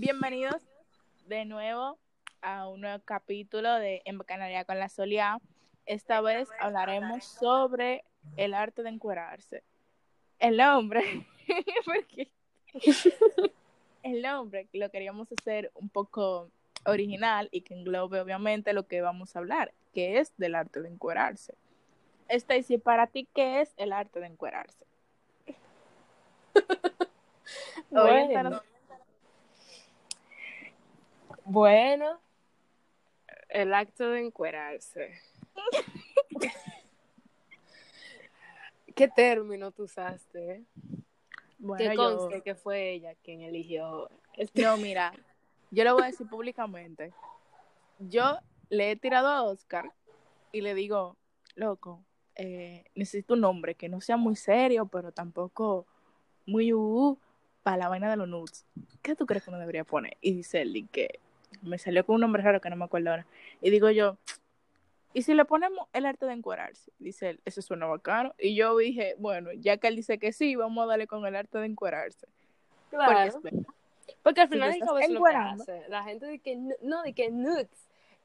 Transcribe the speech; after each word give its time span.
Bienvenidos 0.00 0.62
de 1.26 1.44
nuevo 1.44 1.98
a 2.40 2.68
un 2.68 2.82
nuevo 2.82 3.02
capítulo 3.04 3.74
de 3.74 4.00
En 4.04 4.16
Bacanaria 4.16 4.64
con 4.64 4.78
la 4.78 4.88
Solia. 4.88 5.40
Esta 5.86 6.20
vez 6.20 6.48
hablaremos 6.60 7.24
sobre 7.24 8.04
el 8.36 8.54
arte 8.54 8.84
de 8.84 8.90
encuerarse. 8.90 9.64
El 10.38 10.56
nombre, 10.56 11.02
porque 11.84 12.30
el 14.04 14.22
nombre 14.22 14.68
lo 14.72 14.88
queríamos 14.92 15.32
hacer 15.32 15.72
un 15.74 15.88
poco 15.88 16.48
original 16.86 17.48
y 17.50 17.62
que 17.62 17.74
englobe 17.74 18.20
obviamente 18.20 18.74
lo 18.74 18.86
que 18.86 19.00
vamos 19.00 19.34
a 19.34 19.40
hablar, 19.40 19.74
que 19.92 20.20
es 20.20 20.32
del 20.36 20.54
arte 20.54 20.80
de 20.80 20.90
encuerarse. 20.90 21.56
Stacy, 22.28 22.78
para 22.78 23.08
ti, 23.08 23.26
¿qué 23.34 23.62
es 23.62 23.74
el 23.76 23.92
arte 23.92 24.20
de 24.20 24.26
encuerarse? 24.26 24.86
Bueno. 27.90 28.60
Bueno, 31.50 32.20
el 33.48 33.72
acto 33.72 34.10
de 34.10 34.20
encuerarse. 34.26 35.18
¿Qué 38.94 39.08
término 39.08 39.70
tú 39.70 39.84
usaste? 39.84 40.50
eh? 40.52 40.64
Bueno, 41.58 41.90
que 41.90 41.96
yo- 41.96 42.18
conste 42.18 42.42
que 42.42 42.54
fue 42.54 42.92
ella 42.92 43.14
quien 43.22 43.40
eligió 43.40 44.10
este. 44.36 44.60
No, 44.62 44.76
mira, 44.76 45.12
yo 45.70 45.84
lo 45.84 45.94
voy 45.94 46.02
a 46.02 46.06
decir 46.06 46.28
públicamente. 46.28 47.12
Yo 47.98 48.38
le 48.68 48.90
he 48.90 48.96
tirado 48.96 49.28
a 49.28 49.42
Oscar 49.42 49.90
y 50.52 50.60
le 50.60 50.74
digo, 50.74 51.16
loco, 51.54 52.04
eh, 52.34 52.84
necesito 52.94 53.32
un 53.34 53.40
nombre 53.40 53.74
que 53.74 53.88
no 53.88 54.02
sea 54.02 54.18
muy 54.18 54.36
serio, 54.36 54.86
pero 54.86 55.12
tampoco 55.12 55.86
muy 56.44 56.74
uh, 56.74 57.18
para 57.62 57.78
la 57.78 57.88
vaina 57.88 58.10
de 58.10 58.16
los 58.16 58.28
nudes. 58.28 58.66
¿Qué 59.02 59.16
tú 59.16 59.24
crees 59.24 59.44
que 59.44 59.50
uno 59.50 59.58
debería 59.58 59.84
poner? 59.84 60.16
Y 60.20 60.34
dice 60.34 60.60
él 60.62 60.76
y 60.76 60.86
que 60.86 61.20
me 61.62 61.78
salió 61.78 62.04
con 62.04 62.16
un 62.16 62.20
nombre 62.22 62.42
raro 62.42 62.60
que 62.60 62.70
no 62.70 62.76
me 62.76 62.84
acuerdo 62.84 63.10
ahora. 63.10 63.26
Y 63.60 63.70
digo 63.70 63.90
yo, 63.90 64.16
¿y 65.14 65.22
si 65.22 65.34
le 65.34 65.44
ponemos 65.44 65.88
el 65.92 66.06
arte 66.06 66.26
de 66.26 66.32
encuerarse? 66.32 66.92
Dice 66.98 67.30
él, 67.30 67.40
eso 67.44 67.62
suena 67.62 67.86
bacano. 67.86 68.34
Y 68.38 68.54
yo 68.54 68.76
dije, 68.76 69.14
bueno, 69.18 69.50
ya 69.52 69.76
que 69.78 69.88
él 69.88 69.96
dice 69.96 70.18
que 70.18 70.32
sí, 70.32 70.54
vamos 70.56 70.84
a 70.84 70.86
darle 70.86 71.06
con 71.06 71.24
el 71.26 71.34
arte 71.36 71.58
de 71.58 71.66
encuerarse. 71.66 72.26
Claro. 72.90 73.40
Porque 74.22 74.40
al 74.40 74.48
Si 74.48 74.54
final 74.54 74.78
cabo 74.78 74.98
es 74.98 75.08
lo 75.08 75.08
que 75.08 75.14
encuerando. 75.14 75.62
hace. 75.62 75.88
La 75.88 76.02
gente 76.04 76.26
de 76.26 76.38
que 76.38 76.56
no, 76.82 77.02
de 77.02 77.12
que 77.12 77.30
nudes, 77.30 77.68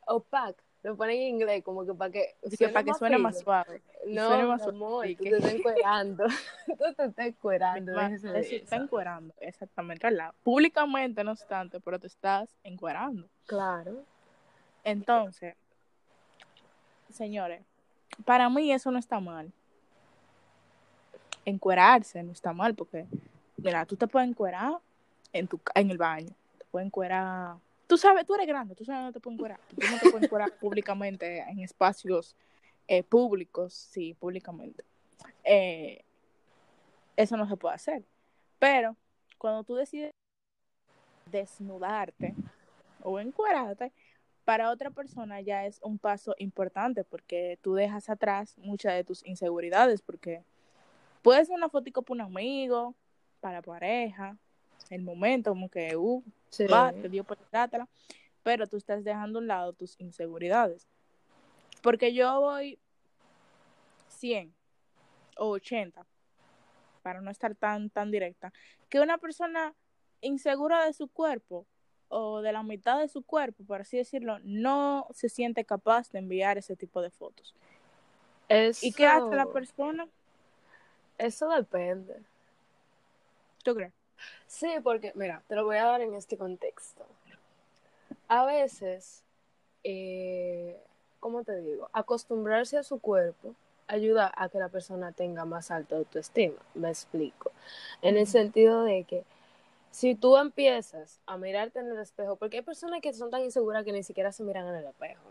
opaque, 0.05 0.63
lo 0.83 0.95
ponen 0.97 1.15
en 1.15 1.27
inglés 1.35 1.63
como 1.63 1.85
que 1.85 1.93
para 1.93 2.11
que 2.11 2.35
que 2.57 2.67
para 2.69 2.83
que 2.83 2.93
suene 2.93 3.17
más 3.17 3.39
suave. 3.39 3.81
No, 4.05 4.27
suene 4.27 4.45
más 4.45 4.67
amor, 4.67 5.07
tú 5.17 5.23
que- 5.23 5.29
te 5.29 5.37
estás 5.37 5.53
encuerando. 5.55 6.25
tú 6.67 6.93
te 6.97 7.05
estás 7.05 7.25
encuerando. 7.27 7.99
Eso, 8.01 8.27
está 8.55 8.75
encuerando, 8.75 9.33
exactamente, 9.39 10.05
¿verdad? 10.07 10.33
Públicamente, 10.43 11.23
no 11.23 11.31
obstante, 11.31 11.79
pero 11.79 11.97
te 11.99 12.07
estás 12.07 12.55
encuerando. 12.63 13.27
Claro. 13.45 14.03
Entonces, 14.83 15.55
señores, 17.09 17.61
para 18.25 18.49
mí 18.49 18.71
eso 18.73 18.91
no 18.91 18.99
está 18.99 19.19
mal. 19.21 19.51
Encuerarse 21.45 22.23
no 22.23 22.31
está 22.31 22.53
mal 22.53 22.73
porque, 22.73 23.05
mira, 23.57 23.85
tú 23.85 23.95
te 23.95 24.07
puedes 24.07 24.29
encuerar 24.29 24.73
en, 25.33 25.47
tu, 25.47 25.59
en 25.75 25.91
el 25.91 25.97
baño, 25.97 26.29
te 26.57 26.65
puedes 26.71 26.85
encuerar, 26.87 27.55
tú 27.87 27.97
sabes, 27.97 28.25
tú 28.25 28.35
eres 28.35 28.47
grande, 28.47 28.75
tú 28.75 28.85
sabes 28.85 29.01
dónde 29.01 29.13
te 29.13 29.19
puedes 29.19 29.37
encuerar, 29.37 29.59
tú 29.67 29.75
no 29.89 29.99
te 29.99 30.09
puedes 30.09 30.23
encuerar 30.23 30.51
públicamente 30.59 31.39
en 31.39 31.59
espacios 31.59 32.35
eh, 32.87 33.03
públicos, 33.03 33.73
sí, 33.73 34.13
públicamente. 34.13 34.83
Eh, 35.43 36.03
eso 37.15 37.37
no 37.37 37.47
se 37.47 37.57
puede 37.57 37.75
hacer. 37.75 38.03
Pero 38.59 38.95
cuando 39.37 39.63
tú 39.63 39.75
decides 39.75 40.11
desnudarte 41.31 42.35
o 43.01 43.19
encuerarte, 43.19 43.91
para 44.45 44.71
otra 44.71 44.89
persona 44.89 45.39
ya 45.41 45.65
es 45.65 45.79
un 45.81 45.97
paso 45.97 46.35
importante 46.37 47.03
porque 47.03 47.57
tú 47.61 47.75
dejas 47.75 48.09
atrás 48.09 48.57
muchas 48.57 48.93
de 48.93 49.03
tus 49.03 49.25
inseguridades 49.25 50.01
porque 50.01 50.43
puede 51.21 51.45
ser 51.45 51.55
una 51.55 51.69
fotico 51.69 52.01
para 52.01 52.15
un 52.15 52.21
amigo, 52.21 52.93
para 53.39 53.61
pareja, 53.61 54.37
el 54.89 55.01
momento 55.01 55.51
como 55.51 55.69
que, 55.69 55.95
uh, 55.95 56.23
Sí. 56.53 56.65
va, 56.65 56.91
te 56.93 57.09
dio 57.09 57.23
por 57.23 57.37
pero 58.43 58.67
tú 58.67 58.77
estás 58.77 59.03
dejando 59.03 59.39
a 59.39 59.41
un 59.41 59.47
lado 59.47 59.73
tus 59.73 59.99
inseguridades. 59.99 60.87
Porque 61.81 62.13
yo 62.13 62.39
voy 62.39 62.77
100 64.09 64.53
o 65.37 65.49
80, 65.49 66.05
para 67.01 67.21
no 67.21 67.31
estar 67.31 67.55
tan, 67.55 67.89
tan 67.89 68.11
directa, 68.11 68.53
que 68.89 68.99
una 68.99 69.17
persona 69.17 69.73
insegura 70.21 70.85
de 70.85 70.93
su 70.93 71.07
cuerpo 71.07 71.65
o 72.09 72.41
de 72.41 72.51
la 72.53 72.63
mitad 72.63 72.99
de 72.99 73.07
su 73.07 73.23
cuerpo, 73.23 73.63
por 73.65 73.81
así 73.81 73.97
decirlo, 73.97 74.37
no 74.43 75.07
se 75.11 75.29
siente 75.29 75.65
capaz 75.65 76.11
de 76.11 76.19
enviar 76.19 76.57
ese 76.57 76.75
tipo 76.75 77.01
de 77.01 77.09
fotos. 77.09 77.55
¿Y 78.81 78.93
qué 78.93 79.07
hace 79.07 79.35
la 79.35 79.43
Eso- 79.43 79.51
persona? 79.53 80.07
Eso 81.17 81.49
depende. 81.49 82.21
¿Tú 83.63 83.73
crees? 83.75 83.93
Sí, 84.47 84.69
porque, 84.83 85.11
mira, 85.15 85.41
te 85.47 85.55
lo 85.55 85.65
voy 85.65 85.77
a 85.77 85.85
dar 85.85 86.01
en 86.01 86.13
este 86.13 86.37
contexto. 86.37 87.05
A 88.27 88.45
veces, 88.45 89.23
eh, 89.83 90.79
¿cómo 91.19 91.43
te 91.43 91.55
digo? 91.61 91.89
Acostumbrarse 91.93 92.77
a 92.77 92.83
su 92.83 92.99
cuerpo 92.99 93.55
ayuda 93.87 94.31
a 94.35 94.49
que 94.49 94.59
la 94.59 94.69
persona 94.69 95.11
tenga 95.11 95.45
más 95.45 95.71
alta 95.71 95.95
autoestima. 95.95 96.59
Me 96.73 96.89
explico. 96.89 97.51
En 98.01 98.17
el 98.17 98.27
sentido 98.27 98.83
de 98.83 99.03
que 99.03 99.23
si 99.91 100.15
tú 100.15 100.37
empiezas 100.37 101.19
a 101.25 101.37
mirarte 101.37 101.79
en 101.79 101.87
el 101.87 101.99
espejo, 101.99 102.35
porque 102.35 102.57
hay 102.57 102.63
personas 102.63 103.01
que 103.01 103.13
son 103.13 103.29
tan 103.29 103.43
inseguras 103.43 103.83
que 103.83 103.91
ni 103.91 104.03
siquiera 104.03 104.31
se 104.31 104.43
miran 104.43 104.67
en 104.67 104.75
el 104.75 104.85
espejo. 104.85 105.21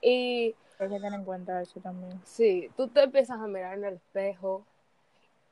Y 0.00 0.56
Hay 0.78 0.88
que 0.88 0.94
tener 0.94 1.12
en 1.12 1.24
cuenta 1.24 1.62
eso 1.62 1.78
también. 1.80 2.20
Sí, 2.24 2.70
tú 2.76 2.88
te 2.88 3.04
empiezas 3.04 3.38
a 3.38 3.46
mirar 3.46 3.78
en 3.78 3.84
el 3.84 3.94
espejo 3.94 4.66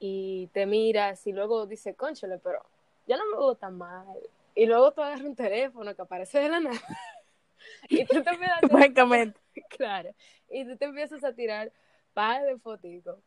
y 0.01 0.49
te 0.55 0.67
miras 0.67 1.27
y 1.29 1.33
luego 1.33 1.67
dices, 1.67 1.97
conchale, 1.97 2.39
pero 2.39 2.65
ya 3.07 3.17
no 3.19 3.27
me 3.27 3.37
veo 3.39 3.55
tan 3.57 3.79
mal. 3.79 4.07
Y 4.57 4.67
luego 4.67 4.93
tú 4.93 5.03
agarras 5.03 5.23
un 5.23 5.37
teléfono 5.37 5.95
que 5.95 6.03
aparece 6.03 6.41
de 6.41 6.49
la 6.49 6.61
nada 6.61 6.81
y 7.89 8.05
tú 8.07 8.23
te 8.23 8.31
empiezas 8.31 8.65
a 8.65 8.69
claro, 9.71 10.11
y 10.51 10.65
tú 10.65 10.77
te 10.77 10.85
empiezas 10.87 11.25
a 11.25 11.33
tirar 11.33 11.73
par 12.15 12.45
de 12.45 12.59
fotitos. 12.59 13.19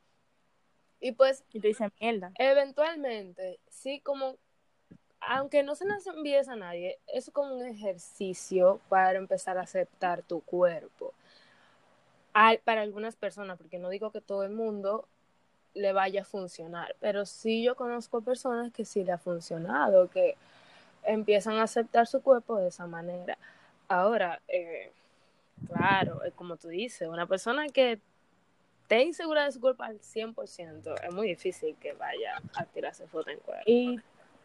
Y 1.00 1.12
pues 1.14 1.44
Y 1.54 1.60
te 1.60 1.68
dicen 1.70 1.92
mierda. 2.00 2.32
eventualmente, 2.36 3.60
sí, 3.70 4.00
como, 4.02 4.38
aunque 5.22 5.64
no 5.64 5.76
se 5.76 5.86
las 5.86 6.08
envíes 6.08 6.50
a 6.50 6.56
nadie, 6.56 7.00
es 7.08 7.32
como 7.32 7.56
un 7.56 7.66
ejercicio 7.66 8.80
para 8.90 9.20
empezar 9.20 9.58
a 9.58 9.62
aceptar 9.64 10.24
tu 10.24 10.42
cuerpo. 10.42 11.14
Hay- 12.34 12.58
para 12.60 12.82
algunas 12.82 13.16
personas, 13.16 13.58
porque 13.58 13.78
no 13.80 13.90
digo 13.90 14.12
que 14.12 14.22
todo 14.22 14.44
el 14.44 14.52
mundo 14.52 15.08
le 15.74 15.94
vaya 15.94 16.22
a 16.22 16.26
funcionar, 16.26 16.96
pero 17.00 17.26
sí 17.26 17.64
yo 17.64 17.76
conozco 17.76 18.22
personas 18.22 18.72
que 18.72 18.86
sí 18.86 19.04
le 19.04 19.12
ha 19.12 19.18
funcionado, 19.18 20.10
que 20.10 20.36
empiezan 21.04 21.56
a 21.56 21.64
aceptar 21.64 22.08
su 22.08 22.22
cuerpo 22.22 22.58
de 22.58 22.68
esa 22.68 22.88
manera. 22.88 23.38
Ahora, 23.88 24.42
eh, 24.48 24.92
claro, 25.68 26.24
es 26.24 26.34
como 26.34 26.58
tú 26.58 26.70
dices, 26.70 27.08
una 27.08 27.26
persona 27.26 27.68
que 27.68 28.00
esté 28.84 29.04
insegura 29.04 29.46
de 29.46 29.52
su 29.52 29.60
cuerpo 29.60 29.84
al 29.84 30.00
100%, 30.00 30.96
es 31.02 31.14
muy 31.14 31.28
difícil 31.28 31.76
que 31.80 31.94
vaya 31.94 32.42
a 32.56 32.66
tirarse 32.66 33.08
foto 33.08 33.30
en 33.30 33.40
cuerpo. 33.40 33.64
Y 33.66 34.00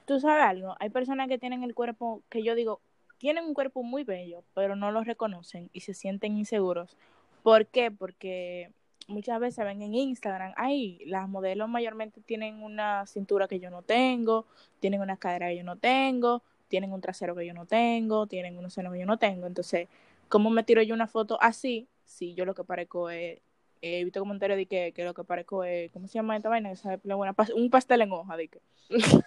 tú 0.06 0.20
sabes 0.20 0.44
algo, 0.44 0.76
hay 0.80 0.90
personas 0.90 1.28
que 1.28 1.38
tienen 1.38 1.62
el 1.62 1.74
cuerpo, 1.74 2.22
que 2.30 2.42
yo 2.42 2.54
digo, 2.54 2.80
tienen 3.18 3.44
un 3.44 3.54
cuerpo 3.54 3.82
muy 3.82 4.04
bello, 4.04 4.44
pero 4.54 4.76
no 4.76 4.90
lo 4.92 5.02
reconocen 5.02 5.70
y 5.72 5.80
se 5.80 5.92
sienten 5.92 6.36
inseguros. 6.36 6.96
¿Por 7.42 7.66
qué? 7.66 7.90
Porque 7.90 8.70
muchas 9.08 9.40
veces 9.40 9.64
ven 9.64 9.82
en 9.82 9.94
Instagram, 9.94 10.52
ay, 10.56 11.02
las 11.06 11.28
modelos 11.28 11.68
mayormente 11.68 12.20
tienen 12.20 12.62
una 12.62 13.06
cintura 13.06 13.48
que 13.48 13.58
yo 13.58 13.70
no 13.70 13.82
tengo, 13.82 14.46
tienen 14.80 15.00
una 15.00 15.16
cadera 15.16 15.48
que 15.48 15.56
yo 15.56 15.64
no 15.64 15.76
tengo, 15.76 16.42
tienen 16.68 16.92
un 16.92 17.00
trasero 17.00 17.34
que 17.34 17.46
yo 17.46 17.54
no 17.54 17.66
tengo, 17.66 18.26
tienen 18.26 18.56
unos 18.58 18.74
senos 18.74 18.92
que 18.92 19.00
yo 19.00 19.06
no 19.06 19.16
tengo. 19.16 19.46
Entonces, 19.46 19.88
¿cómo 20.28 20.50
me 20.50 20.62
tiro 20.62 20.82
yo 20.82 20.94
una 20.94 21.06
foto 21.06 21.38
así? 21.40 21.88
Si 22.04 22.34
yo 22.34 22.44
lo 22.44 22.54
que 22.54 22.64
parezco 22.64 23.10
es, 23.10 23.40
he 23.80 24.04
visto 24.04 24.20
comentarios 24.20 24.58
de 24.58 24.66
que, 24.66 24.92
que 24.92 25.04
lo 25.04 25.14
que 25.14 25.24
parezco 25.24 25.64
es, 25.64 25.90
¿cómo 25.92 26.06
se 26.06 26.14
llama 26.14 26.36
esta 26.36 26.50
vaina? 26.50 26.72
Buena, 27.04 27.34
un 27.54 27.70
pastel 27.70 28.02
en 28.02 28.12
hoja, 28.12 28.36
de 28.36 28.48
que 28.48 28.60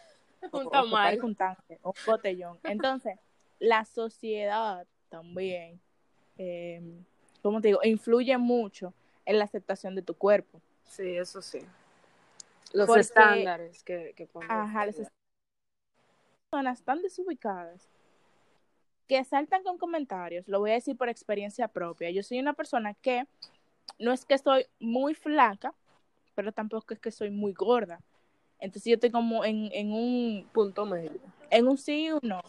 Un 0.51 0.69
tamal. 0.69 1.23
un 1.23 1.35
tanque, 1.35 1.79
un 1.83 1.93
botellón. 2.05 2.59
Entonces, 2.63 3.17
la 3.59 3.85
sociedad 3.85 4.85
también, 5.09 5.79
eh, 6.37 6.81
¿cómo 7.43 7.61
te 7.61 7.69
digo? 7.69 7.79
Influye 7.83 8.37
mucho 8.37 8.93
en 9.25 9.37
la 9.39 9.45
aceptación 9.45 9.95
de 9.95 10.01
tu 10.01 10.13
cuerpo. 10.13 10.61
Sí, 10.85 11.17
eso 11.17 11.41
sí. 11.41 11.59
Los 12.73 12.87
Porque- 12.87 13.01
estándares 13.01 13.83
que, 13.83 14.13
que 14.15 14.27
ponen. 14.27 14.49
Ajá, 14.51 14.85
las 14.85 14.95
personas 16.49 16.81
tan 16.83 17.01
desubicadas 17.01 17.87
que 19.07 19.23
saltan 19.25 19.63
con 19.63 19.77
comentarios, 19.77 20.47
lo 20.47 20.59
voy 20.59 20.71
a 20.71 20.75
decir 20.75 20.97
por 20.97 21.09
experiencia 21.09 21.67
propia. 21.67 22.11
Yo 22.11 22.23
soy 22.23 22.39
una 22.39 22.53
persona 22.53 22.93
que 22.93 23.25
no 23.99 24.13
es 24.13 24.25
que 24.25 24.37
soy 24.37 24.65
muy 24.79 25.15
flaca, 25.15 25.73
pero 26.33 26.51
tampoco 26.53 26.93
es 26.93 26.99
que 26.99 27.11
soy 27.11 27.29
muy 27.29 27.51
gorda. 27.53 27.99
Entonces 28.59 28.89
yo 28.89 28.93
estoy 28.95 29.11
como 29.11 29.43
en, 29.43 29.69
en 29.73 29.91
un 29.91 30.47
punto 30.53 30.85
medio. 30.85 31.19
En 31.49 31.67
un 31.67 31.77
sí 31.77 32.05
y 32.05 32.11
un 32.11 32.19
no. 32.23 32.41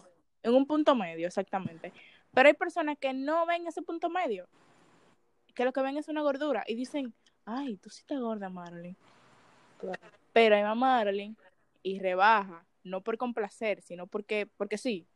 En 0.43 0.55
un 0.55 0.67
punto 0.67 0.95
medio, 0.95 1.27
exactamente. 1.27 1.93
Pero 2.33 2.49
hay 2.49 2.55
personas 2.55 2.97
que 2.99 3.13
no 3.13 3.45
ven 3.47 3.67
ese 3.67 3.83
punto 3.83 4.09
medio. 4.09 4.47
Que 5.55 5.65
lo 5.65 5.73
que 5.73 5.83
ven 5.83 5.97
es 5.97 6.09
una 6.09 6.23
gordura. 6.23 6.65
Y 6.67 6.75
dicen, 6.75 7.13
ay, 7.45 7.77
tú 7.77 7.91
sí 7.91 8.01
estás 8.01 8.21
gorda, 8.21 8.49
Marilyn. 8.49 8.97
Pero 10.33 10.57
ahí 10.57 10.63
va 10.63 10.75
Marilyn 10.75 11.37
y 11.83 11.99
rebaja. 11.99 12.65
No 12.85 13.01
por 13.01 13.17
complacer, 13.17 13.81
sino 13.83 14.07
porque, 14.07 14.47
porque 14.57 14.79
sí. 14.79 15.07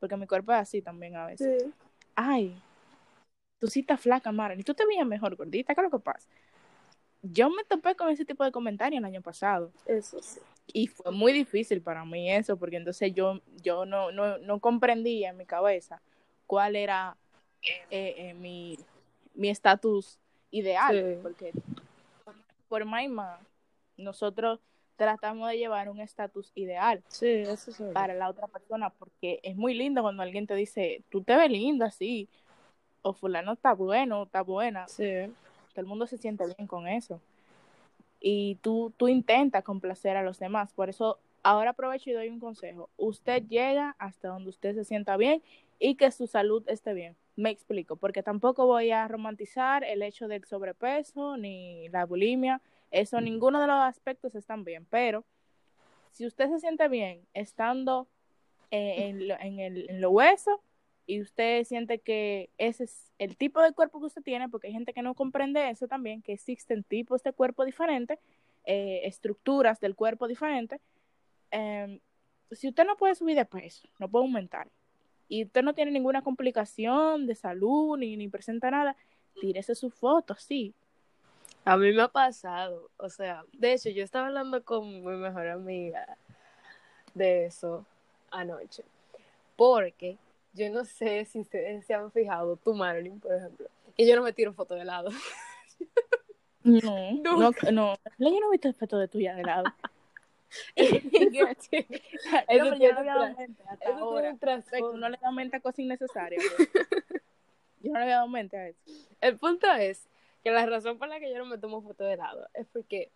Porque 0.00 0.16
mi 0.16 0.26
cuerpo 0.26 0.52
es 0.52 0.58
así 0.58 0.82
también 0.82 1.16
a 1.16 1.26
veces. 1.26 1.62
Sí. 1.62 1.72
Ay, 2.14 2.60
tú 3.58 3.66
sí 3.68 3.80
estás 3.80 4.00
flaca, 4.00 4.32
Marilyn. 4.32 4.64
Tú 4.64 4.74
te 4.74 4.86
veías 4.86 5.06
mejor, 5.06 5.36
gordita. 5.36 5.74
¿Qué 5.74 5.80
es 5.80 5.84
lo 5.84 5.90
que 5.90 6.02
pasa? 6.02 6.28
Yo 7.22 7.50
me 7.50 7.64
topé 7.64 7.94
con 7.96 8.08
ese 8.08 8.24
tipo 8.24 8.44
de 8.44 8.52
comentarios 8.52 8.98
el 8.98 9.04
año 9.04 9.22
pasado. 9.22 9.72
Eso 9.86 10.22
sí. 10.22 10.40
Y 10.72 10.88
fue 10.88 11.12
muy 11.12 11.32
difícil 11.32 11.80
para 11.80 12.04
mí 12.04 12.30
eso, 12.30 12.56
porque 12.56 12.76
entonces 12.76 13.12
yo, 13.14 13.40
yo 13.62 13.86
no, 13.86 14.10
no, 14.10 14.38
no 14.38 14.60
comprendía 14.60 15.30
en 15.30 15.36
mi 15.36 15.46
cabeza 15.46 16.02
cuál 16.46 16.76
era 16.76 17.16
eh, 17.90 18.14
eh, 18.18 18.34
mi 18.34 18.78
mi 19.36 19.48
estatus 19.48 20.18
ideal. 20.50 20.96
Sí. 20.96 21.20
Porque 21.22 21.52
por 22.68 22.84
más, 22.84 23.40
nosotros 23.96 24.60
tratamos 24.96 25.50
de 25.50 25.58
llevar 25.58 25.88
un 25.88 26.00
estatus 26.00 26.50
ideal 26.54 27.02
Sí, 27.08 27.26
eso 27.26 27.70
sí. 27.70 27.84
para 27.92 28.14
la 28.14 28.28
otra 28.28 28.48
persona, 28.48 28.90
porque 28.90 29.40
es 29.42 29.56
muy 29.56 29.74
lindo 29.74 30.02
cuando 30.02 30.22
alguien 30.22 30.46
te 30.46 30.54
dice, 30.54 31.02
tú 31.10 31.22
te 31.22 31.36
ves 31.36 31.50
linda, 31.50 31.90
sí, 31.90 32.28
o 33.02 33.12
fulano 33.12 33.52
está 33.52 33.74
bueno, 33.74 34.24
está 34.24 34.42
buena, 34.42 34.88
Sí. 34.88 35.26
todo 35.72 35.80
el 35.80 35.86
mundo 35.86 36.06
se 36.06 36.18
siente 36.18 36.44
bien 36.56 36.66
con 36.66 36.88
eso. 36.88 37.20
Y 38.18 38.56
tú, 38.62 38.92
tú 38.96 39.08
intentas 39.08 39.62
complacer 39.62 40.16
a 40.16 40.22
los 40.22 40.38
demás. 40.38 40.72
Por 40.72 40.88
eso 40.88 41.18
ahora 41.42 41.70
aprovecho 41.70 42.10
y 42.10 42.14
doy 42.14 42.28
un 42.28 42.40
consejo. 42.40 42.88
Usted 42.96 43.44
llega 43.46 43.94
hasta 43.98 44.28
donde 44.28 44.50
usted 44.50 44.74
se 44.74 44.84
sienta 44.84 45.16
bien 45.16 45.42
y 45.78 45.94
que 45.94 46.10
su 46.10 46.26
salud 46.26 46.64
esté 46.66 46.94
bien. 46.94 47.14
Me 47.36 47.50
explico, 47.50 47.96
porque 47.96 48.22
tampoco 48.22 48.66
voy 48.66 48.90
a 48.90 49.06
romantizar 49.06 49.84
el 49.84 50.02
hecho 50.02 50.26
del 50.26 50.44
sobrepeso 50.44 51.36
ni 51.36 51.88
la 51.90 52.06
bulimia. 52.06 52.62
Eso, 52.90 53.20
ninguno 53.20 53.60
de 53.60 53.66
los 53.66 53.76
aspectos 53.76 54.34
están 54.34 54.64
bien. 54.64 54.86
Pero 54.88 55.24
si 56.12 56.26
usted 56.26 56.48
se 56.48 56.60
siente 56.60 56.88
bien 56.88 57.20
estando 57.34 58.08
eh, 58.70 59.08
en, 59.08 59.28
lo, 59.28 59.38
en, 59.38 59.60
el, 59.60 59.90
en 59.90 60.00
lo 60.00 60.10
hueso 60.10 60.62
y 61.06 61.20
usted 61.20 61.64
siente 61.64 61.98
que 61.98 62.48
ese 62.56 62.84
es 62.84 63.12
el 63.18 63.36
tipo 63.36 63.60
de 63.60 63.72
cuerpo 63.72 64.00
que 64.00 64.06
usted 64.06 64.22
tiene, 64.22 64.48
porque 64.48 64.68
hay 64.68 64.72
gente 64.72 64.94
que 64.94 65.02
no 65.02 65.14
comprende 65.14 65.68
eso 65.68 65.86
también, 65.86 66.22
que 66.22 66.32
existen 66.32 66.84
tipos 66.84 67.22
de 67.22 67.32
cuerpo 67.32 67.66
diferentes, 67.66 68.18
eh, 68.64 69.02
estructuras 69.04 69.78
del 69.78 69.94
cuerpo 69.94 70.26
diferentes. 70.26 70.80
Eh, 71.50 72.00
si 72.50 72.68
usted 72.68 72.86
no 72.86 72.96
puede 72.96 73.14
subir 73.14 73.36
de 73.36 73.44
peso, 73.44 73.86
no 73.98 74.08
puede 74.08 74.24
aumentar, 74.24 74.68
y 75.28 75.44
usted 75.44 75.62
no 75.62 75.74
tiene 75.74 75.90
ninguna 75.90 76.22
complicación 76.22 77.26
de 77.26 77.34
salud 77.34 77.98
ni, 77.98 78.16
ni 78.16 78.28
presenta 78.28 78.70
nada, 78.70 78.96
tírese 79.40 79.74
su 79.74 79.90
foto, 79.90 80.34
sí. 80.36 80.74
A 81.64 81.76
mí 81.76 81.92
me 81.92 82.02
ha 82.02 82.08
pasado, 82.08 82.90
o 82.96 83.08
sea, 83.08 83.44
de 83.52 83.72
hecho, 83.72 83.90
yo 83.90 84.04
estaba 84.04 84.28
hablando 84.28 84.62
con 84.62 84.88
mi 85.04 85.16
mejor 85.16 85.48
amiga 85.48 86.16
de 87.14 87.46
eso 87.46 87.84
anoche, 88.30 88.84
porque 89.56 90.16
yo 90.52 90.70
no 90.70 90.84
sé 90.84 91.24
si 91.24 91.40
ustedes 91.40 91.84
se 91.84 91.94
han 91.94 92.12
fijado, 92.12 92.56
tú, 92.56 92.74
Marilyn, 92.74 93.18
por 93.18 93.34
ejemplo, 93.34 93.66
y 93.96 94.06
yo 94.06 94.14
no 94.14 94.22
me 94.22 94.32
tiro 94.32 94.52
foto 94.52 94.74
de 94.74 94.84
lado. 94.84 95.10
No, 96.62 97.12
no, 97.22 97.50
no, 97.72 97.94
yo 98.18 98.30
no 98.30 98.48
he 98.48 98.50
visto 98.52 98.72
foto 98.74 98.98
de 98.98 99.08
tuya 99.08 99.34
de 99.34 99.42
lado. 99.42 99.64
Eso 102.48 102.64
No, 102.76 102.78
yo 102.78 102.92
no 102.92 102.94
le 102.94 103.00
un 103.00 103.06
dado 103.06 103.34
mente 103.36 103.62
hasta 103.68 103.90
eso 103.90 103.98
ahora. 103.98 104.36
uno 104.92 105.08
le 105.08 105.18
da 105.18 105.30
mente 105.30 105.56
a 105.56 105.60
cosas 105.60 105.78
innecesarias. 105.80 106.44
Yo 107.80 107.92
no 107.92 107.98
le 107.98 108.02
había 108.02 108.14
dado 108.16 108.28
mente 108.28 108.56
a 108.56 108.68
eso. 108.68 108.80
El 109.20 109.38
punto 109.38 109.70
es 109.72 110.08
que 110.42 110.50
la 110.50 110.66
razón 110.66 110.98
por 110.98 111.08
la 111.08 111.20
que 111.20 111.30
yo 111.30 111.38
no 111.38 111.46
me 111.46 111.58
tomo 111.58 111.82
foto 111.82 112.04
de 112.04 112.16
lado 112.16 112.48
es 112.54 112.66
porque 112.72 113.10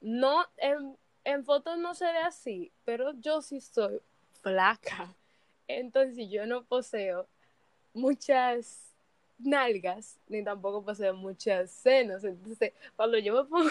no 0.00 0.44
en, 0.58 0.96
en 1.24 1.44
fotos 1.44 1.78
no 1.78 1.94
se 1.94 2.04
ve 2.04 2.18
así, 2.18 2.72
pero 2.84 3.12
yo 3.20 3.42
sí 3.42 3.60
soy 3.60 4.00
flaca. 4.42 5.14
Entonces 5.66 6.28
yo 6.30 6.46
no 6.46 6.64
poseo 6.64 7.26
muchas 7.94 8.94
nalgas, 9.38 10.18
ni 10.28 10.44
tampoco 10.44 10.84
poseo 10.84 11.14
muchas 11.14 11.70
senos. 11.70 12.24
Entonces, 12.24 12.72
cuando 12.96 13.18
yo 13.18 13.34
me 13.42 13.48
pongo 13.48 13.70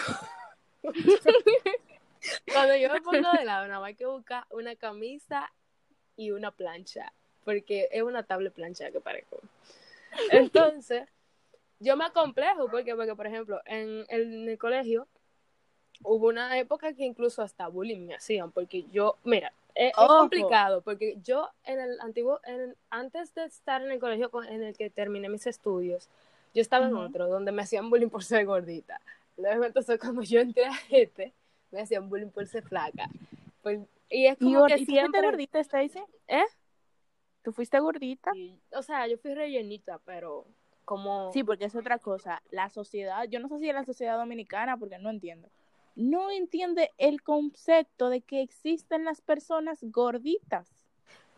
cuando 2.52 2.76
yo 2.76 2.92
me 2.92 3.00
pongo 3.00 3.32
de 3.32 3.44
lado, 3.44 3.66
nada 3.66 3.80
más 3.80 3.88
hay 3.88 3.94
que 3.94 4.06
buscar 4.06 4.44
una 4.50 4.76
camisa 4.76 5.52
y 6.16 6.30
una 6.30 6.50
plancha, 6.50 7.12
porque 7.44 7.88
es 7.90 8.02
una 8.02 8.22
tabla 8.22 8.50
plancha 8.50 8.90
que 8.90 9.00
parezco. 9.00 9.40
Entonces, 10.30 11.08
yo 11.80 11.96
me 11.96 12.04
acomplejo 12.04 12.68
porque, 12.70 12.94
porque 12.94 13.14
por 13.14 13.26
ejemplo, 13.26 13.60
en 13.66 14.04
el, 14.08 14.34
en 14.34 14.48
el 14.48 14.58
colegio 14.58 15.06
hubo 16.02 16.28
una 16.28 16.58
época 16.58 16.92
que 16.92 17.04
incluso 17.04 17.42
hasta 17.42 17.68
bullying 17.68 18.06
me 18.06 18.14
hacían, 18.14 18.50
porque 18.52 18.84
yo, 18.92 19.16
mira, 19.24 19.52
es, 19.74 19.92
complicado, 19.94 20.82
porque 20.82 21.18
yo 21.22 21.50
en 21.64 21.80
el 21.80 22.00
antiguo, 22.00 22.40
en 22.44 22.76
antes 22.90 23.34
de 23.34 23.44
estar 23.44 23.82
en 23.82 23.90
el 23.90 23.98
colegio 23.98 24.30
con- 24.30 24.46
en 24.46 24.62
el 24.62 24.76
que 24.76 24.90
terminé 24.90 25.28
mis 25.28 25.46
estudios, 25.46 26.08
yo 26.54 26.62
estaba 26.62 26.86
en 26.86 26.94
otro 26.94 27.26
donde 27.26 27.50
me 27.50 27.62
hacían 27.62 27.90
bullying 27.90 28.08
por 28.08 28.22
ser 28.22 28.46
gordita. 28.46 29.00
Luego 29.36 29.64
entonces 29.64 29.98
cuando 29.98 30.22
yo 30.22 30.40
entré 30.40 30.66
a 30.66 30.78
este, 30.90 31.32
me 31.74 31.82
hacían 31.82 32.08
bullying 32.08 32.30
por 32.30 32.46
ser 32.46 32.62
flaca. 32.62 33.08
Por- 33.62 33.86
y 34.08 34.26
es 34.26 34.36
¿Y, 34.40 34.44
como 34.44 34.60
gor- 34.60 34.68
que 34.68 34.74
¿y 34.74 34.78
tú 34.78 34.84
fuiste 34.86 34.92
siempre... 34.92 35.22
gordita, 35.22 35.58
Stacy? 35.60 36.00
¿Eh? 36.28 36.44
¿Tú 37.42 37.52
fuiste 37.52 37.78
gordita? 37.80 38.30
Sí, 38.32 38.58
o 38.72 38.82
sea, 38.82 39.06
yo 39.06 39.18
fui 39.18 39.34
rellenita, 39.34 39.98
pero 40.04 40.46
como... 40.84 41.32
Sí, 41.32 41.44
porque 41.44 41.66
es 41.66 41.74
otra 41.74 41.98
cosa. 41.98 42.42
La 42.50 42.70
sociedad, 42.70 43.24
yo 43.24 43.40
no 43.40 43.48
sé 43.48 43.58
si 43.58 43.68
es 43.68 43.74
la 43.74 43.84
sociedad 43.84 44.16
dominicana, 44.16 44.76
porque 44.76 44.98
no 44.98 45.10
entiendo. 45.10 45.48
No 45.96 46.30
entiende 46.30 46.90
el 46.98 47.22
concepto 47.22 48.08
de 48.08 48.20
que 48.20 48.40
existen 48.40 49.04
las 49.04 49.20
personas 49.20 49.78
gorditas. 49.82 50.68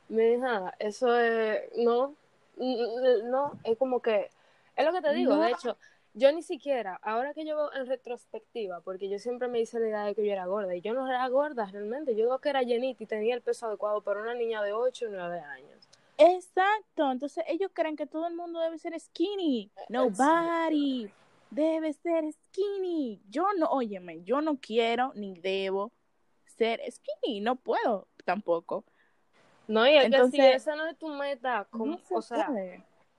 Mija, 0.08 0.74
eso 0.78 1.18
es, 1.18 1.62
no, 1.76 2.14
no, 2.56 3.52
es 3.64 3.76
como 3.76 4.00
que, 4.00 4.30
es 4.76 4.84
lo 4.86 4.92
que 4.92 5.02
te 5.02 5.12
digo, 5.14 5.34
No. 5.34 5.42
de 5.42 5.50
hecho, 5.50 5.76
yo 6.16 6.32
ni 6.32 6.42
siquiera, 6.42 6.98
ahora 7.02 7.34
que 7.34 7.44
yo 7.44 7.56
veo 7.56 7.72
en 7.74 7.86
retrospectiva, 7.86 8.80
porque 8.80 9.10
yo 9.10 9.18
siempre 9.18 9.48
me 9.48 9.60
hice 9.60 9.78
la 9.78 9.86
idea 9.88 10.04
de 10.06 10.14
que 10.14 10.24
yo 10.26 10.32
era 10.32 10.46
gorda, 10.46 10.74
y 10.74 10.80
yo 10.80 10.94
no 10.94 11.06
era 11.06 11.28
gorda 11.28 11.66
realmente, 11.66 12.12
yo 12.16 12.24
digo 12.24 12.38
que 12.38 12.48
era 12.48 12.62
llenita 12.62 13.02
y 13.02 13.06
tenía 13.06 13.34
el 13.34 13.42
peso 13.42 13.67
adecuado 13.67 14.00
para 14.00 14.22
una 14.22 14.34
niña 14.34 14.62
de 14.62 14.72
8 14.72 15.06
o 15.06 15.10
9 15.10 15.41
años. 15.41 15.88
Exacto. 16.17 17.12
Entonces 17.12 17.44
ellos 17.46 17.70
creen 17.74 17.94
que 17.96 18.06
todo 18.06 18.26
el 18.26 18.34
mundo 18.34 18.58
debe 18.60 18.79
ser 18.79 18.98
skinny. 18.98 19.70
Nobody 19.91 21.10
debe 21.50 21.93
ser 21.93 22.24
skinny. 22.32 23.20
Yo 23.29 23.46
no, 23.58 23.67
óyeme, 23.67 24.22
yo 24.22 24.41
no 24.41 24.56
quiero 24.56 25.12
ni 25.14 25.38
debo 25.38 25.93
ser 26.56 26.81
skinny. 26.91 27.41
No 27.41 27.56
puedo 27.56 28.08
tampoco. 28.24 28.84
No, 29.69 29.86
y 29.86 29.94
es 29.96 30.05
que 30.05 30.08
si 30.08 30.14
Entonces- 30.14 30.55
esa 30.56 30.74
no 30.76 30.86
es 30.86 30.96
tu 30.96 31.08
meta, 31.08 31.67
como, 31.70 31.84
No 31.84 31.98
se 31.98 32.14
o 32.14 32.22
sea, 32.22 32.48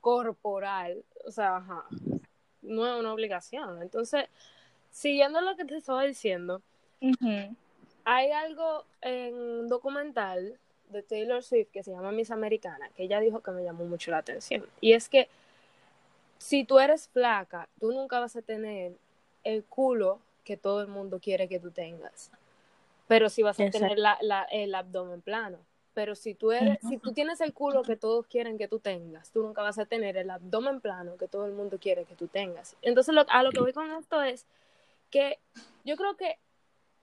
corporal, 0.02 1.04
o 1.26 1.32
sea, 1.32 1.58
ajá, 1.58 1.86
no 2.68 2.86
es 2.88 3.00
una 3.00 3.14
obligación. 3.14 3.82
Entonces, 3.82 4.26
siguiendo 4.92 5.42
lo 5.42 5.56
que 5.56 5.66
te 5.66 5.76
estaba 5.78 6.04
diciendo. 6.04 6.62
Hay 8.06 8.32
algo 8.32 8.86
en 9.02 9.36
un 9.36 9.68
documental 9.68 10.58
de 10.90 11.04
Taylor 11.04 11.44
Swift 11.44 11.70
que 11.72 11.84
se 11.84 11.92
llama 11.92 12.12
Miss 12.12 12.32
Americana, 12.32 12.90
que 12.96 13.04
ella 13.04 13.20
dijo 13.20 13.42
que 13.42 13.52
me 13.52 13.64
llamó 13.64 13.86
mucho 13.86 14.12
la 14.12 14.20
atención. 14.20 14.66
Y 14.80 14.94
es 14.94 15.10
que 15.10 15.28
si 16.38 16.64
tú 16.64 16.80
eres 16.80 17.10
flaca, 17.10 17.68
tú 17.80 17.92
nunca 17.92 18.20
vas 18.20 18.36
a 18.36 18.42
tener 18.42 18.94
el 19.44 19.64
culo 19.66 20.20
que 20.46 20.56
todo 20.56 20.82
el 20.82 20.88
mundo 20.88 21.20
quiere 21.20 21.50
que 21.50 21.60
tú 21.60 21.72
tengas. 21.72 22.32
Pero 23.08 23.30
sí 23.30 23.44
vas 23.44 23.60
a 23.60 23.66
Exacto. 23.66 23.86
tener 23.86 24.00
la, 24.00 24.18
la- 24.22 24.44
el 24.52 24.74
abdomen 24.76 25.22
plano. 25.22 25.58
Pero 25.98 26.14
si 26.14 26.36
tú 26.36 26.52
eres, 26.52 26.78
si 26.88 27.00
tú 27.00 27.12
tienes 27.12 27.42
el 27.42 27.54
culo 27.56 27.82
que 27.82 27.96
todos 27.96 28.28
quieren 28.28 28.60
que 28.60 28.68
tú 28.68 28.78
tengas, 28.78 29.32
tú 29.32 29.42
nunca 29.42 29.64
vas 29.64 29.80
a 29.80 29.86
tener 29.88 30.16
el 30.16 30.30
abdomen 30.30 30.80
plano 30.80 31.18
que 31.18 31.28
todo 31.28 31.48
el 31.48 31.54
mundo 31.54 31.80
quiere 31.80 32.06
que 32.06 32.14
tú 32.14 32.28
tengas. 32.28 32.76
Entonces, 32.84 33.16
lo- 33.16 33.26
a 33.28 33.42
lo 33.42 33.50
que 33.52 33.62
voy 33.62 33.74
con 33.74 33.90
esto 33.94 34.22
es 34.22 34.46
que 35.10 35.40
yo 35.86 35.96
creo 35.98 36.16
que 36.16 36.38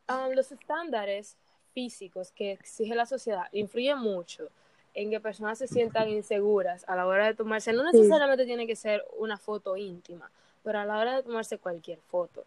um, 0.08 0.32
los 0.32 0.52
estándares 0.52 1.36
físicos 1.72 2.30
que 2.30 2.52
exige 2.52 2.94
la 2.94 3.04
sociedad 3.04 3.48
influyen 3.50 3.98
mucho 3.98 4.48
en 4.94 5.10
que 5.10 5.18
personas 5.18 5.58
se 5.58 5.66
sientan 5.66 6.08
inseguras 6.08 6.84
a 6.86 6.94
la 6.94 7.04
hora 7.08 7.26
de 7.26 7.34
tomarse, 7.34 7.72
no 7.72 7.82
Sí. 7.90 7.96
necesariamente 7.96 8.44
tiene 8.46 8.64
que 8.68 8.76
ser 8.76 9.04
una 9.18 9.38
foto 9.38 9.76
íntima, 9.76 10.30
pero 10.62 10.78
a 10.78 10.84
la 10.84 10.98
hora 11.00 11.16
de 11.16 11.24
tomarse 11.24 11.58
cualquier 11.58 11.98
foto. 11.98 12.44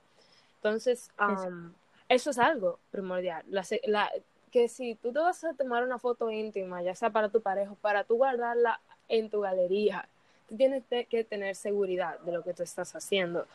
Entonces, 0.56 1.10
um, 1.20 1.74
eso 2.08 2.30
es 2.30 2.38
algo 2.40 2.80
primordial. 2.90 3.44
La, 3.50 3.66
se- 3.66 3.82
la- 3.84 4.10
que 4.52 4.68
si 4.70 4.96
tú 4.96 5.12
te 5.12 5.20
vas 5.20 5.44
a 5.44 5.54
tomar 5.54 5.84
una 5.84 6.00
foto 6.00 6.32
íntima, 6.32 6.82
ya 6.82 6.96
sea 6.96 7.10
para 7.10 7.30
tu 7.30 7.42
pareja 7.42 7.74
para 7.82 8.04
tú 8.04 8.16
guardarla 8.18 8.80
en 9.10 9.30
tu 9.30 9.42
galería, 9.42 10.08
tú 10.48 10.56
tienes 10.56 10.84
que 11.10 11.24
tener 11.24 11.56
seguridad 11.56 12.20
de 12.20 12.32
lo 12.32 12.44
que 12.44 12.54
tú 12.54 12.64
estás 12.64 12.96
haciendo 12.96 13.46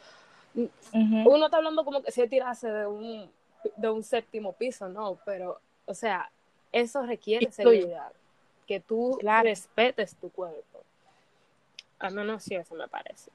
uno 0.54 1.46
está 1.46 1.56
hablando 1.56 1.84
como 1.84 2.02
que 2.02 2.10
si 2.10 2.26
tirase 2.28 2.70
de 2.70 2.86
un, 2.86 3.30
de 3.76 3.90
un 3.90 4.02
séptimo 4.02 4.52
piso, 4.52 4.88
no, 4.88 5.18
pero, 5.24 5.60
o 5.86 5.94
sea, 5.94 6.30
eso 6.72 7.04
requiere 7.04 7.50
seguridad. 7.50 8.12
que 8.66 8.80
tú 8.80 9.16
Claro. 9.20 9.48
respetes 9.48 10.14
tu 10.16 10.30
cuerpo. 10.30 10.82
Al 11.98 12.14
menos 12.14 12.42
sí, 12.42 12.54
eso 12.54 12.74
me 12.74 12.88
parece. 12.88 13.30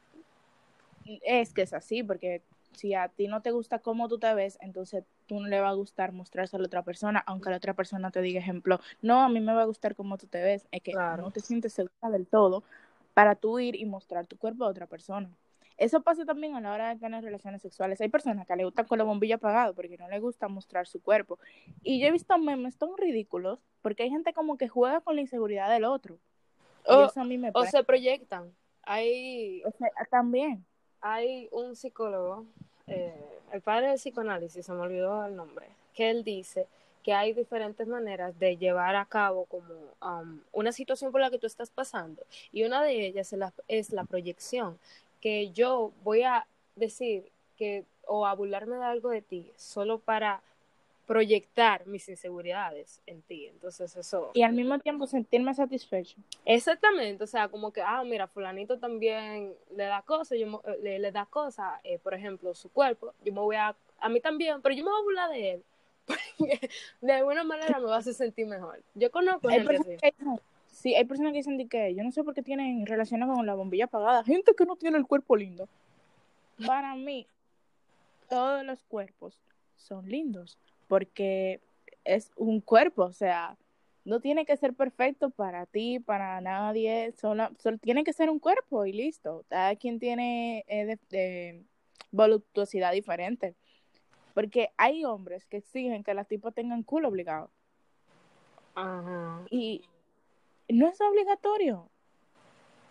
Es 1.23 1.53
que 1.53 1.61
es 1.61 1.73
así, 1.73 2.03
porque 2.03 2.41
si 2.77 2.93
a 2.93 3.09
ti 3.09 3.27
no 3.27 3.41
te 3.41 3.51
gusta 3.51 3.79
cómo 3.79 4.07
tú 4.07 4.19
te 4.19 4.33
ves, 4.33 4.57
entonces 4.61 5.03
tú 5.25 5.39
no 5.39 5.47
le 5.47 5.59
va 5.59 5.69
a 5.69 5.73
gustar 5.73 6.11
mostrárselo 6.13 6.61
a 6.61 6.63
la 6.63 6.67
otra 6.67 6.83
persona, 6.83 7.23
aunque 7.27 7.49
la 7.49 7.57
otra 7.57 7.73
persona 7.73 8.11
te 8.11 8.21
diga, 8.21 8.39
ejemplo, 8.39 8.79
no, 9.01 9.21
a 9.23 9.29
mí 9.29 9.39
me 9.39 9.53
va 9.53 9.63
a 9.63 9.65
gustar 9.65 9.95
cómo 9.95 10.17
tú 10.17 10.27
te 10.27 10.41
ves, 10.41 10.67
es 10.71 10.81
que 10.81 10.91
Claro. 10.93 11.23
no 11.23 11.31
te 11.31 11.41
sientes 11.41 11.73
segura 11.73 12.09
del 12.11 12.27
todo 12.27 12.63
para 13.13 13.35
tú 13.35 13.59
ir 13.59 13.75
y 13.75 13.85
mostrar 13.85 14.27
tu 14.27 14.37
cuerpo 14.37 14.63
a 14.65 14.69
otra 14.69 14.85
persona. 14.87 15.29
Eso 15.77 16.01
pasa 16.01 16.25
también 16.25 16.55
a 16.55 16.61
la 16.61 16.71
hora 16.73 16.89
de 16.89 16.99
tener 16.99 17.23
relaciones 17.23 17.61
sexuales. 17.61 18.01
Hay 18.01 18.09
personas 18.09 18.47
que 18.47 18.55
le 18.55 18.63
gustan 18.65 18.85
con 18.87 18.97
la 18.97 19.03
bombilla 19.03 19.35
apagada 19.35 19.73
porque 19.73 19.97
no 19.97 20.07
les 20.09 20.21
gusta 20.21 20.47
mostrar 20.47 20.87
su 20.87 21.01
cuerpo. 21.01 21.37
Y 21.83 21.99
yo 21.99 22.07
he 22.07 22.11
visto 22.11 22.37
memes 22.37 22.77
tan 22.77 22.89
ridículos 22.97 23.59
porque 23.83 24.03
hay 24.03 24.09
gente 24.09 24.33
como 24.33 24.57
que 24.57 24.67
juega 24.67 25.01
con 25.01 25.15
la 25.15 25.21
inseguridad 25.21 25.69
del 25.71 25.85
otro. 25.85 26.19
Y 26.89 26.93
O, 26.93 27.05
eso 27.05 27.21
a 27.21 27.23
mí 27.25 27.37
me 27.37 27.49
o 27.49 27.53
parece. 27.53 27.77
se 27.77 27.83
proyectan. 27.83 28.51
Hay, 28.83 29.63
o 29.65 29.71
sea, 29.71 29.89
también. 30.09 30.65
Hay 31.01 31.47
un 31.51 31.75
psicólogo, 31.75 32.45
eh, 32.87 33.13
el 33.51 33.61
padre 33.61 33.87
del 33.87 33.97
psicoanálisis, 33.97 34.65
se 34.65 34.73
me 34.73 34.81
olvidó 34.81 35.25
el 35.25 35.35
nombre, 35.35 35.67
que 35.93 36.09
él 36.09 36.23
dice 36.23 36.67
que 37.07 37.13
hay 37.13 37.31
diferentes 37.31 37.87
maneras 37.87 38.37
de 38.37 38.57
llevar 38.57 38.97
a 38.97 39.05
cabo 39.05 39.45
como 39.45 39.73
um, 40.01 40.41
una 40.51 40.73
situación 40.73 41.09
por 41.13 41.21
la 41.21 41.31
que 41.31 41.39
tú 41.39 41.47
estás 41.47 41.69
pasando 41.69 42.21
y 42.51 42.65
una 42.65 42.83
de 42.83 43.05
ellas 43.05 43.33
es 43.69 43.93
la, 43.93 44.03
proyección, 44.03 44.77
que 45.21 45.51
yo 45.51 45.93
voy 46.03 46.23
a 46.23 46.45
decir 46.75 47.31
que 47.55 47.85
o 48.05 48.27
a 48.27 48.35
burlarme 48.35 48.75
de 48.75 48.83
algo 48.83 49.09
de 49.09 49.21
ti 49.21 49.53
solo 49.55 49.99
para 49.99 50.41
proyectar 51.07 51.87
mis 51.87 52.07
inseguridades 52.09 53.01
en 53.07 53.21
ti. 53.23 53.47
Entonces 53.47 53.95
eso... 53.95 54.29
Y 54.33 54.43
al 54.43 54.53
mismo 54.53 54.77
tiempo 54.77 55.07
sentirme 55.07 55.53
satisfecho. 55.55 56.17
Exactamente, 56.45 57.23
o 57.23 57.27
sea, 57.27 57.47
como 57.47 57.71
que, 57.71 57.81
ah, 57.81 58.03
mira, 58.03 58.27
fulanito 58.27 58.77
también 58.77 59.53
le 59.75 59.85
da 59.85 60.01
cosas, 60.01 60.37
yo 60.37 60.45
me- 60.47 60.77
le, 60.83 60.99
le 60.99 61.11
da 61.11 61.25
cosas, 61.25 61.79
eh, 61.85 61.97
por 61.97 62.13
ejemplo, 62.13 62.53
su 62.53 62.69
cuerpo, 62.69 63.13
yo 63.23 63.33
me 63.33 63.39
voy 63.39 63.55
a, 63.55 63.73
a 63.99 64.09
mí 64.09 64.19
también, 64.19 64.61
pero 64.61 64.75
yo 64.75 64.83
me 64.83 64.91
voy 64.91 64.99
a 64.99 65.03
burlar 65.03 65.29
de 65.31 65.51
él, 65.53 65.63
porque 66.37 66.69
de 67.01 67.13
alguna 67.13 67.43
manera 67.45 67.79
me 67.79 67.85
va 67.85 67.95
a 67.95 67.99
hacer 67.99 68.13
sentir 68.13 68.45
mejor. 68.45 68.83
Yo 68.93 69.09
conozco 69.09 69.47
Hay 69.47 69.55
gente 69.55 69.67
personas 69.73 69.87
así. 69.87 69.97
que 70.01 70.11
dicen, 70.17 70.39
sí, 70.67 70.95
hay 70.95 71.05
personas 71.05 71.31
que 71.31 71.37
dicen 71.37 71.69
que 71.69 71.95
yo 71.95 72.03
no 72.03 72.11
sé 72.11 72.23
por 72.23 72.33
qué 72.33 72.43
tienen 72.43 72.85
relaciones 72.85 73.27
con 73.29 73.45
la 73.45 73.55
bombilla 73.55 73.85
apagada. 73.85 74.23
Gente 74.25 74.53
que 74.55 74.65
no 74.65 74.75
tiene 74.75 74.97
el 74.97 75.07
cuerpo 75.07 75.35
lindo. 75.37 75.67
Para 76.65 76.95
mí, 76.95 77.25
todos 78.29 78.63
los 78.65 78.83
cuerpos 78.83 79.39
son 79.77 80.07
lindos 80.09 80.57
porque 80.87 81.61
es 82.03 82.31
un 82.35 82.61
cuerpo, 82.61 83.03
o 83.03 83.13
sea, 83.13 83.57
no 84.05 84.21
tiene 84.21 84.45
que 84.45 84.55
ser 84.55 84.73
perfecto 84.73 85.29
para 85.29 85.65
ti, 85.65 85.99
para 85.99 86.39
nadie, 86.39 87.13
solo, 87.19 87.49
solo 87.59 87.77
tiene 87.77 88.05
que 88.05 88.13
ser 88.13 88.29
un 88.29 88.39
cuerpo 88.39 88.85
y 88.85 88.93
listo. 88.93 89.43
Cada 89.49 89.75
quien 89.75 89.99
tiene 89.99 90.63
eh, 90.67 90.85
de, 90.85 90.99
de 91.09 91.63
voluptuosidad 92.11 92.93
diferente. 92.93 93.55
Porque 94.33 94.69
hay 94.77 95.03
hombres 95.03 95.45
que 95.45 95.57
exigen 95.57 96.03
que 96.03 96.13
las 96.13 96.27
tipas 96.27 96.53
tengan 96.53 96.83
culo 96.83 97.09
obligado. 97.09 97.51
Ajá. 98.75 99.43
Y 99.49 99.83
no 100.69 100.87
es 100.87 101.01
obligatorio. 101.01 101.89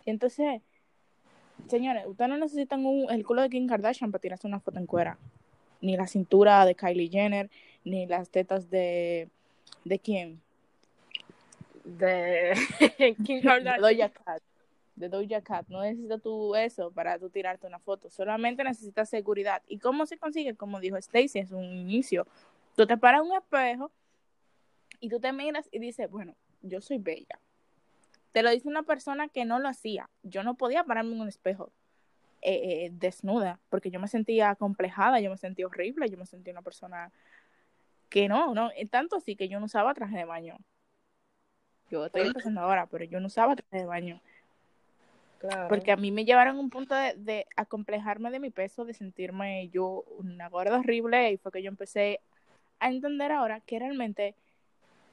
Entonces, 0.04 0.60
señores, 1.68 2.04
ustedes 2.06 2.28
no 2.28 2.36
necesitan 2.36 2.84
un, 2.84 3.10
el 3.10 3.24
culo 3.24 3.42
de 3.42 3.50
Kim 3.50 3.66
Kardashian 3.66 4.10
para 4.10 4.20
tirarse 4.20 4.46
una 4.46 4.60
foto 4.60 4.78
en 4.78 4.86
cuera. 4.86 5.18
Ni 5.80 5.96
la 5.96 6.06
cintura 6.06 6.64
de 6.64 6.74
Kylie 6.74 7.08
Jenner, 7.08 7.50
ni 7.86 8.06
las 8.06 8.28
tetas 8.30 8.68
de... 8.68 9.28
¿De 9.84 9.98
quién? 10.00 10.42
De 11.84 12.52
Kim 13.24 13.40
De 13.40 13.42
Kardashian. 13.42 13.80
Doja 13.80 14.08
Cat. 14.08 14.42
De 14.96 15.08
Doja 15.08 15.40
Cat. 15.40 15.68
No 15.68 15.82
necesitas 15.82 16.20
tú 16.20 16.56
eso 16.56 16.90
para 16.90 17.16
tú 17.18 17.30
tirarte 17.30 17.66
una 17.66 17.78
foto. 17.78 18.10
Solamente 18.10 18.64
necesitas 18.64 19.08
seguridad. 19.08 19.62
¿Y 19.68 19.78
cómo 19.78 20.04
se 20.04 20.18
consigue? 20.18 20.56
Como 20.56 20.80
dijo 20.80 20.96
Stacy 20.96 21.38
en 21.38 21.48
su 21.48 21.62
inicio. 21.62 22.26
Tú 22.74 22.86
te 22.86 22.96
paras 22.96 23.22
en 23.22 23.30
un 23.30 23.36
espejo 23.36 23.92
y 24.98 25.08
tú 25.08 25.20
te 25.20 25.32
miras 25.32 25.68
y 25.70 25.78
dices, 25.78 26.10
bueno, 26.10 26.34
yo 26.62 26.80
soy 26.80 26.98
bella. 26.98 27.38
Te 28.32 28.42
lo 28.42 28.50
dice 28.50 28.66
una 28.66 28.82
persona 28.82 29.28
que 29.28 29.44
no 29.44 29.60
lo 29.60 29.68
hacía. 29.68 30.10
Yo 30.24 30.42
no 30.42 30.56
podía 30.56 30.82
pararme 30.82 31.14
en 31.14 31.20
un 31.20 31.28
espejo 31.28 31.70
eh, 32.42 32.86
eh, 32.86 32.90
desnuda 32.92 33.60
porque 33.70 33.90
yo 33.90 34.00
me 34.00 34.08
sentía 34.08 34.56
complejada, 34.56 35.20
yo 35.20 35.30
me 35.30 35.36
sentía 35.36 35.66
horrible, 35.66 36.08
yo 36.10 36.18
me 36.18 36.26
sentía 36.26 36.52
una 36.52 36.62
persona 36.62 37.12
que 38.16 38.28
no, 38.30 38.54
no, 38.54 38.70
eh, 38.74 38.86
tanto 38.86 39.16
así 39.16 39.36
que 39.36 39.46
yo 39.46 39.60
no 39.60 39.66
usaba 39.66 39.92
traje 39.92 40.16
de 40.16 40.24
baño. 40.24 40.56
Yo 41.90 42.06
estoy 42.06 42.28
empezando 42.28 42.62
ahora, 42.62 42.86
pero 42.86 43.04
yo 43.04 43.20
no 43.20 43.26
usaba 43.26 43.56
traje 43.56 43.76
de 43.76 43.84
baño. 43.84 44.22
Claro. 45.38 45.68
Porque 45.68 45.92
a 45.92 45.98
mí 45.98 46.10
me 46.10 46.24
llevaron 46.24 46.56
a 46.56 46.60
un 46.60 46.70
punto 46.70 46.94
de, 46.94 47.12
de 47.18 47.46
acomplejarme 47.56 48.30
de 48.30 48.40
mi 48.40 48.48
peso, 48.48 48.86
de 48.86 48.94
sentirme 48.94 49.68
yo 49.68 50.02
una 50.16 50.48
gorda 50.48 50.78
horrible, 50.78 51.30
y 51.30 51.36
fue 51.36 51.52
que 51.52 51.62
yo 51.62 51.68
empecé 51.68 52.20
a 52.80 52.88
entender 52.88 53.32
ahora 53.32 53.60
que 53.60 53.78
realmente 53.78 54.34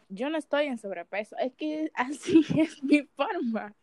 yo 0.07 0.29
no 0.29 0.37
estoy 0.37 0.67
en 0.67 0.77
sobrepeso, 0.77 1.35
es 1.39 1.53
que 1.55 1.91
así 1.95 2.45
es 2.57 2.81
mi 2.85 3.03
forma. 3.03 3.73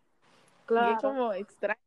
Y 0.63 0.65
claro. 0.65 0.95
es 0.95 1.03
como 1.03 1.35
extraño. 1.35 1.79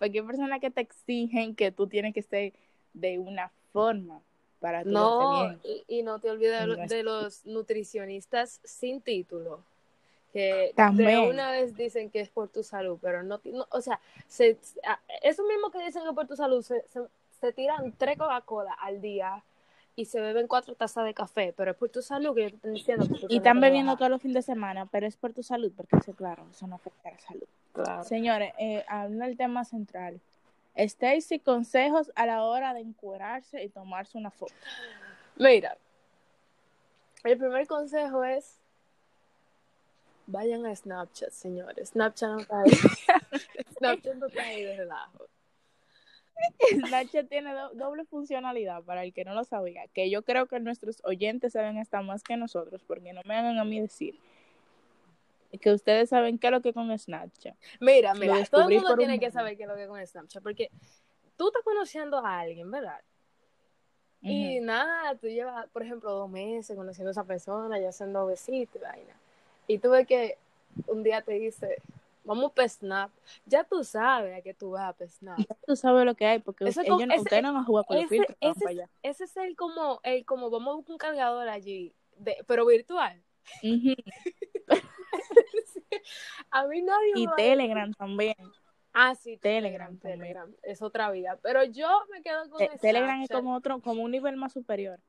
Hay 0.00 0.10
personas 0.10 0.58
que 0.58 0.72
te 0.72 0.80
exigen 0.80 1.54
que 1.54 1.70
tú 1.70 1.86
tienes 1.86 2.12
que 2.12 2.22
ser 2.22 2.52
de 2.94 3.20
una 3.20 3.52
forma 3.72 4.20
para 4.64 4.82
No, 4.82 5.52
y, 5.62 5.84
y 5.98 6.02
no 6.02 6.18
te 6.20 6.30
olvides 6.30 6.88
de, 6.88 7.02
lo- 7.02 7.20
los 7.20 7.44
nutricionistas 7.44 8.60
sin 8.64 9.02
título, 9.02 9.60
que 10.32 10.40
de 10.40 10.72
También. 10.74 11.20
una 11.28 11.50
vez 11.50 11.76
dicen 11.76 12.08
que 12.08 12.20
es 12.20 12.30
por 12.30 12.48
tu 12.48 12.62
salud, 12.62 12.98
pero 13.02 13.22
no, 13.22 13.42
no, 13.44 13.66
o 13.70 13.80
sea, 13.82 14.00
se, 14.26 14.56
a- 14.86 14.98
eso 15.22 15.42
mismo 15.44 15.70
que 15.70 15.84
dicen 15.84 16.02
que 16.02 16.08
es 16.08 16.14
por 16.14 16.26
tu 16.26 16.34
salud, 16.34 16.62
se, 16.62 16.82
se, 16.88 17.02
se 17.42 17.52
tiran 17.52 17.92
tres 17.92 18.16
Coca-Cola 18.16 18.72
al 18.72 19.02
día 19.02 19.42
y 19.96 20.06
se 20.06 20.18
beben 20.18 20.46
cuatro 20.48 20.74
tazas 20.74 21.04
de 21.04 21.12
café, 21.12 21.52
pero 21.54 21.72
es 21.72 21.76
por 21.76 21.90
tu 21.90 22.00
salud 22.00 22.34
que 22.34 22.44
yo 22.44 22.48
te 22.48 22.56
estoy 22.56 22.72
diciendo. 22.72 23.06
que 23.06 23.26
Y 23.28 23.36
están 23.36 23.60
bebiendo 23.60 23.96
todos 23.98 24.10
los 24.10 24.22
fines 24.22 24.34
de 24.36 24.42
semana, 24.54 24.86
pero 24.86 25.06
es 25.06 25.16
por 25.18 25.34
tu 25.34 25.42
salud, 25.42 25.70
porque 25.76 25.96
eso, 25.96 26.14
claro, 26.14 26.46
eso 26.50 26.66
no 26.66 26.76
afecta 26.76 27.10
a 27.10 27.12
la 27.12 27.18
salud. 27.20 27.44
Claro. 27.74 28.04
Señores, 28.04 28.54
eh, 28.58 28.82
hablando 28.88 29.26
del 29.26 29.36
tema 29.36 29.62
central, 29.66 30.18
Stacy, 30.76 31.38
consejos 31.38 32.10
a 32.16 32.26
la 32.26 32.42
hora 32.42 32.74
de 32.74 32.80
encuerarse 32.80 33.62
y 33.62 33.68
tomarse 33.68 34.18
una 34.18 34.30
foto. 34.30 34.54
Mira, 35.36 35.76
el 37.24 37.38
primer 37.38 37.66
consejo 37.66 38.24
es 38.24 38.58
vayan 40.26 40.66
a 40.66 40.74
Snapchat, 40.74 41.30
señores. 41.30 41.90
Snapchat 41.90 42.30
no 42.30 42.40
está 42.40 42.60
ahí. 42.60 42.70
Snapchat 43.78 44.14
no 44.16 44.26
está 44.26 44.42
ahí 44.42 44.64
de 44.64 44.76
relajo. 44.76 45.26
Snapchat 46.86 47.28
tiene 47.28 47.52
do- 47.54 47.70
doble 47.74 48.04
funcionalidad 48.04 48.82
para 48.82 49.04
el 49.04 49.12
que 49.14 49.24
no 49.24 49.34
lo 49.34 49.44
sabía, 49.44 49.86
que 49.88 50.10
yo 50.10 50.22
creo 50.22 50.46
que 50.46 50.58
nuestros 50.60 51.00
oyentes 51.04 51.52
saben 51.52 51.78
hasta 51.78 52.02
más 52.02 52.22
que 52.22 52.36
nosotros, 52.36 52.82
porque 52.86 53.12
no 53.12 53.20
me 53.24 53.36
hagan 53.36 53.58
a 53.58 53.64
mí 53.64 53.80
decir 53.80 54.18
que 55.60 55.72
ustedes 55.72 56.08
saben 56.10 56.38
qué 56.38 56.48
es 56.48 56.50
lo 56.52 56.60
que 56.62 56.72
con 56.72 56.96
Snapchat. 56.98 57.56
Mira, 57.80 58.14
mira, 58.14 58.34
todo 58.50 58.62
el 58.68 58.74
mundo 58.74 58.90
un 58.92 58.98
tiene 58.98 59.18
que 59.20 59.30
saber 59.30 59.56
qué 59.56 59.62
es 59.64 59.68
lo 59.68 59.74
que 59.76 59.82
es 59.82 59.88
con 59.88 60.06
Snapchat, 60.06 60.42
porque 60.42 60.70
tú 61.36 61.48
estás 61.48 61.62
conociendo 61.62 62.18
a 62.18 62.40
alguien, 62.40 62.70
¿verdad? 62.70 63.00
Y 64.26 64.60
nada, 64.60 65.14
tú 65.16 65.26
llevas, 65.26 65.66
por 65.68 65.82
ejemplo, 65.82 66.10
dos 66.10 66.30
meses 66.30 66.74
conociendo 66.76 67.10
a 67.10 67.12
esa 67.12 67.24
persona, 67.24 67.78
ya 67.78 67.90
haciendo 67.90 68.24
besitos 68.26 68.76
y 68.76 68.84
vaina. 68.84 69.14
Y 69.66 69.78
tú 69.78 69.90
ves 69.90 70.06
que 70.06 70.38
un 70.86 71.02
día 71.02 71.20
te 71.20 71.32
dice, 71.34 71.76
vamos 72.24 72.52
para 72.52 72.68
Snap. 72.68 73.10
Ya 73.44 73.64
tú 73.64 73.84
sabes 73.84 74.38
a 74.38 74.40
qué 74.40 74.54
tú 74.54 74.70
vas 74.70 74.94
para 74.96 75.10
Snap. 75.10 75.38
Ya 75.40 75.56
tú 75.66 75.76
sabes 75.76 76.06
lo 76.06 76.14
que 76.14 76.24
hay, 76.24 76.38
porque 76.38 76.64
Eso 76.66 76.80
es 76.80 76.88
ellos 76.88 77.02
ese- 77.10 77.20
ustedes 77.20 77.42
no 77.42 77.52
van 77.52 77.62
a 77.62 77.66
jugar 77.66 77.84
con 77.84 77.96
los 77.96 78.06
ese- 78.06 78.16
filtros, 78.16 78.38
van 78.40 78.50
ese 78.52 78.68
allá. 78.68 78.90
Ese 79.02 79.24
es 79.24 79.36
el 79.36 79.56
como, 79.56 80.00
el 80.04 80.24
como 80.24 80.48
vamos 80.48 80.72
a 80.72 80.76
buscar 80.76 80.92
un 80.92 80.98
cargador 80.98 81.48
allí, 81.50 81.94
de, 82.16 82.38
pero 82.46 82.64
virtual. 82.64 83.22
Ujú. 83.62 83.94
A 86.50 86.66
mí 86.66 86.82
nadie 86.82 87.12
Y 87.14 87.26
me 87.26 87.34
Telegram 87.36 87.92
también. 87.94 88.36
Ah, 88.92 89.14
sí, 89.14 89.36
Telegram 89.38 89.96
Telegram. 89.98 90.54
Es 90.62 90.80
otra 90.80 91.10
vida. 91.10 91.38
Pero 91.42 91.64
yo 91.64 91.88
me 92.10 92.22
quedo 92.22 92.48
con 92.48 92.58
Te- 92.58 92.78
Telegram 92.78 93.20
es 93.22 93.28
como 93.28 93.54
otro, 93.56 93.80
como 93.80 94.02
un 94.02 94.10
nivel 94.12 94.36
más 94.36 94.52
superior. 94.52 95.00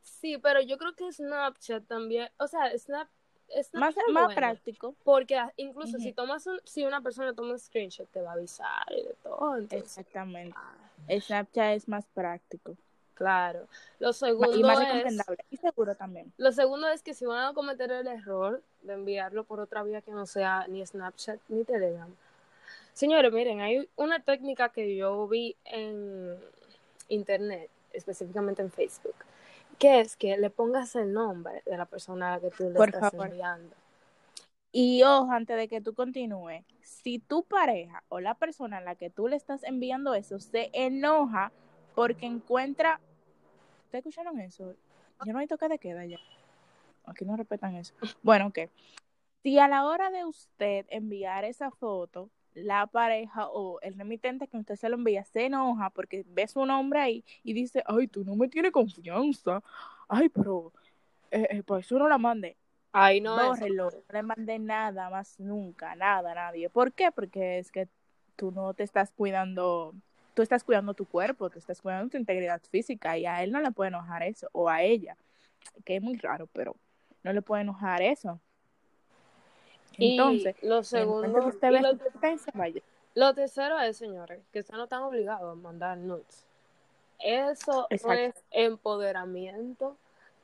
Sí, 0.00 0.38
pero 0.38 0.60
yo 0.60 0.78
creo 0.78 0.94
que 0.94 1.10
Snapchat 1.12 1.86
también, 1.86 2.28
o 2.38 2.46
sea, 2.46 2.76
Snap, 2.76 3.08
Snapchat 3.48 3.74
Más, 3.74 3.96
es 3.96 4.12
más 4.12 4.24
bueno, 4.24 4.34
práctico. 4.36 4.94
Porque 5.04 5.40
incluso 5.56 5.98
si 5.98 6.12
tomas 6.12 6.46
un, 6.46 6.60
si 6.64 6.84
una 6.84 7.00
persona 7.00 7.34
toma 7.34 7.52
un 7.52 7.58
screenshot 7.58 8.08
te 8.10 8.20
va 8.20 8.30
a 8.30 8.34
avisar 8.34 8.84
y 8.90 9.02
de 9.02 9.14
todo. 9.22 9.56
Entonces, 9.56 9.98
Exactamente. 9.98 10.56
ah, 10.56 10.76
Snapchat 11.20 11.76
es 11.76 11.88
más 11.88 12.06
práctico. 12.06 12.76
Claro. 13.22 13.68
Lo 14.00 14.12
segundo 14.12 14.56
Y 14.56 14.62
más 14.62 14.80
es, 14.80 14.88
recomendable. 14.88 15.44
Y 15.50 15.56
seguro 15.56 15.94
también. 15.94 16.32
lo 16.38 16.50
segundo 16.50 16.88
es 16.88 17.02
que 17.02 17.14
si 17.14 17.24
van 17.24 17.44
a 17.46 17.54
cometer 17.54 17.90
el 17.92 18.06
error 18.08 18.62
de 18.82 18.94
enviarlo 18.94 19.44
por 19.44 19.60
otra 19.60 19.82
vía 19.84 20.00
que 20.02 20.10
no 20.10 20.26
sea 20.26 20.66
ni 20.68 20.84
Snapchat 20.84 21.38
ni 21.48 21.64
Telegram. 21.64 22.12
Señores, 22.92 23.32
miren, 23.32 23.60
hay 23.60 23.88
una 23.96 24.20
técnica 24.20 24.70
que 24.70 24.96
yo 24.96 25.26
vi 25.28 25.56
en 25.64 26.36
internet, 27.08 27.70
específicamente 27.92 28.60
en 28.60 28.70
Facebook, 28.70 29.14
que 29.78 30.00
es 30.00 30.16
que 30.16 30.36
le 30.36 30.50
pongas 30.50 30.96
el 30.96 31.12
nombre 31.12 31.62
de 31.64 31.76
la 31.76 31.86
persona 31.86 32.34
a 32.34 32.36
la 32.36 32.40
que 32.40 32.50
tú 32.50 32.64
le 32.64 32.74
Por 32.74 32.88
estás 32.88 33.12
favor. 33.12 33.28
enviando. 33.28 33.74
Y 34.72 35.02
ojo, 35.04 35.30
antes 35.30 35.56
de 35.56 35.68
que 35.68 35.80
tú 35.80 35.94
continúes, 35.94 36.64
si 36.80 37.18
tu 37.18 37.44
pareja 37.44 38.02
o 38.08 38.20
la 38.20 38.34
persona 38.34 38.78
a 38.78 38.80
la 38.80 38.94
que 38.96 39.10
tú 39.10 39.28
le 39.28 39.36
estás 39.36 39.62
enviando 39.64 40.14
eso 40.14 40.40
se 40.40 40.70
enoja 40.72 41.52
porque 41.94 42.26
encuentra... 42.26 43.00
¿Ustedes 43.92 44.06
escucharon 44.06 44.40
eso? 44.40 44.74
Yo 45.26 45.34
no 45.34 45.38
hay 45.38 45.46
toque 45.46 45.68
de 45.68 45.78
queda 45.78 46.06
ya. 46.06 46.16
Aquí 47.04 47.26
no 47.26 47.36
respetan 47.36 47.76
eso. 47.76 47.92
Bueno, 48.22 48.46
ok. 48.46 48.60
Si 49.42 49.58
a 49.58 49.68
la 49.68 49.84
hora 49.84 50.10
de 50.10 50.24
usted 50.24 50.86
enviar 50.88 51.44
esa 51.44 51.70
foto, 51.70 52.30
la 52.54 52.86
pareja 52.86 53.48
o 53.48 53.82
el 53.82 53.98
remitente 53.98 54.48
que 54.48 54.56
usted 54.56 54.76
se 54.76 54.88
lo 54.88 54.96
envía 54.96 55.24
se 55.24 55.44
enoja 55.44 55.90
porque 55.90 56.24
ve 56.26 56.48
su 56.48 56.64
nombre 56.64 57.00
ahí 57.00 57.24
y 57.42 57.52
dice, 57.52 57.82
ay, 57.84 58.08
tú 58.08 58.24
no 58.24 58.34
me 58.34 58.48
tienes 58.48 58.72
confianza. 58.72 59.62
Ay, 60.08 60.30
pero 60.30 60.72
eh, 61.30 61.48
eh, 61.50 61.62
eso 61.78 61.98
no 61.98 62.08
la 62.08 62.16
mande. 62.16 62.56
Ay, 62.92 63.20
no. 63.20 63.36
Bórrelo, 63.36 63.90
no 63.90 64.02
le 64.10 64.22
mandé 64.22 64.58
nada 64.58 65.10
más 65.10 65.38
nunca, 65.38 65.94
nada, 65.96 66.34
nadie. 66.34 66.70
¿Por 66.70 66.94
qué? 66.94 67.12
Porque 67.12 67.58
es 67.58 67.70
que 67.70 67.88
tú 68.36 68.52
no 68.52 68.72
te 68.72 68.84
estás 68.84 69.10
cuidando, 69.10 69.92
tú 70.34 70.42
estás 70.42 70.64
cuidando 70.64 70.94
tu 70.94 71.04
cuerpo, 71.04 71.50
tú 71.50 71.58
estás 71.58 71.80
cuidando 71.80 72.10
tu 72.10 72.16
integridad 72.16 72.60
física 72.70 73.18
y 73.18 73.26
a 73.26 73.42
él 73.42 73.52
no 73.52 73.60
le 73.60 73.70
puede 73.70 73.88
enojar 73.88 74.22
eso, 74.22 74.48
o 74.52 74.68
a 74.68 74.82
ella, 74.82 75.16
que 75.84 75.96
es 75.96 76.02
muy 76.02 76.16
raro, 76.16 76.48
pero 76.52 76.76
no 77.22 77.32
le 77.32 77.42
puede 77.42 77.62
enojar 77.62 78.02
eso. 78.02 78.40
Entonces, 79.98 80.56
lo 80.62 80.82
segundo, 80.82 81.46
usted 81.46 81.70
ve 81.70 81.80
lo, 81.82 81.98
vaya. 82.54 82.80
lo 83.14 83.34
tercero 83.34 83.78
es, 83.80 83.96
señores, 83.96 84.40
que 84.52 84.60
ustedes 84.60 84.78
no 84.78 84.84
están 84.84 85.02
obligados 85.02 85.52
a 85.52 85.54
mandar 85.54 85.98
nudes. 85.98 86.46
Eso 87.18 87.86
no 88.02 88.12
es 88.12 88.34
empoderamiento, 88.50 89.96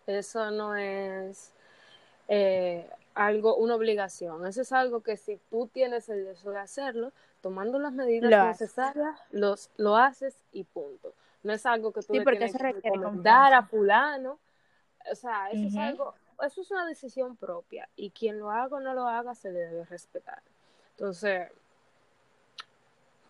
eso 0.06 0.50
no 0.50 0.76
es 0.76 1.52
eh, 2.28 2.88
algo, 3.14 3.56
una 3.56 3.74
obligación. 3.74 4.46
Eso 4.46 4.62
es 4.62 4.72
algo 4.72 5.02
que 5.02 5.16
si 5.16 5.40
tú 5.50 5.66
tienes 5.66 6.08
el 6.08 6.24
deseo 6.24 6.52
de 6.52 6.58
hacerlo, 6.58 7.12
tomando 7.40 7.78
las 7.78 7.92
medidas 7.92 8.30
necesarias, 8.60 9.18
los, 9.30 9.70
lo 9.76 9.96
haces 9.96 10.36
y 10.52 10.64
punto. 10.64 11.14
No 11.42 11.52
es 11.52 11.64
algo 11.66 11.92
que 11.92 12.02
tú 12.02 12.14
le 12.14 12.24
tienes 12.24 12.56
que 12.56 12.92
dar 13.22 13.54
a 13.54 13.62
fulano. 13.62 14.38
O 15.10 15.14
sea, 15.14 15.50
eso 15.50 15.66
es 15.66 15.76
algo, 15.76 16.14
eso 16.42 16.60
es 16.60 16.70
una 16.70 16.86
decisión 16.86 17.36
propia 17.36 17.88
y 17.96 18.10
quien 18.10 18.38
lo 18.38 18.50
haga 18.50 18.76
o 18.76 18.80
no 18.80 18.94
lo 18.94 19.06
haga 19.06 19.34
se 19.34 19.50
le 19.50 19.60
debe 19.60 19.84
respetar. 19.84 20.42
Entonces, 20.90 21.50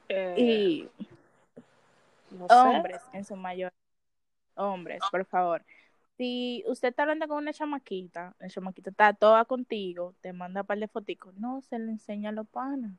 eh, 0.09 0.35
y 0.37 0.91
hombres 2.49 3.03
en 3.13 3.25
su 3.25 3.37
mayor 3.37 3.73
hombres, 4.55 5.01
por 5.11 5.25
favor. 5.25 5.65
Si 6.17 6.65
usted 6.67 6.89
está 6.89 7.03
hablando 7.03 7.29
con 7.29 7.39
una 7.39 7.53
chamaquita, 7.53 8.35
la 8.41 8.49
chamaquita 8.49 8.91
está 8.91 9.13
toda 9.13 9.45
contigo, 9.45 10.15
te 10.21 10.33
manda 10.33 10.63
un 10.63 10.67
par 10.67 10.79
de 10.79 10.89
fotos, 10.89 11.35
no 11.37 11.61
se 11.63 11.79
le 11.79 11.93
enseña 11.93 12.31
a 12.31 12.33
los 12.33 12.49
panas. 12.49 12.91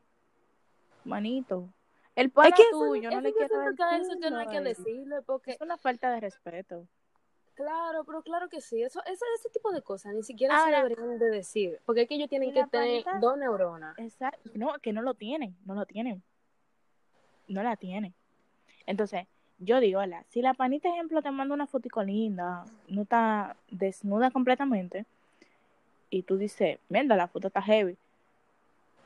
Manito. 1.06 1.70
El 2.16 2.32
pana 2.32 2.56
tuyo, 2.72 3.10
no 3.12 3.22
le 3.22 3.34
quiero 3.34 3.62
eso 3.62 4.20
que 4.20 4.30
no 4.30 4.40
hay 4.40 4.48
que 4.48 4.62
decirle 4.62 5.22
porque 5.22 5.52
es 5.52 5.62
una 5.62 5.78
falta 5.78 6.12
de 6.12 6.20
respeto. 6.20 6.88
Claro, 7.54 8.06
pero 8.06 8.22
claro 8.22 8.50
que 8.50 8.62
sí. 8.62 8.82
Eso, 8.82 9.02
eso 9.06 9.26
ese 9.38 9.50
tipo 9.50 9.72
de 9.72 9.82
cosas 9.82 10.14
ni 10.14 10.24
siquiera 10.24 10.64
se 10.64 10.72
deberían 10.72 11.20
de 11.20 11.30
decir. 11.30 11.80
Porque 11.86 12.04
es 12.04 12.08
que 12.08 12.16
ellos 12.16 12.30
tienen 12.30 12.54
que 12.54 12.66
tener 12.68 13.04
dos 13.20 13.38
neuronas. 13.38 13.98
Exacto. 14.00 14.50
No, 14.54 14.74
que 14.80 14.94
no 14.94 15.02
lo 15.02 15.14
tienen. 15.14 15.56
No 15.66 15.76
lo 15.76 15.86
tienen. 15.86 16.24
No 17.48 17.64
la 17.64 17.76
tienen. 17.76 18.14
Entonces, 18.86 19.28
yo 19.60 19.80
digo, 19.80 20.00
hola, 20.00 20.24
si 20.30 20.42
la 20.42 20.54
panita, 20.54 20.90
ejemplo, 20.90 21.22
te 21.22 21.32
manda 21.32 21.54
una 21.54 21.68
fotico 21.68 22.02
linda, 22.02 22.64
no 22.88 23.02
está 23.02 23.56
desnuda 23.70 24.32
completamente, 24.32 25.06
y 26.10 26.24
tú 26.24 26.38
dices, 26.38 26.80
menda, 26.90 27.16
la 27.16 27.28
foto 27.28 27.48
está 27.48 27.62
heavy. 27.62 27.98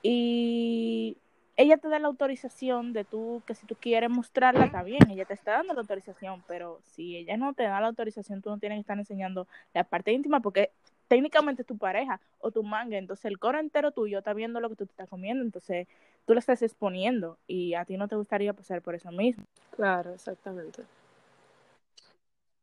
Y 0.03 1.17
ella 1.55 1.77
te 1.77 1.87
da 1.87 1.99
la 1.99 2.07
autorización 2.07 2.93
de 2.93 3.03
tú, 3.03 3.43
que 3.45 3.53
si 3.53 3.65
tú 3.65 3.75
quieres 3.75 4.09
mostrarla, 4.09 4.65
está 4.65 4.81
bien, 4.83 5.09
ella 5.09 5.25
te 5.25 5.33
está 5.33 5.53
dando 5.53 5.73
la 5.73 5.81
autorización, 5.81 6.43
pero 6.47 6.79
si 6.83 7.17
ella 7.17 7.37
no 7.37 7.53
te 7.53 7.63
da 7.63 7.79
la 7.79 7.87
autorización, 7.87 8.41
tú 8.41 8.49
no 8.49 8.57
tienes 8.57 8.77
que 8.77 8.81
estar 8.81 8.97
enseñando 8.97 9.47
la 9.73 9.83
parte 9.83 10.11
íntima 10.11 10.39
porque 10.39 10.71
técnicamente 11.07 11.61
es 11.61 11.67
tu 11.67 11.77
pareja 11.77 12.19
o 12.39 12.49
tu 12.49 12.63
manga, 12.63 12.97
entonces 12.97 13.25
el 13.25 13.37
coro 13.37 13.59
entero 13.59 13.91
tuyo 13.91 14.17
está 14.17 14.33
viendo 14.33 14.59
lo 14.59 14.69
que 14.69 14.75
tú 14.75 14.85
te 14.85 14.91
estás 14.93 15.09
comiendo, 15.09 15.43
entonces 15.43 15.87
tú 16.25 16.33
lo 16.33 16.39
estás 16.39 16.61
exponiendo 16.63 17.37
y 17.45 17.75
a 17.75 17.85
ti 17.85 17.97
no 17.97 18.07
te 18.07 18.15
gustaría 18.15 18.53
pasar 18.53 18.81
por 18.81 18.95
eso 18.95 19.11
mismo. 19.11 19.43
Claro, 19.75 20.13
exactamente. 20.13 20.81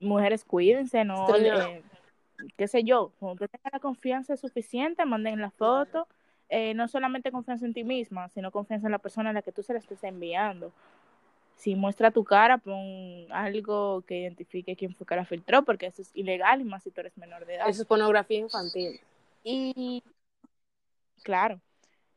Mujeres, 0.01 0.45
cuídense, 0.45 1.05
no, 1.05 1.33
eh, 1.37 1.83
qué 2.57 2.67
sé 2.67 2.83
yo, 2.83 3.13
cuando 3.21 3.47
tengan 3.47 3.71
la 3.73 3.81
confianza 3.81 4.37
suficiente, 4.37 5.05
manden 5.05 5.41
la 5.41 5.51
foto. 5.51 6.09
Eh, 6.53 6.75
no 6.75 6.89
solamente 6.89 7.31
confianza 7.31 7.65
en 7.65 7.73
ti 7.73 7.85
misma, 7.85 8.29
sino 8.29 8.51
confianza 8.51 8.89
en 8.89 8.93
la 8.93 8.99
persona 8.99 9.31
a 9.31 9.33
la 9.33 9.41
que 9.41 9.53
tú 9.53 9.63
se 9.63 9.73
la 9.73 9.79
estés 9.79 10.03
enviando. 10.03 10.73
Si 11.57 11.77
muestra 11.77 12.11
tu 12.11 12.25
cara, 12.25 12.59
pon 12.59 13.31
algo 13.31 14.03
que 14.03 14.19
identifique 14.19 14.75
quién 14.75 14.93
fue 14.95 15.07
que 15.07 15.15
la 15.15 15.25
filtró, 15.25 15.63
porque 15.65 15.87
eso 15.87 16.03
es 16.03 16.11
ilegal 16.15 16.61
y 16.61 16.65
más 16.65 16.83
si 16.83 16.91
tú 16.91 17.01
eres 17.03 17.17
menor 17.17 17.47
de 17.47 17.55
edad. 17.55 17.69
Eso 17.69 17.83
es 17.83 17.89
pornografía 17.89 18.41
infantil. 18.41 18.99
Y 19.45 20.03
claro, 21.23 21.61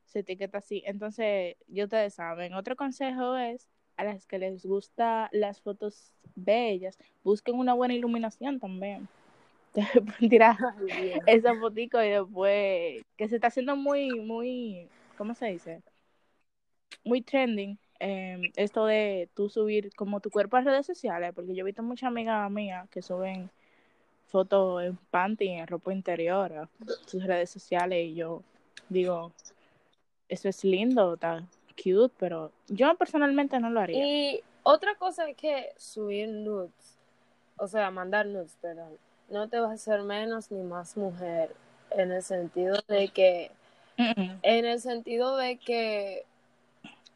se 0.05 0.19
etiqueta 0.19 0.57
así. 0.57 0.81
Entonces, 0.87 1.55
ya 1.67 1.83
ustedes 1.83 2.15
saben, 2.15 2.55
otro 2.55 2.75
consejo 2.75 3.35
es 3.35 3.69
a 3.97 4.03
las 4.03 4.25
que 4.25 4.39
les 4.39 4.65
gusta 4.65 5.29
las 5.31 5.61
fotos 5.61 6.11
bellas, 6.33 6.97
busquen 7.23 7.55
una 7.55 7.75
buena 7.75 7.93
iluminación 7.93 8.59
también. 8.59 9.07
tirar 10.19 10.57
esa 11.27 11.55
fotico 11.55 12.01
y 12.01 12.09
después 12.09 13.03
que 13.17 13.27
se 13.27 13.35
está 13.35 13.47
haciendo 13.47 13.75
muy, 13.75 14.19
muy, 14.19 14.87
¿cómo 15.17 15.33
se 15.33 15.47
dice? 15.47 15.81
Muy 17.03 17.21
trending 17.21 17.77
em, 17.99 18.51
esto 18.55 18.85
de 18.85 19.29
tú 19.33 19.49
subir 19.49 19.93
como 19.95 20.19
tu 20.19 20.29
cuerpo 20.29 20.57
a 20.57 20.61
redes 20.61 20.85
sociales, 20.85 21.31
porque 21.33 21.55
yo 21.55 21.61
he 21.61 21.65
visto 21.65 21.83
muchas 21.83 22.07
amigas 22.07 22.49
mías 22.51 22.87
que 22.89 23.01
suben 23.01 23.49
fotos 24.27 24.83
en 24.83 24.97
panty, 25.11 25.49
en 25.49 25.67
ropa 25.67 25.93
interior, 25.93 26.53
a 26.53 26.69
sus 27.05 27.23
redes 27.23 27.49
sociales 27.49 28.07
y 28.07 28.15
yo 28.15 28.41
digo, 28.89 29.31
eso 30.29 30.49
es 30.49 30.63
lindo, 30.63 31.15
está 31.15 31.43
cute, 31.75 32.13
pero 32.19 32.51
yo 32.67 32.95
personalmente 32.95 33.59
no 33.59 33.69
lo 33.69 33.79
haría. 33.79 34.05
Y 34.05 34.41
otra 34.63 34.95
cosa 34.95 35.29
es 35.29 35.35
que 35.35 35.71
subir 35.77 36.29
nudes, 36.29 36.99
o 37.57 37.67
sea, 37.67 37.89
mandar 37.91 38.25
nudes, 38.27 38.55
perdón 38.61 38.97
no 39.29 39.47
te 39.49 39.59
vas 39.59 39.71
a 39.71 39.73
hacer 39.73 40.03
menos 40.03 40.51
ni 40.51 40.61
más 40.63 40.97
mujer 40.97 41.55
en 41.91 42.11
el 42.11 42.23
sentido 42.23 42.77
de 42.87 43.09
que 43.09 43.51
en 43.97 44.65
el 44.65 44.81
sentido 44.81 45.37
de 45.37 45.57
que 45.57 46.25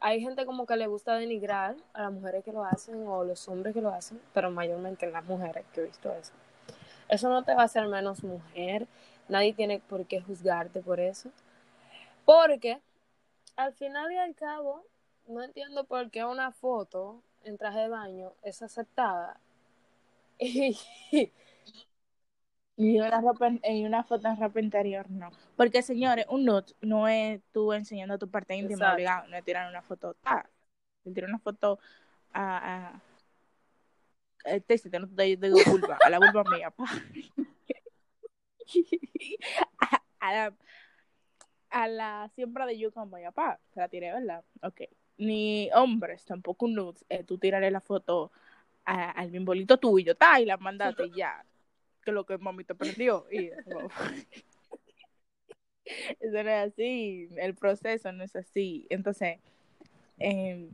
hay 0.00 0.20
gente 0.20 0.46
como 0.46 0.66
que 0.66 0.76
le 0.76 0.86
gusta 0.86 1.14
denigrar 1.14 1.76
a 1.92 2.02
las 2.02 2.12
mujeres 2.12 2.44
que 2.44 2.52
lo 2.52 2.64
hacen 2.64 3.06
o 3.06 3.24
los 3.24 3.48
hombres 3.48 3.74
que 3.74 3.80
lo 3.80 3.90
hacen, 3.90 4.20
pero 4.32 4.50
mayormente 4.50 5.10
las 5.10 5.24
mujeres 5.24 5.64
que 5.72 5.80
he 5.80 5.84
visto 5.84 6.12
eso. 6.12 6.32
Eso 7.08 7.28
no 7.28 7.42
te 7.42 7.54
va 7.54 7.62
a 7.62 7.64
hacer 7.64 7.86
menos 7.88 8.22
mujer, 8.22 8.86
nadie 9.28 9.54
tiene 9.54 9.80
por 9.80 10.06
qué 10.06 10.20
juzgarte 10.20 10.80
por 10.80 11.00
eso, 11.00 11.30
porque 12.24 12.80
al 13.56 13.72
final 13.72 14.12
y 14.12 14.16
al 14.16 14.34
cabo 14.34 14.84
no 15.26 15.42
entiendo 15.42 15.84
por 15.84 16.10
qué 16.10 16.24
una 16.24 16.52
foto 16.52 17.20
en 17.44 17.58
traje 17.58 17.80
de 17.80 17.88
baño 17.88 18.32
es 18.42 18.62
aceptada 18.62 19.40
y, 20.38 20.78
y 22.78 23.00
una, 23.00 23.20
ropa, 23.20 23.50
y 23.64 23.84
una 23.84 24.04
foto 24.04 24.28
en 24.28 24.36
ropa 24.36 24.60
interior, 24.60 25.10
no. 25.10 25.30
Porque, 25.56 25.82
señores, 25.82 26.26
un 26.28 26.44
nude 26.44 26.76
no 26.80 27.08
es 27.08 27.42
tú 27.50 27.72
enseñando 27.72 28.18
tu 28.18 28.30
parte 28.30 28.54
íntima 28.54 28.92
obligado, 28.92 29.26
no 29.26 29.36
es 29.36 29.44
tirar 29.44 29.68
una 29.68 29.82
foto. 29.82 30.16
Ah, 30.24 30.46
tirar 31.12 31.28
una 31.28 31.40
foto 31.40 31.80
a. 32.32 32.94
a 32.94 33.02
este, 34.44 34.78
si 34.78 34.88
no 34.90 35.08
te 35.08 35.24
digo 35.24 35.58
vulva, 35.68 35.98
a 36.04 36.08
la 36.08 36.20
vulva 36.20 36.44
mía, 36.44 36.70
pa. 36.70 36.84
a, 40.20 40.32
la, 40.32 40.54
a 41.70 41.88
la 41.88 42.30
siembra 42.36 42.64
de 42.64 42.78
yuca 42.78 43.04
mía, 43.06 43.32
pa. 43.32 43.58
Se 43.74 43.80
la 43.80 43.88
tiré, 43.88 44.12
¿verdad? 44.12 44.44
Ok. 44.62 44.82
Ni 45.16 45.68
hombres, 45.74 46.24
tampoco 46.24 46.66
un 46.66 46.74
nude. 46.74 47.00
Eh, 47.08 47.24
tú 47.24 47.38
tiraré 47.38 47.72
la 47.72 47.80
foto 47.80 48.30
al 48.84 49.32
bimbolito 49.32 49.78
tuyo, 49.78 50.14
ta, 50.14 50.40
y 50.40 50.44
la 50.44 50.58
mandaste 50.58 51.10
ya 51.10 51.44
que 52.08 52.12
lo 52.12 52.24
que 52.24 52.38
mami 52.38 52.64
te 52.64 52.74
prendió. 52.74 53.26
Y 53.30 53.48
eso, 56.20 56.32
no 56.32 56.38
es 56.38 56.72
así, 56.72 57.28
el 57.36 57.54
proceso 57.54 58.10
no 58.12 58.24
es 58.24 58.34
así. 58.34 58.86
Entonces, 58.88 59.38
eh, 60.18 60.70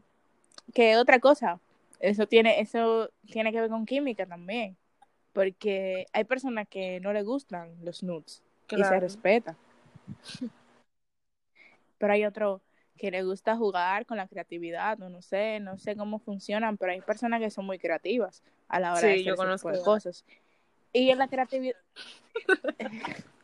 ¿qué 0.73 0.97
otra 0.97 1.18
cosa? 1.18 1.61
Eso 1.99 2.29
tiene, 2.29 2.61
eso 2.61 3.11
tiene 3.33 3.51
que 3.51 3.61
ver 3.61 3.70
con 3.70 3.85
química 3.85 4.27
también. 4.27 4.77
Porque 5.33 6.07
hay 6.12 6.23
personas 6.23 6.68
que 6.68 7.01
no 7.01 7.12
le 7.12 7.25
gustan 7.25 7.75
los 7.83 8.05
nudes 8.05 8.44
y 8.70 8.85
se 8.85 9.01
respeta. 9.01 9.57
Pero 11.99 12.12
hay 12.12 12.25
otro 12.25 12.62
que 12.97 13.11
le 13.11 13.25
gusta 13.25 13.57
jugar 13.57 14.07
con 14.07 14.18
la 14.18 14.29
creatividad, 14.29 14.99
no, 14.99 15.09
no 15.09 15.20
sé, 15.20 15.59
no 15.59 15.79
sé 15.79 15.97
cómo 15.97 16.20
funcionan, 16.20 16.77
pero 16.77 16.92
hay 16.92 17.01
personas 17.01 17.40
que 17.40 17.51
son 17.51 17.66
muy 17.66 17.79
creativas 17.79 18.42
a 18.68 18.79
la 18.79 18.92
hora 18.92 19.09
de 19.09 19.31
hacer 19.31 19.83
cosas. 19.83 20.25
Y 20.95 21.11
en 21.11 21.19
la 21.19 21.29
creatividad. 21.29 21.77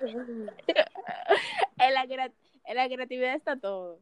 en, 0.00 1.94
la, 1.94 2.30
en 2.64 2.76
la 2.76 2.88
creatividad 2.88 3.34
está 3.34 3.56
todo. 3.56 3.98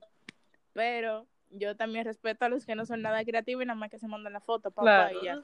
Pero 0.74 1.26
yo 1.50 1.74
también 1.74 2.04
respeto 2.04 2.44
a 2.44 2.50
los 2.50 2.66
que 2.66 2.74
no 2.74 2.84
son 2.84 3.00
nada 3.00 3.24
creativos 3.24 3.62
y 3.62 3.66
nada 3.66 3.78
más 3.78 3.90
que 3.90 3.98
se 3.98 4.08
mandan 4.08 4.34
la 4.34 4.40
foto, 4.40 4.70
papá, 4.70 5.10
y 5.12 5.24
ya. 5.24 5.42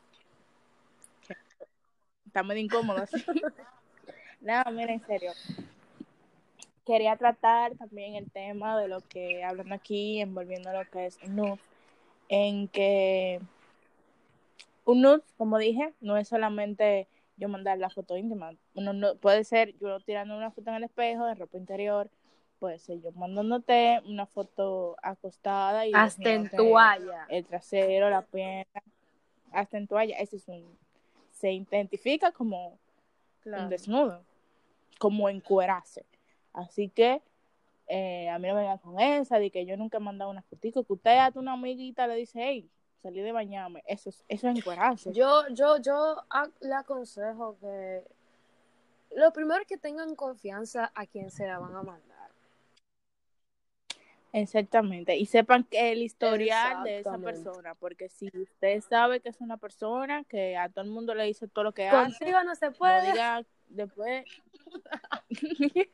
Está 2.26 2.42
muy 2.42 2.58
incómodo 2.58 3.02
así. 3.02 3.16
no, 4.42 4.62
mira, 4.70 4.92
en 4.92 5.06
serio. 5.06 5.32
Quería 6.84 7.16
tratar 7.16 7.76
también 7.76 8.14
el 8.14 8.30
tema 8.30 8.78
de 8.78 8.88
lo 8.88 9.00
que, 9.00 9.42
hablando 9.42 9.74
aquí, 9.74 10.20
envolviendo 10.20 10.70
lo 10.70 10.84
que 10.90 11.06
es 11.06 11.26
nude, 11.28 11.58
en 12.28 12.68
que 12.68 13.40
un 14.88 15.02
nude, 15.02 15.22
como 15.36 15.58
dije, 15.58 15.92
no 16.00 16.16
es 16.16 16.28
solamente 16.28 17.08
yo 17.36 17.50
mandar 17.50 17.76
la 17.76 17.90
foto 17.90 18.16
íntima. 18.16 18.52
Uno 18.74 18.94
no, 18.94 19.16
puede 19.16 19.44
ser 19.44 19.76
yo 19.78 20.00
tirando 20.00 20.34
una 20.34 20.50
foto 20.50 20.70
en 20.70 20.76
el 20.76 20.84
espejo 20.84 21.26
de 21.26 21.34
ropa 21.34 21.58
interior, 21.58 22.10
puede 22.58 22.78
ser 22.78 23.02
yo 23.02 23.12
mandándote 23.12 24.00
una 24.06 24.24
foto 24.24 24.96
acostada 25.02 25.86
y 25.86 25.92
hasta 25.94 26.32
en 26.32 26.48
toalla. 26.48 27.26
El 27.28 27.44
trasero, 27.44 28.08
la 28.08 28.22
pierna, 28.22 28.82
hasta 29.52 29.76
en 29.76 29.86
toalla. 29.86 30.16
Ese 30.16 30.36
es 30.36 30.48
un 30.48 30.64
se 31.32 31.52
identifica 31.52 32.32
como 32.32 32.78
un 33.44 33.68
desnudo, 33.68 34.24
como 34.98 35.28
encuerarse. 35.28 36.06
Así 36.54 36.88
que 36.88 37.20
eh, 37.88 38.30
a 38.30 38.38
mí 38.38 38.48
no 38.48 38.54
me 38.54 38.60
vengan 38.62 38.78
con 38.78 38.98
esa, 38.98 39.38
de 39.38 39.50
que 39.50 39.66
yo 39.66 39.76
nunca 39.76 39.98
he 39.98 40.00
mandado 40.00 40.30
una 40.30 40.42
fotito, 40.42 40.82
que 40.82 40.94
usted 40.94 41.18
a 41.18 41.30
una 41.34 41.52
amiguita 41.52 42.06
le 42.06 42.16
dice, 42.16 42.40
hey, 42.42 42.70
salí 43.02 43.20
de 43.20 43.32
bañarme, 43.32 43.82
eso 43.86 44.10
es, 44.10 44.24
eso 44.28 44.48
es 44.48 44.58
encuerarse. 44.58 45.12
Yo, 45.12 45.48
yo, 45.50 45.78
yo 45.78 46.16
le 46.60 46.74
aconsejo 46.74 47.58
que 47.60 48.04
lo 49.16 49.32
primero 49.32 49.60
es 49.60 49.66
que 49.66 49.78
tengan 49.78 50.14
confianza 50.14 50.92
a 50.94 51.06
quien 51.06 51.30
se 51.30 51.46
la 51.46 51.58
van 51.58 51.74
a 51.74 51.82
mandar. 51.82 52.18
Exactamente, 54.32 55.16
y 55.16 55.24
sepan 55.24 55.64
que 55.64 55.90
el 55.90 56.02
historial 56.02 56.84
de 56.84 56.98
esa 56.98 57.16
persona, 57.16 57.74
porque 57.74 58.10
si 58.10 58.26
usted 58.26 58.82
sabe 58.82 59.20
que 59.20 59.30
es 59.30 59.40
una 59.40 59.56
persona 59.56 60.22
que 60.24 60.54
a 60.56 60.68
todo 60.68 60.84
el 60.84 60.90
mundo 60.90 61.14
le 61.14 61.24
dice 61.24 61.48
todo 61.48 61.64
lo 61.64 61.72
que 61.72 61.88
hace, 61.88 62.30
no 62.44 62.54
se 62.54 62.70
puede. 62.70 63.06
No 63.08 63.12
diga 63.12 63.42
después. 63.68 64.26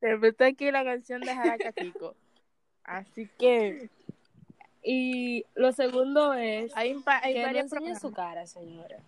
Te 0.00 0.44
aquí 0.44 0.70
la 0.70 0.84
canción 0.84 1.20
de 1.22 1.34
Jaraca 1.34 1.72
Así 2.84 3.28
que. 3.38 3.88
Y 4.84 5.46
lo 5.54 5.72
segundo 5.72 6.34
es. 6.34 6.70
Hay, 6.76 6.94
hay 7.06 7.34
que 7.34 7.52
no 7.52 7.58
enseñen 7.58 7.98
su 7.98 8.12
cara, 8.12 8.46
señora. 8.46 8.98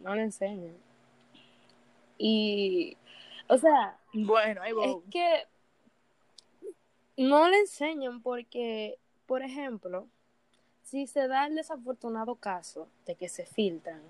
No 0.00 0.14
le 0.14 0.22
enseñen. 0.22 0.76
Y. 2.16 2.96
O 3.46 3.58
sea. 3.58 3.98
Bueno, 4.14 4.62
ahí 4.62 4.72
Es 4.82 4.96
que 5.10 5.46
no 7.18 7.48
le 7.48 7.58
enseñan 7.58 8.22
porque, 8.22 8.98
por 9.26 9.42
ejemplo, 9.42 10.08
si 10.82 11.06
se 11.06 11.28
da 11.28 11.46
el 11.46 11.56
desafortunado 11.56 12.36
caso 12.36 12.88
de 13.04 13.14
que 13.14 13.28
se 13.28 13.44
filtran, 13.44 14.00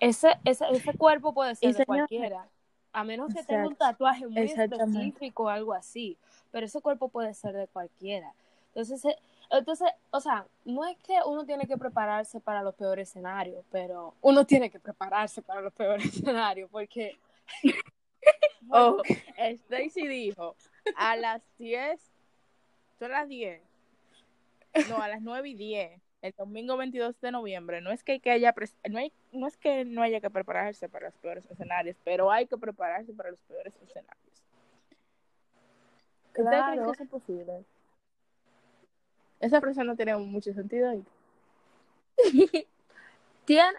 ese, 0.00 0.36
ese, 0.44 0.64
ese 0.72 0.92
cuerpo 0.94 1.32
puede 1.32 1.54
ser 1.54 1.74
de 1.74 1.86
cualquiera, 1.86 2.48
a 2.92 3.04
menos 3.04 3.32
que 3.32 3.42
tenga 3.44 3.68
un 3.68 3.76
tatuaje 3.76 4.26
muy 4.26 4.42
específico 4.42 5.44
o 5.44 5.48
algo 5.48 5.72
así, 5.72 6.18
pero 6.50 6.66
ese 6.66 6.80
cuerpo 6.80 7.08
puede 7.08 7.32
ser 7.32 7.54
de 7.54 7.68
cualquiera. 7.68 8.34
Entonces, 8.68 9.16
entonces, 9.50 9.88
o 10.10 10.20
sea, 10.20 10.46
no 10.64 10.86
es 10.86 10.96
que 10.98 11.18
uno 11.26 11.44
tiene 11.44 11.66
que 11.66 11.76
prepararse 11.76 12.40
para 12.40 12.62
los 12.62 12.74
peores 12.74 13.08
escenarios, 13.08 13.64
pero 13.70 14.14
uno 14.20 14.44
tiene 14.44 14.70
que 14.70 14.80
prepararse 14.80 15.42
para 15.42 15.60
los 15.60 15.72
peores 15.72 16.04
escenarios, 16.14 16.70
porque... 16.70 17.18
oh, 18.70 19.02
Stacy 19.36 20.06
dijo, 20.06 20.56
a 20.96 21.16
las 21.16 21.42
10, 21.58 22.00
son 22.98 23.10
las 23.12 23.28
10, 23.28 23.62
no, 24.88 25.00
a 25.00 25.08
las 25.08 25.22
9 25.22 25.48
y 25.48 25.54
10, 25.54 26.00
el 26.22 26.34
domingo 26.36 26.76
22 26.76 27.20
de 27.20 27.30
noviembre, 27.30 27.80
no 27.80 27.92
es 27.92 28.02
que, 28.02 28.20
que 28.20 28.30
haya, 28.30 28.54
no, 28.90 28.98
hay, 28.98 29.12
no 29.32 29.46
es 29.46 29.56
que 29.56 29.84
no 29.84 30.02
haya 30.02 30.20
que 30.20 30.30
prepararse 30.30 30.88
para 30.88 31.06
los 31.06 31.14
peores 31.18 31.48
escenarios, 31.50 31.96
pero 32.04 32.30
hay 32.30 32.46
que 32.46 32.56
prepararse 32.56 33.12
para 33.12 33.30
los 33.30 33.40
peores 33.40 33.74
escenarios. 33.80 34.26
Claro. 36.32 36.92
que 36.92 37.02
es 37.02 37.08
posible? 37.08 37.64
Esa 39.40 39.60
frase 39.60 39.84
no 39.84 39.96
tiene 39.96 40.16
mucho 40.16 40.52
sentido 40.52 40.90
ahí. 40.90 41.04
tiene, 43.44 43.78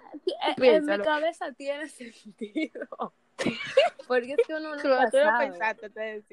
en 0.58 0.86
mi 0.86 1.00
cabeza 1.00 1.52
tiene 1.54 1.89
sentido. 1.89 3.13
Porque 4.08 4.34
es 4.34 4.48
que 4.48 4.54
uno 4.54 4.76
no 4.76 5.12
sabe. 5.12 5.50
pensaste, 5.50 5.89
te 5.89 6.24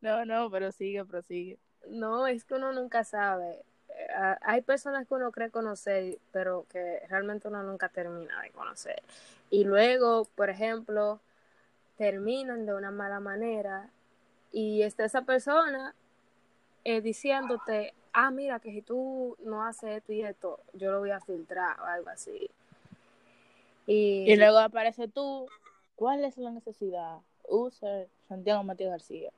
no, 0.00 0.24
no, 0.24 0.50
pero 0.50 0.70
sigue, 0.72 1.04
prosigue. 1.04 1.58
No, 1.88 2.26
es 2.26 2.44
que 2.44 2.54
uno 2.54 2.72
nunca 2.72 3.04
sabe. 3.04 3.62
Eh, 3.88 4.36
hay 4.42 4.62
personas 4.62 5.06
que 5.06 5.14
uno 5.14 5.32
cree 5.32 5.50
conocer, 5.50 6.18
pero 6.32 6.66
que 6.70 7.00
realmente 7.08 7.48
uno 7.48 7.62
nunca 7.62 7.88
termina 7.88 8.40
de 8.42 8.50
conocer. 8.50 9.02
Y 9.50 9.64
luego, 9.64 10.26
por 10.36 10.50
ejemplo, 10.50 11.20
terminan 11.96 12.64
de 12.66 12.74
una 12.74 12.90
mala 12.90 13.20
manera 13.20 13.90
y 14.52 14.82
está 14.82 15.04
esa 15.04 15.22
persona 15.22 15.94
eh, 16.88 17.02
diciéndote, 17.02 17.92
ah, 18.14 18.30
mira, 18.30 18.60
que 18.60 18.72
si 18.72 18.80
tú 18.80 19.36
no 19.44 19.62
haces 19.62 19.98
esto 19.98 20.10
y 20.14 20.22
esto, 20.22 20.60
yo 20.72 20.90
lo 20.90 21.00
voy 21.00 21.10
a 21.10 21.20
filtrar 21.20 21.78
o 21.80 21.84
algo 21.84 22.08
así. 22.08 22.48
Y, 23.86 24.24
y 24.26 24.36
luego 24.36 24.56
aparece 24.56 25.06
tú, 25.06 25.46
¿cuál 25.96 26.24
es 26.24 26.38
la 26.38 26.50
necesidad? 26.50 27.18
Usa 27.46 28.06
Santiago 28.26 28.64
Matías 28.64 28.90
García. 28.90 29.30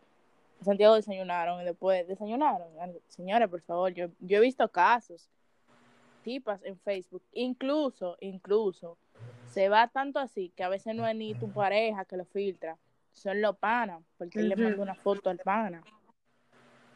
Santiago 0.63 0.95
desayunaron 0.95 1.61
y 1.61 1.65
después 1.65 2.07
desayunaron. 2.07 2.69
Señores, 3.09 3.49
por 3.49 3.63
favor, 3.63 3.93
yo, 3.93 4.11
yo 4.21 4.39
he 4.39 4.41
visto 4.41 4.69
casos, 4.69 5.29
tipas 6.23 6.63
en 6.63 6.79
Facebook, 6.79 7.25
incluso, 7.33 8.17
incluso, 8.21 8.97
se 9.51 9.69
va 9.69 9.89
tanto 9.89 10.21
así 10.21 10.53
que 10.55 10.63
a 10.63 10.69
veces 10.69 10.95
no 10.95 11.05
es 11.05 11.17
ni 11.17 11.35
tu 11.35 11.51
pareja 11.51 12.05
que 12.05 12.17
lo 12.17 12.27
filtra, 12.27 12.79
son 13.11 13.41
los 13.41 13.57
panas, 13.57 14.05
porque 14.19 14.39
él 14.39 14.51
le 14.51 14.55
manda 14.55 14.81
una 14.81 14.95
foto 14.95 15.31
al 15.31 15.39
pana. 15.39 15.83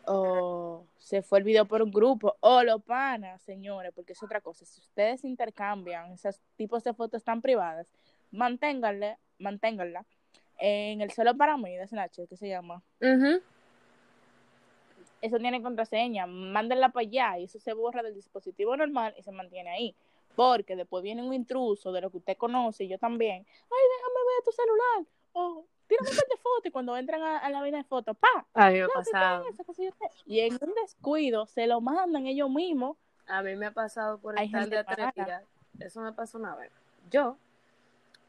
O 0.06 0.86
se 0.98 1.22
fue 1.22 1.38
el 1.38 1.44
video 1.44 1.66
por 1.66 1.82
un 1.82 1.90
grupo, 1.90 2.36
o 2.40 2.62
los 2.62 2.82
panas, 2.82 3.42
señores, 3.42 3.92
porque 3.94 4.12
es 4.12 4.22
otra 4.22 4.40
cosa. 4.40 4.64
Si 4.64 4.80
ustedes 4.80 5.24
intercambian 5.24 6.12
esos 6.12 6.40
tipos 6.56 6.82
de 6.84 6.94
fotos 6.94 7.22
tan 7.22 7.40
privadas, 7.42 7.86
manténganle, 8.30 9.18
manténganla 9.38 10.04
en 10.58 11.00
el 11.00 11.10
solo 11.10 11.36
para 11.36 11.56
mí 11.56 11.76
de 11.76 11.86
Snapchat, 11.86 12.28
que 12.28 12.36
se 12.36 12.48
llama. 12.48 12.82
Eso 15.20 15.38
tiene 15.38 15.62
contraseña, 15.62 16.26
mándenla 16.26 16.90
para 16.90 17.06
allá 17.06 17.38
y 17.38 17.44
eso 17.44 17.58
se 17.58 17.72
borra 17.72 18.02
del 18.02 18.14
dispositivo 18.14 18.76
normal 18.76 19.14
y 19.16 19.22
se 19.22 19.32
mantiene 19.32 19.70
ahí. 19.70 19.96
Porque 20.36 20.76
después 20.76 21.02
viene 21.02 21.22
un 21.22 21.32
intruso 21.32 21.92
de 21.92 22.00
lo 22.00 22.10
que 22.10 22.18
usted 22.18 22.36
conoce 22.36 22.84
y 22.84 22.88
yo 22.88 22.98
también. 22.98 23.46
Ay, 23.46 23.84
déjame 23.96 24.20
ver 24.28 24.44
tu 24.44 24.52
celular. 24.52 25.06
O 25.32 25.64
tírame 25.98 26.11
un 26.11 26.28
de 26.28 26.37
foto 26.42 26.68
y 26.68 26.70
cuando 26.70 26.96
entran 26.96 27.22
a, 27.22 27.48
la 27.50 27.61
vaina 27.61 27.78
de 27.78 27.85
fotos, 27.85 28.16
¡pa! 28.16 28.46
A 28.54 28.70
mí 28.70 28.78
me 28.78 28.85
ha 28.85 28.88
pasado. 28.88 29.44
Y 30.26 30.40
en 30.40 30.54
un 30.54 30.74
descuido 30.83 31.46
se 31.46 31.66
lo 31.66 31.80
mandan 31.80 32.26
ellos 32.26 32.50
mismos. 32.50 32.96
A 33.26 33.42
mí 33.42 33.57
me 33.57 33.66
ha 33.66 33.70
pasado 33.70 34.18
por 34.18 34.38
estar 34.38 34.68
de 34.68 34.85
Eso 35.80 36.00
me 36.00 36.12
pasó 36.12 36.38
una 36.38 36.54
vez. 36.54 36.70
Yo 37.11 37.37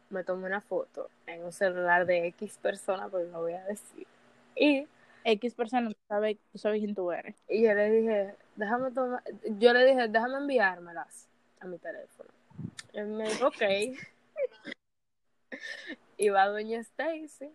me 0.09 0.23
tomé 0.23 0.47
una 0.47 0.61
foto 0.61 1.09
en 1.25 1.43
un 1.43 1.51
celular 1.51 2.05
de 2.05 2.27
X 2.27 2.57
persona, 2.61 3.09
porque 3.09 3.27
no 3.27 3.41
voy 3.41 3.53
a 3.53 3.63
decir. 3.65 4.07
Y 4.55 4.87
X 5.23 5.55
persona 5.55 5.91
sabe, 6.07 6.37
sabes 6.53 6.79
quién 6.79 6.95
tú 6.95 7.11
eres. 7.11 7.35
Y 7.49 7.63
yo 7.63 7.73
le 7.73 7.91
dije, 7.91 8.35
déjame 8.55 8.91
tomar, 8.91 9.23
yo 9.43 9.73
le 9.73 9.85
dije, 9.85 10.07
déjame 10.07 10.37
enviármelas 10.37 11.27
a 11.59 11.65
mi 11.65 11.77
teléfono. 11.77 12.29
Y 12.93 13.01
me 13.01 13.27
dijo, 13.27 13.47
ok. 13.47 13.61
y 16.17 16.29
va 16.29 16.47
doña 16.47 16.79
Stacy 16.79 17.51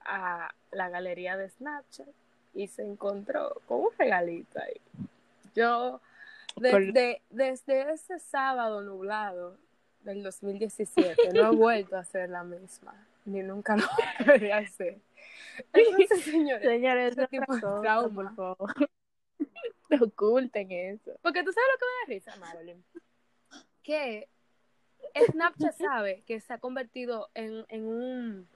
a 0.00 0.52
la 0.72 0.88
galería 0.88 1.36
de 1.36 1.48
Snapchat 1.48 2.08
y 2.54 2.66
se 2.68 2.82
encontró 2.82 3.60
con 3.66 3.80
un 3.80 3.90
regalito 3.98 4.60
ahí. 4.60 4.80
Yo, 5.54 6.00
desde, 6.56 7.22
desde 7.30 7.92
ese 7.92 8.18
sábado 8.18 8.82
nublado, 8.82 9.56
del 10.02 10.22
2017. 10.22 11.32
No 11.34 11.52
he 11.52 11.56
vuelto 11.56 11.96
a 11.96 12.04
ser 12.04 12.30
la 12.30 12.42
misma, 12.42 12.94
ni 13.24 13.42
nunca 13.42 13.76
lo 13.76 13.84
volveré 14.18 14.52
a 14.52 14.58
hacer. 14.58 14.98
Entonces, 15.72 16.24
señores, 16.24 16.62
señores 16.62 17.16
tipo 17.28 17.54
de 17.54 17.60
trauma. 17.60 18.08
por 18.14 18.34
favor. 18.34 18.74
No 19.90 20.04
oculten 20.04 20.70
eso. 20.70 21.18
Porque 21.20 21.42
tú 21.42 21.50
sabes 21.50 21.68
lo 21.72 21.78
que 21.78 21.84
me 21.84 21.98
da 21.98 22.06
risa, 22.06 22.36
Marilyn. 22.36 22.84
Que 23.82 24.28
Snapchat 25.14 25.76
sabe 25.76 26.22
que 26.26 26.40
se 26.40 26.52
ha 26.52 26.58
convertido 26.58 27.28
en, 27.34 27.64
en 27.68 27.86
un 27.86 28.48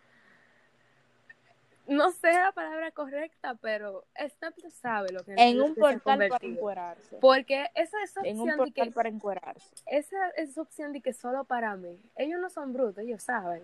no 1.86 2.12
sé 2.12 2.32
la 2.32 2.52
palabra 2.52 2.90
correcta, 2.92 3.56
pero 3.60 4.04
Snapchat 4.16 4.70
sabe 4.70 5.12
lo 5.12 5.22
que 5.22 5.34
en 5.36 5.60
un 5.60 5.74
portal 5.74 6.28
para 6.28 6.46
encuerarse. 6.46 7.16
Porque 7.20 7.70
esa 7.74 8.02
es 8.02 8.16
opción 8.16 8.36
en 8.36 8.40
un 8.40 8.56
portal 8.56 8.92
para 8.92 9.08
encuerarse. 9.10 9.74
Esa 9.86 10.30
es 10.30 10.56
opción 10.56 10.92
de 10.92 11.02
que 11.02 11.12
solo 11.12 11.44
para 11.44 11.76
mí. 11.76 12.00
Ellos 12.16 12.40
no 12.40 12.48
son 12.48 12.72
brutos, 12.72 12.98
ellos 12.98 13.22
saben. 13.22 13.62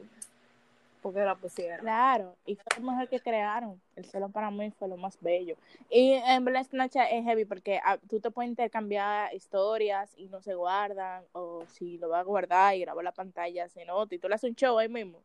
Porque 1.01 1.21
la 1.21 1.35
pusieron. 1.35 1.81
Claro, 1.81 2.37
y 2.47 2.57
fue 2.57 2.81
lo 2.81 2.91
mejor 2.91 3.09
que 3.09 3.21
crearon. 3.21 3.81
El 3.97 4.05
celo 4.05 4.29
para 4.29 4.51
mí 4.51 4.71
fue 4.71 4.89
lo 4.89 4.97
más 4.97 5.19
bello. 5.21 5.57
Y 5.91 6.13
en 6.13 6.45
verdad 6.45 6.65
Snapchat 6.65 7.09
es 7.11 7.25
heavy 7.25 7.45
porque 7.45 7.81
ah, 7.85 7.99
tú 8.09 8.21
te 8.21 8.31
puedes 8.31 8.49
intercambiar 8.49 9.35
historias 9.35 10.13
y 10.17 10.29
no 10.29 10.43
se 10.43 10.55
guardan, 10.55 11.25
o 11.33 11.65
si 11.67 11.99
lo 11.99 12.09
vas 12.09 12.21
a 12.21 12.25
guardar 12.25 12.77
y 12.77 12.81
grabar 12.81 13.05
la 13.05 13.13
pantalla, 13.13 13.69
se 13.69 13.85
nota, 13.85 14.15
y 14.15 14.19
tú 14.19 14.29
le 14.29 14.35
haces 14.35 14.51
un 14.51 14.57
show 14.57 14.79
ahí 14.79 14.89
mismo. 14.89 15.19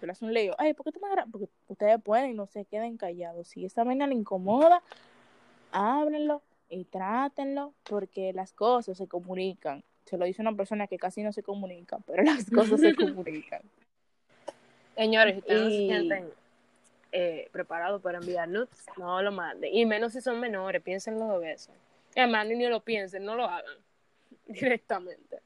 Tú 0.00 0.06
le 0.06 0.12
haces 0.12 0.22
un 0.22 0.32
lío. 0.32 0.54
Ay, 0.58 0.74
¿por 0.74 0.84
qué 0.84 0.92
tú 0.92 1.00
me 1.00 1.10
grabas? 1.10 1.30
Porque 1.30 1.48
ustedes 1.66 2.00
pueden 2.02 2.30
y 2.30 2.34
no 2.34 2.46
se 2.46 2.64
queden 2.64 2.96
callados. 2.96 3.48
Si 3.48 3.64
esta 3.64 3.82
vaina 3.82 4.06
le 4.06 4.14
incomoda, 4.14 4.82
háblenlo 5.72 6.42
y 6.68 6.84
trátenlo 6.84 7.74
porque 7.82 8.32
las 8.32 8.52
cosas 8.52 8.96
se 8.98 9.08
comunican. 9.08 9.82
Se 10.04 10.16
lo 10.16 10.24
dice 10.24 10.40
una 10.40 10.54
persona 10.54 10.86
que 10.86 10.98
casi 10.98 11.22
no 11.22 11.32
se 11.32 11.42
comunica, 11.42 11.98
pero 12.06 12.22
las 12.22 12.48
cosas 12.50 12.80
se 12.80 12.94
comunican. 12.96 13.62
Señores, 14.98 15.34
si 15.34 15.38
ustedes 15.38 15.60
no 15.62 15.70
se 15.70 15.76
sienten 15.76 16.32
eh, 17.12 17.48
preparados 17.52 18.02
para 18.02 18.18
enviar 18.18 18.48
nudes, 18.48 18.84
no 18.96 19.22
lo 19.22 19.30
manden. 19.30 19.72
Y 19.72 19.86
menos 19.86 20.12
si 20.12 20.20
son 20.20 20.40
menores, 20.40 20.82
piénsenlo 20.82 21.24
dos 21.24 21.40
veces. 21.40 21.72
Además, 22.16 22.48
ni 22.48 22.66
lo 22.66 22.80
piensen, 22.80 23.24
no 23.24 23.36
lo 23.36 23.44
hagan 23.44 23.76
directamente. 24.46 25.40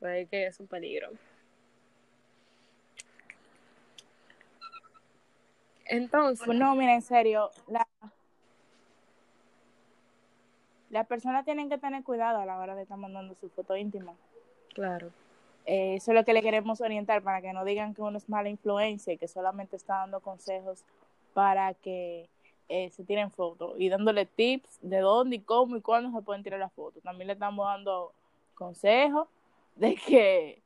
Puede 0.00 0.26
que 0.26 0.46
es 0.46 0.58
un 0.58 0.66
peligro. 0.66 1.10
Entonces, 5.84 6.44
Pues 6.44 6.58
no, 6.58 6.74
mira, 6.74 6.94
en 6.94 7.02
serio, 7.02 7.52
la, 7.68 7.86
las 10.90 11.06
personas 11.06 11.44
tienen 11.44 11.68
que 11.68 11.78
tener 11.78 12.02
cuidado 12.02 12.40
a 12.40 12.44
la 12.44 12.58
hora 12.58 12.74
de 12.74 12.82
estar 12.82 12.98
mandando 12.98 13.36
su 13.36 13.48
foto 13.50 13.76
íntima. 13.76 14.16
claro. 14.74 15.12
Eh, 15.66 15.94
eso 15.96 16.10
es 16.10 16.14
lo 16.14 16.24
que 16.24 16.34
le 16.34 16.42
queremos 16.42 16.80
orientar 16.80 17.22
para 17.22 17.40
que 17.40 17.52
no 17.52 17.64
digan 17.64 17.94
que 17.94 18.02
uno 18.02 18.18
es 18.18 18.28
mala 18.28 18.48
influencia 18.48 19.12
y 19.12 19.18
que 19.18 19.28
solamente 19.28 19.76
está 19.76 19.98
dando 19.98 20.20
consejos 20.20 20.84
para 21.32 21.74
que 21.74 22.28
eh, 22.68 22.90
se 22.90 23.04
tiren 23.04 23.30
fotos 23.30 23.74
y 23.78 23.88
dándole 23.88 24.26
tips 24.26 24.78
de 24.82 24.98
dónde 24.98 25.36
y 25.36 25.40
cómo 25.40 25.76
y 25.76 25.80
cuándo 25.80 26.16
se 26.16 26.24
pueden 26.24 26.42
tirar 26.42 26.60
las 26.60 26.72
fotos. 26.72 27.02
También 27.02 27.26
le 27.28 27.32
estamos 27.34 27.66
dando 27.66 28.12
consejos 28.54 29.28
de 29.76 29.96
que 29.96 30.62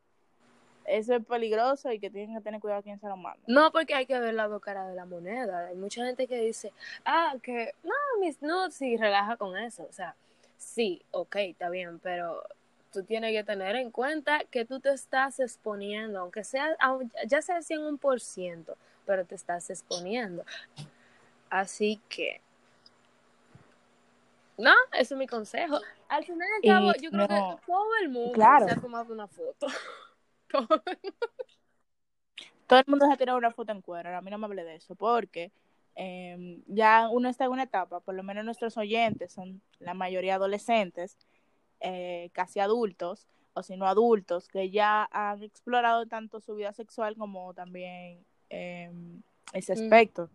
eso 0.85 1.15
es 1.15 1.25
peligroso 1.25 1.93
y 1.93 1.99
que 1.99 2.11
tienen 2.11 2.37
que 2.37 2.43
tener 2.43 2.61
cuidado 2.61 2.83
quién 2.83 2.99
se 2.99 3.09
lo 3.09 3.17
manda. 3.17 3.41
No, 3.47 3.71
porque 3.71 3.95
hay 3.95 4.07
que 4.07 4.19
ver 4.19 4.35
las 4.35 4.49
dos 4.49 4.63
caras 4.63 4.89
de 4.89 4.95
la 4.95 5.05
moneda. 5.05 5.67
Hay 5.67 5.77
mucha 5.77 6.05
gente 6.05 6.27
que 6.27 6.41
dice, 6.41 6.73
ah, 7.05 7.35
que 7.43 7.73
no, 7.85 7.95
mis 8.21 8.41
nudes 8.43 8.81
y 8.81 8.97
relaja 8.97 9.37
con 9.37 9.57
eso. 9.57 9.87
O 9.89 9.93
sea, 9.93 10.15
sí, 10.57 11.03
ok, 11.11 11.37
está 11.37 11.69
bien, 11.69 11.99
pero 11.99 12.43
tú 12.93 13.03
tienes 13.05 13.33
que 13.33 13.45
tener 13.45 13.77
en 13.77 13.91
cuenta 13.91 14.45
que 14.51 14.65
tú 14.65 14.81
te 14.81 14.91
estás 14.91 15.41
exponiendo, 15.41 16.21
aunque 16.21 16.45
sea, 16.45 16.77
ya 17.27 17.43
sea 17.43 17.61
100%, 17.61 18.77
pero 19.07 19.25
te 19.25 19.35
estás 19.35 19.71
exponiendo. 19.71 20.45
Así 21.51 22.01
que, 22.09 22.41
no, 24.57 24.73
ese 24.93 25.15
es 25.15 25.19
mi 25.19 25.27
consejo. 25.27 25.79
Al 26.09 26.25
final 26.25 26.49
Y 26.63 26.69
al 26.69 26.81
cabo, 26.81 26.93
yo 27.01 27.11
creo 27.11 27.29
no, 27.29 27.57
que 27.57 27.67
todo 27.67 27.89
el 28.03 28.09
mundo 28.09 28.33
claro. 28.33 28.67
se 28.67 28.73
ha 28.73 28.81
tomado 28.81 29.13
una 29.13 29.27
foto. 29.27 29.67
Todo 30.51 30.83
el 30.87 30.99
todo 32.69 32.79
el 32.79 32.85
mundo 32.87 33.07
se 33.07 33.13
ha 33.13 33.17
tirado 33.17 33.39
una 33.39 33.51
foto 33.51 33.73
en 33.73 33.83
cuero. 33.83 34.17
A 34.17 34.21
mí 34.21 34.31
no 34.31 34.39
me 34.39 34.47
hable 34.47 34.63
de 34.63 34.77
eso, 34.77 34.95
porque 34.95 35.51
eh, 35.97 36.61
ya 36.67 37.09
uno 37.09 37.29
está 37.29 37.47
en 37.47 37.51
una 37.51 37.65
etapa, 37.65 37.99
por 38.01 38.15
lo 38.15 38.23
menos 38.23 38.45
nuestros 38.45 38.77
oyentes 38.77 39.33
son 39.33 39.61
la 39.81 39.95
mayoría 39.95 40.37
adolescentes, 40.37 41.17
eh, 41.81 42.31
casi 42.33 42.61
adultos, 42.61 43.27
o 43.55 43.63
si 43.63 43.77
no 43.77 43.87
adultos, 43.87 44.49
que 44.49 44.71
ya 44.71 45.09
han 45.11 45.43
explorado 45.43 46.07
tanto 46.07 46.41
su 46.41 46.55
vida 46.55 46.73
sexual 46.73 47.17
como 47.17 47.55
también 47.55 48.25
eh, 48.51 48.91
ese 49.53 49.75
Mm. 49.75 49.79
aspecto. 49.79 50.31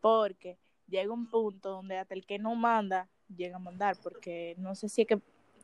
Porque 0.00 0.56
llega 0.88 1.12
un 1.12 1.26
punto 1.26 1.70
donde 1.70 1.98
hasta 1.98 2.14
el 2.14 2.24
que 2.24 2.38
no 2.38 2.54
manda 2.54 3.08
llega 3.36 3.56
a 3.56 3.60
mandar, 3.60 3.96
porque 4.02 4.54
no 4.58 4.74
sé 4.74 4.88
si 4.88 5.02
es 5.02 5.08
que, 5.08 5.20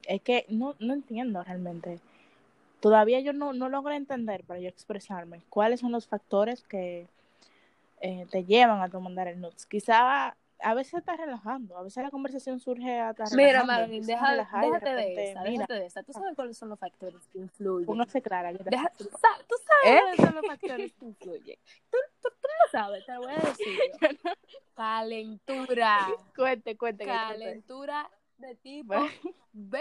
es 0.06 0.20
que 0.22 0.44
no, 0.48 0.74
no 0.80 0.92
entiendo 0.92 1.42
realmente. 1.42 2.00
Todavía 2.80 3.20
yo 3.20 3.32
no, 3.32 3.52
no 3.54 3.68
logro 3.68 3.94
entender 3.94 4.44
para 4.44 4.60
yo 4.60 4.68
expresarme 4.68 5.40
cuáles 5.48 5.80
son 5.80 5.92
los 5.92 6.06
factores 6.06 6.62
que 6.64 7.06
eh, 8.00 8.26
te 8.30 8.44
llevan 8.44 8.82
a 8.82 8.90
tu 8.90 9.00
mandar 9.00 9.28
el 9.28 9.40
nudes. 9.40 9.64
Quizá 9.64 10.36
a 10.60 10.74
veces 10.74 10.94
estás 10.94 11.16
relajando, 11.18 11.76
a 11.76 11.82
veces 11.82 12.02
la 12.02 12.10
conversación 12.10 12.58
surge 12.60 12.98
hasta 13.00 13.24
Mira, 13.36 13.60
relajando, 13.62 13.72
a 13.74 13.86
deja, 14.06 14.30
relajar 14.30 14.64
y 14.64 14.66
déjate 14.68 14.88
de 14.90 14.96
repente, 14.96 15.30
esa, 15.30 15.40
mira, 15.40 15.50
déjate 15.52 15.74
de 15.74 15.86
esa. 15.86 16.02
¿Tú 16.02 16.12
sabes 16.12 16.34
cuáles 16.34 16.56
son 16.56 16.68
los 16.70 16.78
factores 16.78 17.26
que 17.28 17.38
influyen? 17.38 17.86
póngase 17.86 18.22
clara. 18.22 18.52
que 18.52 18.58
te- 18.64 18.70
Deja- 18.70 18.92
tú 18.96 19.04
sa- 19.04 19.44
tú 19.48 19.54
sabes 19.66 19.98
¿Eh? 19.98 20.00
cuáles 20.02 20.16
son 20.20 20.34
los 20.34 20.44
factores 20.46 20.92
que 20.94 21.04
influyen. 21.04 21.58
Tú, 21.90 21.98
tú, 22.22 22.28
tú 22.40 22.48
no 22.64 22.70
sabes, 22.72 23.04
te 23.04 23.12
lo 23.12 23.20
voy 23.22 23.32
a 23.32 23.36
decir. 23.36 23.78
yo. 24.00 24.08
Calentura. 24.74 26.06
Cuente, 26.36 26.76
cuente. 26.76 27.04
Calentura 27.04 28.10
de 28.38 28.54
tipo 28.56 28.94
Bueno, 28.94 29.10
B. 29.52 29.80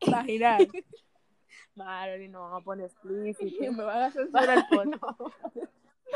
Imaginar. 0.00 0.60
Madeline, 1.74 2.32
no 2.32 2.40
vamos 2.42 2.60
a 2.62 2.64
poner 2.64 2.86
explícito. 2.86 3.72
Me 3.72 3.84
van 3.84 4.02
a 4.02 4.10
censurar 4.10 4.58
el 4.58 4.66
podcast. 4.68 5.70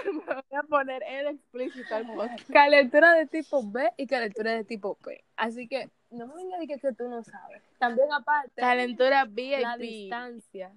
Me 0.04 0.12
voy 0.34 0.58
a 0.58 0.62
poner 0.62 1.02
el 1.06 1.26
explícito 1.28 1.94
al. 1.94 2.06
Calentura 2.52 3.14
de 3.14 3.26
tipo 3.26 3.62
B 3.64 3.92
y 3.96 4.06
calentura 4.06 4.52
de 4.52 4.64
tipo 4.64 4.94
P. 4.96 5.24
Así 5.36 5.68
que 5.68 5.90
no 6.10 6.26
me 6.26 6.34
vengas 6.34 6.58
a 6.58 6.60
decir 6.60 6.80
que 6.80 6.92
tú 6.92 7.08
no 7.08 7.22
sabes. 7.22 7.62
También 7.78 8.12
aparte, 8.12 8.60
Calentura 8.60 9.24
la 9.24 9.76
VIP. 9.76 9.78
distancia. 9.78 10.72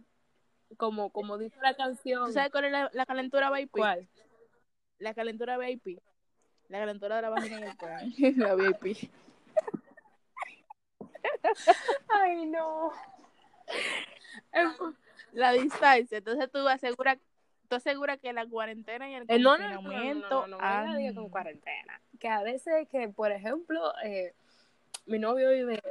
Como, 0.77 1.09
como 1.11 1.37
dice 1.37 1.57
la 1.61 1.75
canción. 1.75 2.25
¿Tú 2.27 2.33
sabes 2.33 2.51
cuál 2.51 2.65
es 2.65 2.71
la, 2.71 2.89
la 2.93 3.05
calentura 3.05 3.51
VIP? 3.51 3.71
¿Cuál? 3.71 4.07
La 4.99 5.13
calentura 5.13 5.57
VIP. 5.57 5.99
La 6.69 6.79
calentura 6.79 7.17
de 7.17 7.21
la 7.21 7.29
vagina 7.29 7.59
y 7.71 7.77
el. 7.77 8.37
La 8.37 8.55
VIP. 8.55 9.09
Ay, 12.09 12.45
no. 12.47 12.91
La 15.33 15.51
distancia. 15.51 16.17
Entonces 16.17 16.49
tú 16.51 16.67
aseguras, 16.67 17.17
tú 17.65 17.75
aseguras 17.75 18.19
que 18.19 18.33
la 18.33 18.45
cuarentena 18.45 19.09
y 19.09 19.15
el 19.15 19.25
Eh, 19.27 19.39
no, 19.39 19.57
no, 19.57 19.63
no, 19.63 19.69
no, 19.69 19.73
no, 19.73 19.83
confinamiento 19.83 20.47
no, 20.47 20.59
no, 20.59 20.95
diga 20.97 21.13
con 21.13 21.29
cuarentena. 21.29 22.01
Que 22.19 22.27
a 22.27 22.41
veces 22.41 22.87
que, 22.89 23.09
por 23.09 23.31
ejemplo, 23.31 23.93
eh, 24.03 24.33
mi 25.05 25.19
novio 25.19 25.51
vive, 25.51 25.81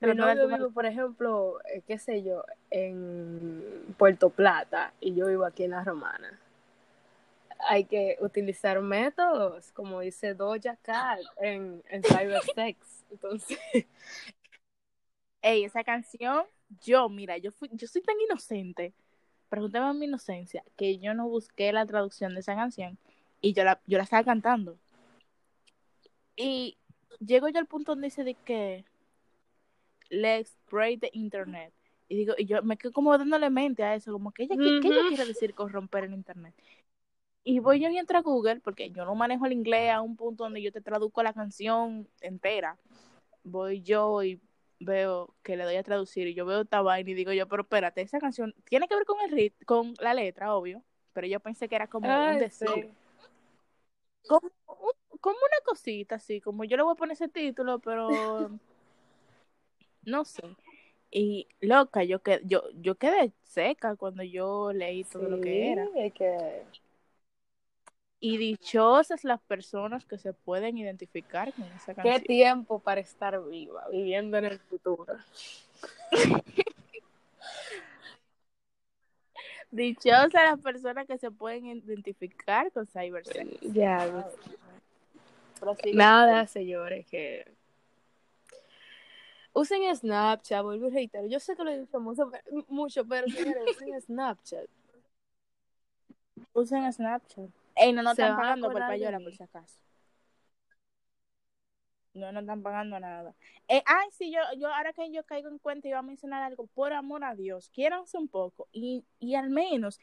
mi 0.00 0.14
novio 0.14 0.48
vive, 0.48 0.70
por 0.70 0.86
ejemplo, 0.86 1.58
eh, 1.72 1.82
qué 1.86 1.98
sé 1.98 2.22
yo, 2.22 2.44
en 2.70 3.94
Puerto 3.96 4.30
Plata 4.30 4.92
y 5.00 5.14
yo 5.14 5.26
vivo 5.26 5.44
aquí 5.44 5.64
en 5.64 5.70
La 5.70 5.84
Romana. 5.84 6.38
Hay 7.68 7.84
que 7.84 8.18
utilizar 8.20 8.80
métodos, 8.80 9.72
como 9.72 10.00
dice 10.00 10.34
Doja 10.34 10.76
Cat 10.82 11.20
en, 11.40 11.82
en 11.88 12.02
Cybersex. 12.02 13.04
Entonces, 13.10 13.58
Ey, 15.44 15.62
esa 15.64 15.84
canción, 15.84 16.46
yo, 16.80 17.10
mira, 17.10 17.36
yo 17.36 17.52
fui, 17.52 17.68
yo 17.72 17.86
soy 17.86 18.00
tan 18.00 18.18
inocente. 18.18 18.94
Pregúntame 19.54 19.96
mi 19.96 20.06
inocencia, 20.06 20.64
que 20.76 20.98
yo 20.98 21.14
no 21.14 21.28
busqué 21.28 21.72
la 21.72 21.86
traducción 21.86 22.34
de 22.34 22.40
esa 22.40 22.56
canción 22.56 22.98
y 23.40 23.52
yo 23.52 23.62
la, 23.62 23.80
yo 23.86 23.98
la 23.98 24.02
estaba 24.02 24.24
cantando. 24.24 24.76
Y 26.34 26.76
llego 27.20 27.48
yo 27.48 27.60
al 27.60 27.66
punto 27.66 27.92
donde 27.92 28.08
dice 28.08 28.24
de 28.24 28.34
que 28.34 28.84
let's 30.10 30.58
break 30.68 30.98
the 30.98 31.10
internet. 31.12 31.72
Y 32.08 32.16
digo, 32.16 32.34
y 32.36 32.46
yo 32.46 32.64
me 32.64 32.76
quedo 32.76 32.90
como 32.90 33.16
dándole 33.16 33.48
mente 33.48 33.84
a 33.84 33.94
eso, 33.94 34.10
como 34.10 34.32
que 34.32 34.42
ella, 34.42 34.56
¿qué, 34.56 34.80
qué 34.82 34.88
ella 34.88 35.06
quiere 35.06 35.24
decir 35.24 35.54
con 35.54 35.70
romper 35.70 36.02
el 36.02 36.14
internet? 36.14 36.52
Y 37.44 37.60
voy 37.60 37.78
yo 37.78 37.88
y 37.90 37.96
entro 37.96 38.18
a 38.18 38.22
Google, 38.22 38.58
porque 38.58 38.90
yo 38.90 39.04
no 39.04 39.14
manejo 39.14 39.46
el 39.46 39.52
inglés 39.52 39.92
a 39.92 40.00
un 40.00 40.16
punto 40.16 40.42
donde 40.42 40.62
yo 40.62 40.72
te 40.72 40.80
traduzco 40.80 41.22
la 41.22 41.32
canción 41.32 42.08
entera. 42.22 42.76
Voy 43.44 43.82
yo 43.82 44.20
y 44.24 44.40
veo 44.80 45.34
que 45.42 45.56
le 45.56 45.64
doy 45.64 45.76
a 45.76 45.82
traducir 45.82 46.26
y 46.28 46.34
yo 46.34 46.46
veo 46.46 46.62
esta 46.62 46.82
vaina 46.82 47.10
y 47.10 47.14
digo 47.14 47.32
yo, 47.32 47.48
pero 47.48 47.62
espérate, 47.62 48.02
esa 48.02 48.18
canción 48.20 48.54
tiene 48.64 48.88
que 48.88 48.94
ver 48.96 49.04
con 49.04 49.20
el 49.20 49.30
rit 49.30 49.54
con 49.64 49.94
la 50.00 50.14
letra, 50.14 50.54
obvio, 50.54 50.82
pero 51.12 51.26
yo 51.26 51.40
pensé 51.40 51.68
que 51.68 51.76
era 51.76 51.88
como 51.88 52.08
un 52.08 52.38
decir, 52.38 52.68
sí. 52.84 54.28
como, 54.28 54.50
un- 54.68 55.18
como 55.20 55.36
una 55.36 55.64
cosita 55.64 56.16
así, 56.16 56.40
como 56.40 56.64
yo 56.64 56.76
le 56.76 56.82
voy 56.82 56.92
a 56.92 56.96
poner 56.96 57.14
ese 57.14 57.28
título, 57.28 57.78
pero 57.80 58.50
no 60.04 60.24
sé. 60.24 60.42
Y 61.10 61.48
loca, 61.60 62.04
yo 62.04 62.22
quedé, 62.22 62.42
yo, 62.44 62.62
yo 62.74 62.96
quedé 62.96 63.32
seca 63.44 63.96
cuando 63.96 64.22
yo 64.24 64.72
leí 64.72 65.04
todo 65.04 65.28
lo 65.28 65.40
que 65.40 65.72
era. 65.72 65.90
Que... 65.92 66.83
Y 68.26 68.38
dichosas 68.38 69.22
las 69.22 69.38
personas 69.42 70.06
que 70.06 70.16
se 70.16 70.32
pueden 70.32 70.78
identificar 70.78 71.52
con 71.52 71.64
esa 71.64 71.92
Qué 71.92 72.02
canción. 72.02 72.22
tiempo 72.22 72.78
para 72.78 73.02
estar 73.02 73.38
viva, 73.50 73.86
viviendo 73.92 74.38
en 74.38 74.46
el 74.46 74.58
futuro. 74.60 75.14
Dichosas 79.70 80.32
las 80.32 80.58
personas 80.58 81.06
que 81.06 81.18
se 81.18 81.30
pueden 81.30 81.66
identificar 81.66 82.72
con 82.72 82.86
cybersex. 82.86 83.60
Ya, 83.60 84.26
Prosigue. 85.60 85.92
nada, 85.94 86.46
señores, 86.46 87.06
que 87.06 87.44
usen 89.52 89.94
Snapchat, 89.94 90.62
vuelvo 90.62 90.86
y 90.86 90.90
reitero. 90.92 91.26
Yo 91.26 91.38
sé 91.40 91.54
que 91.54 91.62
lo 91.62 91.70
he 91.70 91.80
dicho 91.80 92.00
mucho, 92.00 92.30
mucho 92.68 93.04
pero 93.06 93.28
señores, 93.28 93.64
usen 93.76 94.00
Snapchat. 94.00 94.64
Usen 96.54 96.90
Snapchat. 96.90 97.50
Ey, 97.76 97.92
no 97.92 98.02
nos 98.02 98.12
están 98.12 98.36
pagando 98.36 98.70
por 98.70 98.80
payola, 98.80 99.18
por 99.20 99.34
si 99.34 99.42
acaso. 99.42 99.78
No 102.14 102.30
nos 102.30 102.42
están 102.44 102.62
pagando 102.62 103.00
nada. 103.00 103.34
Eh, 103.66 103.82
ay, 103.86 104.08
sí, 104.12 104.30
yo, 104.30 104.40
yo 104.56 104.72
ahora 104.72 104.92
que 104.92 105.10
yo 105.10 105.24
caigo 105.24 105.48
en 105.48 105.58
cuenta, 105.58 105.88
iba 105.88 105.98
a 105.98 106.02
mencionar 106.02 106.42
algo, 106.42 106.66
por 106.68 106.92
amor 106.92 107.24
a 107.24 107.34
Dios, 107.34 107.70
quiéranse 107.70 108.16
un 108.16 108.28
poco 108.28 108.68
y, 108.72 109.04
y 109.18 109.34
al 109.34 109.50
menos 109.50 109.98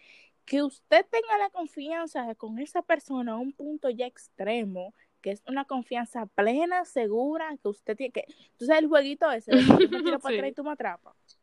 que 0.45 0.61
usted 0.61 1.05
tenga 1.09 1.37
la 1.37 1.49
confianza 1.49 2.35
con 2.35 2.59
esa 2.59 2.81
persona 2.81 3.33
a 3.33 3.37
un 3.37 3.53
punto 3.53 3.89
ya 3.89 4.05
extremo, 4.07 4.93
que 5.21 5.31
es 5.31 5.43
una 5.47 5.63
confianza 5.63 6.25
plena, 6.25 6.83
segura, 6.83 7.55
que 7.61 7.69
usted 7.69 7.95
tiene 7.95 8.11
que... 8.11 8.25
Tú 8.57 8.65
sabes 8.65 8.81
el 8.81 8.89
jueguito 8.89 9.31
ese, 9.31 9.51
yo 9.51 9.89
me 9.89 10.01
tiro 10.01 10.19
para 10.19 10.33
Sí. 10.35 10.35
atrás 10.35 10.51
y 10.51 10.53
tú 10.53 10.63
me 10.65 10.71
atrapas. 10.71 11.40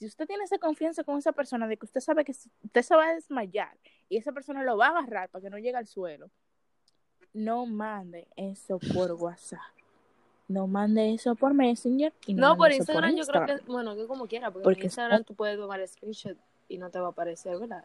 Si 0.00 0.06
usted 0.06 0.26
tiene 0.26 0.44
esa 0.44 0.56
confianza 0.56 1.04
con 1.04 1.18
esa 1.18 1.30
persona 1.32 1.68
de 1.68 1.76
que 1.76 1.84
usted 1.84 2.00
sabe 2.00 2.24
que 2.24 2.32
usted 2.32 2.82
se 2.82 2.96
va 2.96 3.08
a 3.08 3.14
desmayar 3.14 3.76
y 4.08 4.16
esa 4.16 4.32
persona 4.32 4.62
lo 4.62 4.78
va 4.78 4.86
a 4.86 4.90
agarrar 4.98 5.28
para 5.28 5.42
que 5.42 5.50
no 5.50 5.58
llegue 5.58 5.76
al 5.76 5.86
suelo, 5.86 6.30
no 7.34 7.66
mande 7.66 8.26
eso 8.34 8.78
por 8.94 9.12
WhatsApp. 9.12 9.60
No 10.48 10.66
mande 10.66 11.12
eso 11.12 11.34
por 11.34 11.52
Messenger. 11.52 12.14
Y 12.26 12.32
no, 12.32 12.56
por 12.56 12.72
Instagram 12.72 13.14
yo 13.14 13.26
creo 13.26 13.44
que, 13.44 13.58
bueno, 13.70 13.94
que 13.94 14.06
como 14.06 14.26
quiera, 14.26 14.50
porque, 14.50 14.64
Porque 14.64 14.80
en 14.80 14.86
Instagram 14.86 15.22
tú 15.22 15.34
puedes 15.34 15.58
tomar 15.58 15.86
screenshot 15.86 16.38
y 16.66 16.78
no 16.78 16.90
te 16.90 16.98
va 16.98 17.08
a 17.08 17.10
aparecer, 17.10 17.58
¿verdad? 17.58 17.84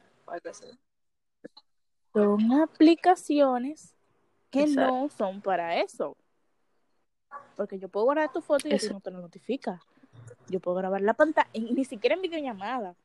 Son 2.14 2.54
aplicaciones 2.54 3.94
que 4.52 4.62
Exacto. 4.62 4.94
no 4.94 5.10
son 5.10 5.42
para 5.42 5.82
eso. 5.82 6.16
Porque 7.58 7.78
yo 7.78 7.90
puedo 7.90 8.06
guardar 8.06 8.32
tu 8.32 8.40
foto 8.42 8.70
y 8.70 8.74
Eso. 8.74 8.94
no 8.94 9.02
te 9.02 9.12
lo 9.12 9.20
notifica. 9.20 9.82
Yo 10.48 10.60
puedo 10.60 10.78
grabar 10.78 11.02
la 11.02 11.14
pantalla, 11.14 11.50
y 11.54 11.62
ni 11.74 11.86
siquiera 11.86 12.16
en 12.16 12.22
videollamada. 12.22 12.96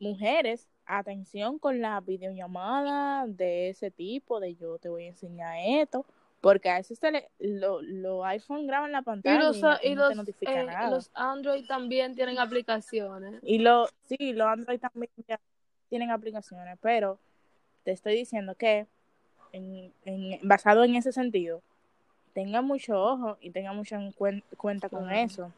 Mujeres, 0.00 0.68
atención 0.86 1.58
con 1.58 1.80
la 1.80 2.00
videollamada 2.00 3.26
de 3.26 3.70
ese 3.70 3.90
tipo, 3.90 4.40
de 4.40 4.54
yo 4.54 4.78
te 4.78 4.88
voy 4.88 5.04
a 5.04 5.08
enseñar 5.08 5.56
esto, 5.64 6.04
porque 6.40 6.68
a 6.68 6.76
veces 6.76 6.98
le, 7.02 7.28
lo, 7.38 7.80
los 7.80 8.24
iPhone 8.26 8.66
graban 8.66 8.92
la 8.92 9.00
Y 9.00 9.04
pantalla 9.04 9.36
y, 9.36 9.60
los, 9.62 9.80
ti 9.80 9.88
y 9.88 9.94
no 9.94 10.08
te 10.08 10.08
los, 10.08 10.16
notifica 10.16 10.52
eh, 10.52 10.66
nada. 10.66 10.90
los 10.90 11.10
Android 11.14 11.64
también 11.66 12.14
tienen 12.14 12.38
aplicaciones. 12.38 13.42
Y 13.42 13.58
lo, 13.60 13.88
sí, 14.08 14.32
los 14.34 14.46
Android 14.46 14.78
también 14.78 15.10
ya 15.26 15.40
tienen 15.88 16.10
aplicaciones, 16.10 16.76
pero 16.82 17.18
te 17.84 17.92
estoy 17.92 18.14
diciendo 18.16 18.54
que 18.56 18.86
en, 19.52 19.92
en- 20.04 20.40
basado 20.46 20.84
en 20.84 20.96
ese 20.96 21.12
sentido, 21.12 21.62
tenga 22.34 22.60
mucho 22.60 23.00
ojo 23.00 23.38
y 23.40 23.50
tenga 23.50 23.72
mucho 23.72 23.94
en 23.94 24.12
cuen- 24.12 24.42
cuenta 24.58 24.88
con 24.90 25.10
eso. 25.10 25.50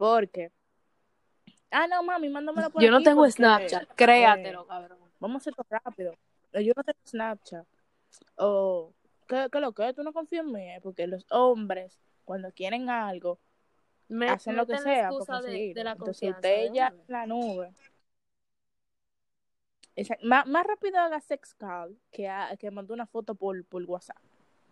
Porque, 0.00 0.50
ah, 1.70 1.86
no, 1.86 2.02
mami, 2.02 2.30
mándamelo 2.30 2.70
por 2.70 2.82
Yo 2.82 2.90
no 2.90 3.02
tengo 3.02 3.20
porque, 3.20 3.32
Snapchat, 3.32 3.82
eh, 3.82 3.94
créatelo, 3.94 4.66
cabrón. 4.66 4.98
vamos 5.18 5.34
a 5.34 5.40
hacerlo 5.42 5.66
rápido. 5.68 6.14
Yo 6.54 6.72
no 6.74 6.82
tengo 6.82 6.98
Snapchat. 7.04 7.66
O, 8.36 8.94
¿qué, 9.28 9.48
qué 9.52 9.60
lo 9.60 9.72
que? 9.74 9.92
¿Tú 9.92 10.02
no 10.02 10.14
confías 10.14 10.46
en 10.46 10.52
mí? 10.52 10.62
Eh, 10.70 10.80
Porque 10.82 11.06
los 11.06 11.26
hombres, 11.30 11.98
cuando 12.24 12.50
quieren 12.50 12.88
algo, 12.88 13.38
Me, 14.08 14.30
hacen 14.30 14.56
lo 14.56 14.66
que 14.66 14.78
sea 14.78 15.10
de, 15.10 15.18
conseguirlo. 15.18 15.74
de 15.80 15.84
la 15.84 15.92
Entonces 15.92 16.22
confianza. 16.30 16.38
usted 16.38 16.56
de 16.70 16.72
ya 16.72 16.86
una 16.86 16.88
en 16.88 16.96
vez. 16.96 17.08
la 17.10 17.26
nube. 17.26 17.74
Esa- 19.96 20.16
más, 20.22 20.46
más 20.46 20.66
rápido 20.66 20.98
haga 20.98 21.20
sex 21.20 21.52
call 21.52 21.94
que, 22.10 22.26
ha- 22.26 22.56
que 22.56 22.70
mande 22.70 22.94
una 22.94 23.04
foto 23.06 23.34
por, 23.34 23.62
por 23.66 23.82
WhatsApp. 23.84 24.16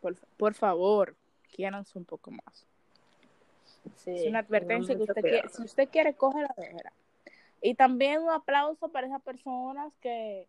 Por, 0.00 0.16
por 0.38 0.54
favor, 0.54 1.16
quiéranse 1.54 1.98
un 1.98 2.06
poco 2.06 2.30
más. 2.30 2.66
Sí, 3.96 4.10
es 4.10 4.26
una 4.26 4.40
advertencia 4.40 4.94
que 4.96 5.02
usted 5.02 5.22
quiere. 5.22 5.48
Si 5.48 5.62
usted 5.62 5.88
quiere, 5.88 6.14
coge 6.14 6.42
la 6.42 6.54
déjela. 6.56 6.92
Y 7.60 7.74
también 7.74 8.22
un 8.22 8.30
aplauso 8.30 8.88
para 8.88 9.06
esas 9.06 9.22
personas 9.22 9.92
que, 10.00 10.46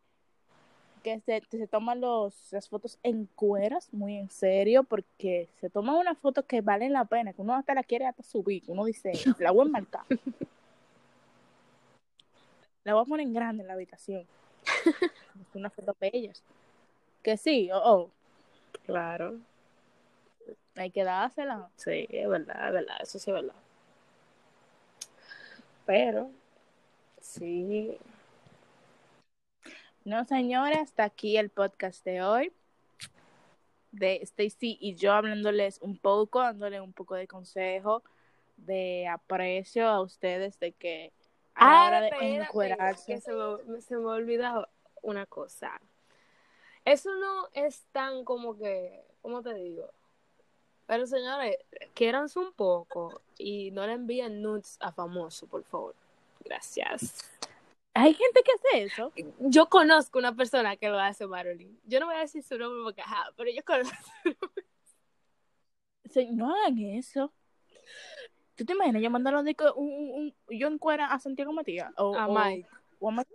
que 1.03 1.19
se, 1.21 1.41
que 1.41 1.57
se 1.57 1.67
toman 1.67 2.01
los, 2.01 2.51
las 2.51 2.69
fotos 2.69 2.99
en 3.03 3.27
cueras, 3.35 3.89
muy 3.91 4.17
en 4.17 4.29
serio, 4.29 4.83
porque 4.83 5.49
se 5.59 5.69
toman 5.69 5.95
una 5.95 6.15
foto 6.15 6.45
que 6.45 6.61
valen 6.61 6.93
la 6.93 7.05
pena, 7.05 7.33
que 7.33 7.41
uno 7.41 7.55
hasta 7.55 7.73
la 7.73 7.83
quiere 7.83 8.05
hasta 8.05 8.23
subir, 8.23 8.63
uno 8.67 8.85
dice, 8.85 9.13
la 9.39 9.51
voy 9.51 9.67
a 9.67 9.71
marcar. 9.71 10.03
La 12.85 12.93
voy 12.93 13.03
a 13.03 13.05
poner 13.05 13.27
en 13.27 13.33
grande 13.33 13.61
en 13.61 13.67
la 13.67 13.73
habitación. 13.73 14.25
Es 15.41 15.53
una 15.53 15.69
foto 15.69 15.95
bella. 15.99 16.31
Que 17.21 17.37
sí, 17.37 17.69
oh, 17.71 17.81
oh, 17.83 18.09
Claro. 18.85 19.37
Hay 20.83 20.91
que 20.91 21.03
dársela. 21.03 21.69
Sí, 21.75 22.07
es 22.09 22.29
verdad, 22.29 22.67
es 22.67 22.73
verdad, 22.73 22.97
eso 23.01 23.19
sí 23.19 23.31
es 23.31 23.35
verdad. 23.35 23.55
Pero, 25.85 26.29
sí. 27.19 27.97
No, 30.05 30.23
señores, 30.25 30.79
hasta 30.79 31.03
aquí 31.03 31.37
el 31.37 31.49
podcast 31.49 32.03
de 32.05 32.21
hoy. 32.21 32.53
De 33.91 34.17
Stacy 34.21 34.77
y 34.79 34.95
yo 34.95 35.13
hablándoles 35.13 35.79
un 35.81 35.97
poco, 35.97 36.41
dándoles 36.41 36.81
un 36.81 36.93
poco 36.93 37.15
de 37.15 37.27
consejo, 37.27 38.03
de 38.57 39.07
aprecio 39.07 39.87
a 39.87 40.01
ustedes 40.01 40.59
de 40.59 40.73
que 40.73 41.11
a 41.55 41.73
la 41.73 41.87
hora 41.87 42.01
de 42.01 42.35
encuerarse. 42.35 43.15
que 43.15 43.21
se 43.21 43.33
me, 43.33 43.81
se 43.81 43.97
me 43.97 44.03
ha 44.03 44.13
olvidado 44.13 44.67
una 45.01 45.25
cosa. 45.25 45.81
Eso 46.85 47.13
no 47.15 47.47
es 47.53 47.85
tan 47.91 48.23
como 48.23 48.57
que, 48.57 49.03
¿cómo 49.21 49.41
te 49.41 49.53
digo? 49.53 49.91
Pero 50.89 51.05
señores, 51.05 51.55
quiéranse 51.93 52.39
un 52.39 52.51
poco 52.51 53.21
y 53.37 53.69
no 53.69 53.85
le 53.85 53.93
envíen 53.93 54.41
nudes 54.41 54.75
a 54.79 54.91
famoso, 54.91 55.45
por 55.45 55.63
favor. 55.63 55.93
Gracias. 56.43 57.29
Hay 57.93 58.15
gente 58.15 58.41
que 58.43 58.51
hace 58.53 58.83
eso. 58.85 59.11
Yo 59.37 59.69
conozco 59.69 60.17
una 60.17 60.35
persona 60.35 60.77
que 60.77 60.89
lo 60.89 60.97
hace, 60.99 61.27
Marilyn. 61.27 61.79
Yo 61.85 61.99
no 61.99 62.07
voy 62.07 62.15
a 62.15 62.21
decir 62.21 62.41
su 62.41 62.57
nombre 62.57 62.81
porque, 62.83 63.01
ajá, 63.01 63.31
pero 63.37 63.51
yo 63.51 63.63
conozco. 63.63 63.95
Se- 66.05 66.31
no 66.31 66.55
hagan 66.55 66.79
eso. 66.79 67.31
¿Tú 68.55 68.65
te 68.65 68.73
imaginas 68.73 69.03
yo 69.03 69.11
mandarlo 69.11 69.43
de 69.43 69.55
un, 69.75 69.91
un- 69.93 70.11
un- 70.49 70.57
yo 70.57 70.69
encuera 70.69 71.05
a 71.13 71.19
Santiago 71.19 71.53
Matías? 71.53 71.91
O, 71.97 72.15
A 72.17 72.27
o- 72.27 72.33
Mike. 72.33 72.67
o 72.99 73.09
a 73.09 73.11
Mike 73.11 73.29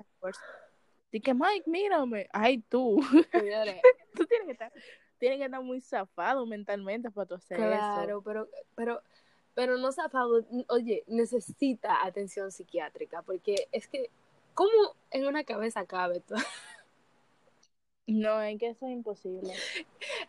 que 1.23 1.35
Mike, 1.35 1.71
mírame. 1.71 2.29
Ay, 2.33 2.59
tú. 2.69 3.01
Señores, 3.31 3.81
tú 4.15 4.27
tienes 4.27 4.47
que 4.47 4.53
estar, 4.55 4.73
tienes 5.19 5.39
que 5.39 5.45
estar 5.45 5.63
muy 5.63 5.81
zafado 5.81 6.47
mentalmente 6.47 7.11
para 7.11 7.27
tú 7.27 7.35
hacer 7.35 7.59
eso. 7.59 7.67
Claro, 7.69 8.23
pero, 8.23 8.49
pero, 8.75 9.03
pero 9.55 9.79
no 9.79 9.93
zafado, 9.93 10.45
oye, 10.69 11.05
necesita 11.07 12.05
atención 12.05 12.51
psiquiátrica, 12.51 13.23
porque 13.23 13.69
es 13.73 13.89
que, 13.89 14.11
¿cómo 14.55 14.97
en 15.11 15.27
una 15.27 15.45
cabeza 15.45 15.87
cabe 15.87 16.21
todo? 16.21 16.39
No, 18.07 18.39
es 18.43 18.59
que 18.59 18.69
eso 18.69 18.85
es 18.85 18.93
imposible. 18.93 19.51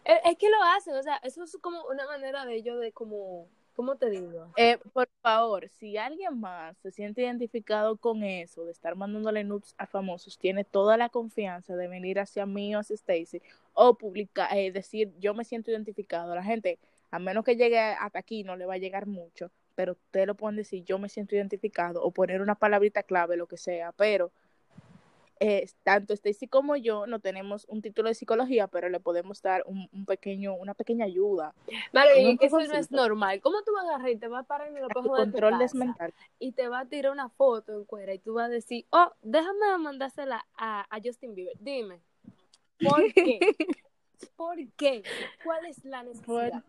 Es, 0.05 0.19
es 0.23 0.37
que 0.37 0.49
lo 0.49 0.63
hacen, 0.63 0.95
o 0.95 1.03
sea, 1.03 1.17
eso 1.17 1.43
es 1.43 1.57
como 1.59 1.83
una 1.87 2.05
manera 2.05 2.45
de 2.45 2.55
ellos 2.55 2.79
de 2.79 2.93
como, 2.93 3.49
¿cómo 3.75 3.95
te 3.97 4.09
digo? 4.09 4.51
Eh, 4.57 4.77
por 4.93 5.07
favor, 5.21 5.67
si 5.69 5.97
alguien 5.97 6.39
más 6.39 6.77
se 6.77 6.91
siente 6.91 7.21
identificado 7.21 7.97
con 7.97 8.23
eso, 8.23 8.65
de 8.65 8.71
estar 8.71 8.95
mandándole 8.95 9.43
nudes 9.43 9.75
a 9.77 9.85
famosos, 9.85 10.37
tiene 10.37 10.63
toda 10.63 10.97
la 10.97 11.09
confianza 11.09 11.75
de 11.75 11.87
venir 11.87 12.19
hacia 12.19 12.45
mí 12.45 12.75
o 12.75 12.79
hacia 12.79 12.95
Stacy 12.95 13.41
o 13.73 13.97
publicar, 13.97 14.55
eh, 14.57 14.71
decir 14.71 15.13
yo 15.19 15.33
me 15.33 15.43
siento 15.43 15.71
identificado. 15.71 16.33
La 16.33 16.43
gente, 16.43 16.79
a 17.11 17.19
menos 17.19 17.43
que 17.43 17.55
llegue 17.55 17.79
hasta 17.79 18.19
aquí, 18.19 18.43
no 18.43 18.55
le 18.55 18.65
va 18.65 18.75
a 18.75 18.79
llegar 18.79 19.05
mucho, 19.05 19.51
pero 19.75 19.93
ustedes 19.93 20.27
lo 20.27 20.35
pueden 20.35 20.55
decir 20.55 20.83
yo 20.85 20.97
me 20.97 21.09
siento 21.09 21.35
identificado 21.35 22.01
o 22.01 22.11
poner 22.11 22.41
una 22.41 22.55
palabrita 22.55 23.03
clave, 23.03 23.37
lo 23.37 23.47
que 23.47 23.57
sea, 23.57 23.91
pero 23.91 24.31
eh, 25.39 25.67
tanto 25.83 26.13
Stacy 26.13 26.47
como 26.47 26.75
yo 26.77 27.07
no 27.07 27.19
tenemos 27.19 27.65
un 27.67 27.81
título 27.81 28.09
de 28.09 28.15
psicología, 28.15 28.67
pero 28.67 28.89
le 28.89 28.99
podemos 28.99 29.41
dar 29.41 29.63
un, 29.65 29.89
un 29.91 30.05
pequeño, 30.05 30.55
una 30.55 30.73
pequeña 30.73 31.05
ayuda. 31.05 31.53
Vale, 31.91 32.37
eso 32.39 32.59
no 32.59 32.73
es 32.73 32.91
normal. 32.91 33.41
¿Cómo 33.41 33.61
tú 33.63 33.73
vas 33.73 33.85
a 33.85 33.89
agarrar 33.89 34.09
y 34.09 34.17
te 34.17 34.27
vas 34.27 34.43
a 34.43 34.47
parar 34.47 34.67
en 34.69 34.77
el 34.77 34.83
Tu 34.83 34.87
espejo 34.87 35.15
de 35.15 35.25
tu 35.25 35.31
control 35.31 35.59
casa 35.59 35.77
mental. 35.77 36.13
y 36.39 36.51
te 36.53 36.67
va 36.67 36.79
a 36.79 36.85
tirar 36.85 37.11
una 37.11 37.29
foto 37.29 37.73
en 37.73 37.85
cuera 37.85 38.13
y 38.13 38.19
tú 38.19 38.35
vas 38.35 38.45
a 38.45 38.49
decir, 38.49 38.85
oh, 38.91 39.11
déjame 39.21 39.77
mandársela 39.79 40.45
a, 40.55 40.85
a 40.89 41.01
Justin 41.03 41.35
Bieber? 41.35 41.55
Dime, 41.59 41.99
¿por 42.79 43.13
qué? 43.13 43.39
¿Por 44.37 44.57
qué? 44.77 45.03
¿Cuál 45.43 45.65
es 45.65 45.83
la 45.83 46.03
necesidad? 46.03 46.63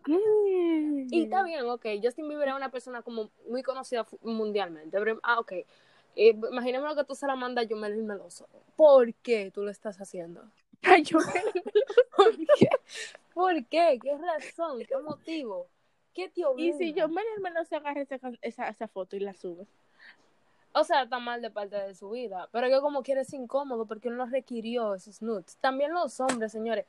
Y 1.09 1.23
está 1.23 1.43
bien, 1.43 1.65
ok, 1.69 1.85
Justin 2.03 2.27
Bieber 2.27 2.49
es 2.49 2.55
una 2.55 2.69
persona 2.69 3.01
como 3.01 3.31
muy 3.49 3.63
conocida 3.63 4.05
mundialmente, 4.21 4.97
pero, 4.99 5.19
ah, 5.23 5.39
ok, 5.39 5.53
eh, 6.17 6.29
imaginemos 6.51 6.95
que 6.95 7.03
tú 7.03 7.15
se 7.15 7.27
la 7.27 7.35
mandas 7.35 7.65
a 7.65 7.67
Yomel 7.67 8.01
Meloso. 8.03 8.47
¿Por 8.75 9.13
qué 9.15 9.51
tú 9.51 9.61
lo 9.63 9.69
estás 9.69 10.01
haciendo? 10.01 10.43
Ay, 10.81 11.03
yo 11.03 11.19
¿Por 12.15 12.35
qué? 12.57 12.69
¿Por 13.33 13.65
qué? 13.67 13.99
¿Qué 14.01 14.17
razón? 14.17 14.79
¿Qué 14.79 14.97
motivo? 14.97 15.67
¿Qué 16.13 16.29
te 16.29 16.41
Y 16.41 16.43
obliga? 16.43 16.77
si 16.77 16.93
yo 16.93 17.07
me 17.07 17.21
no 17.53 17.63
se 17.65 17.75
agarra 17.75 18.01
esa, 18.01 18.19
esa, 18.41 18.67
esa 18.69 18.87
foto 18.87 19.15
y 19.15 19.19
la 19.19 19.33
sube. 19.33 19.67
O 20.73 20.83
sea, 20.83 21.03
está 21.03 21.19
mal 21.19 21.41
de 21.41 21.51
parte 21.51 21.75
de 21.75 21.93
su 21.93 22.09
vida, 22.09 22.49
pero 22.51 22.67
que 22.67 22.79
como 22.81 23.03
quiere 23.03 23.21
es 23.21 23.33
incómodo 23.33 23.85
porque 23.85 24.09
no 24.09 24.25
requirió 24.25 24.95
esos 24.95 25.21
nudes. 25.21 25.57
También 25.61 25.93
los 25.93 26.19
hombres, 26.19 26.51
señores, 26.51 26.85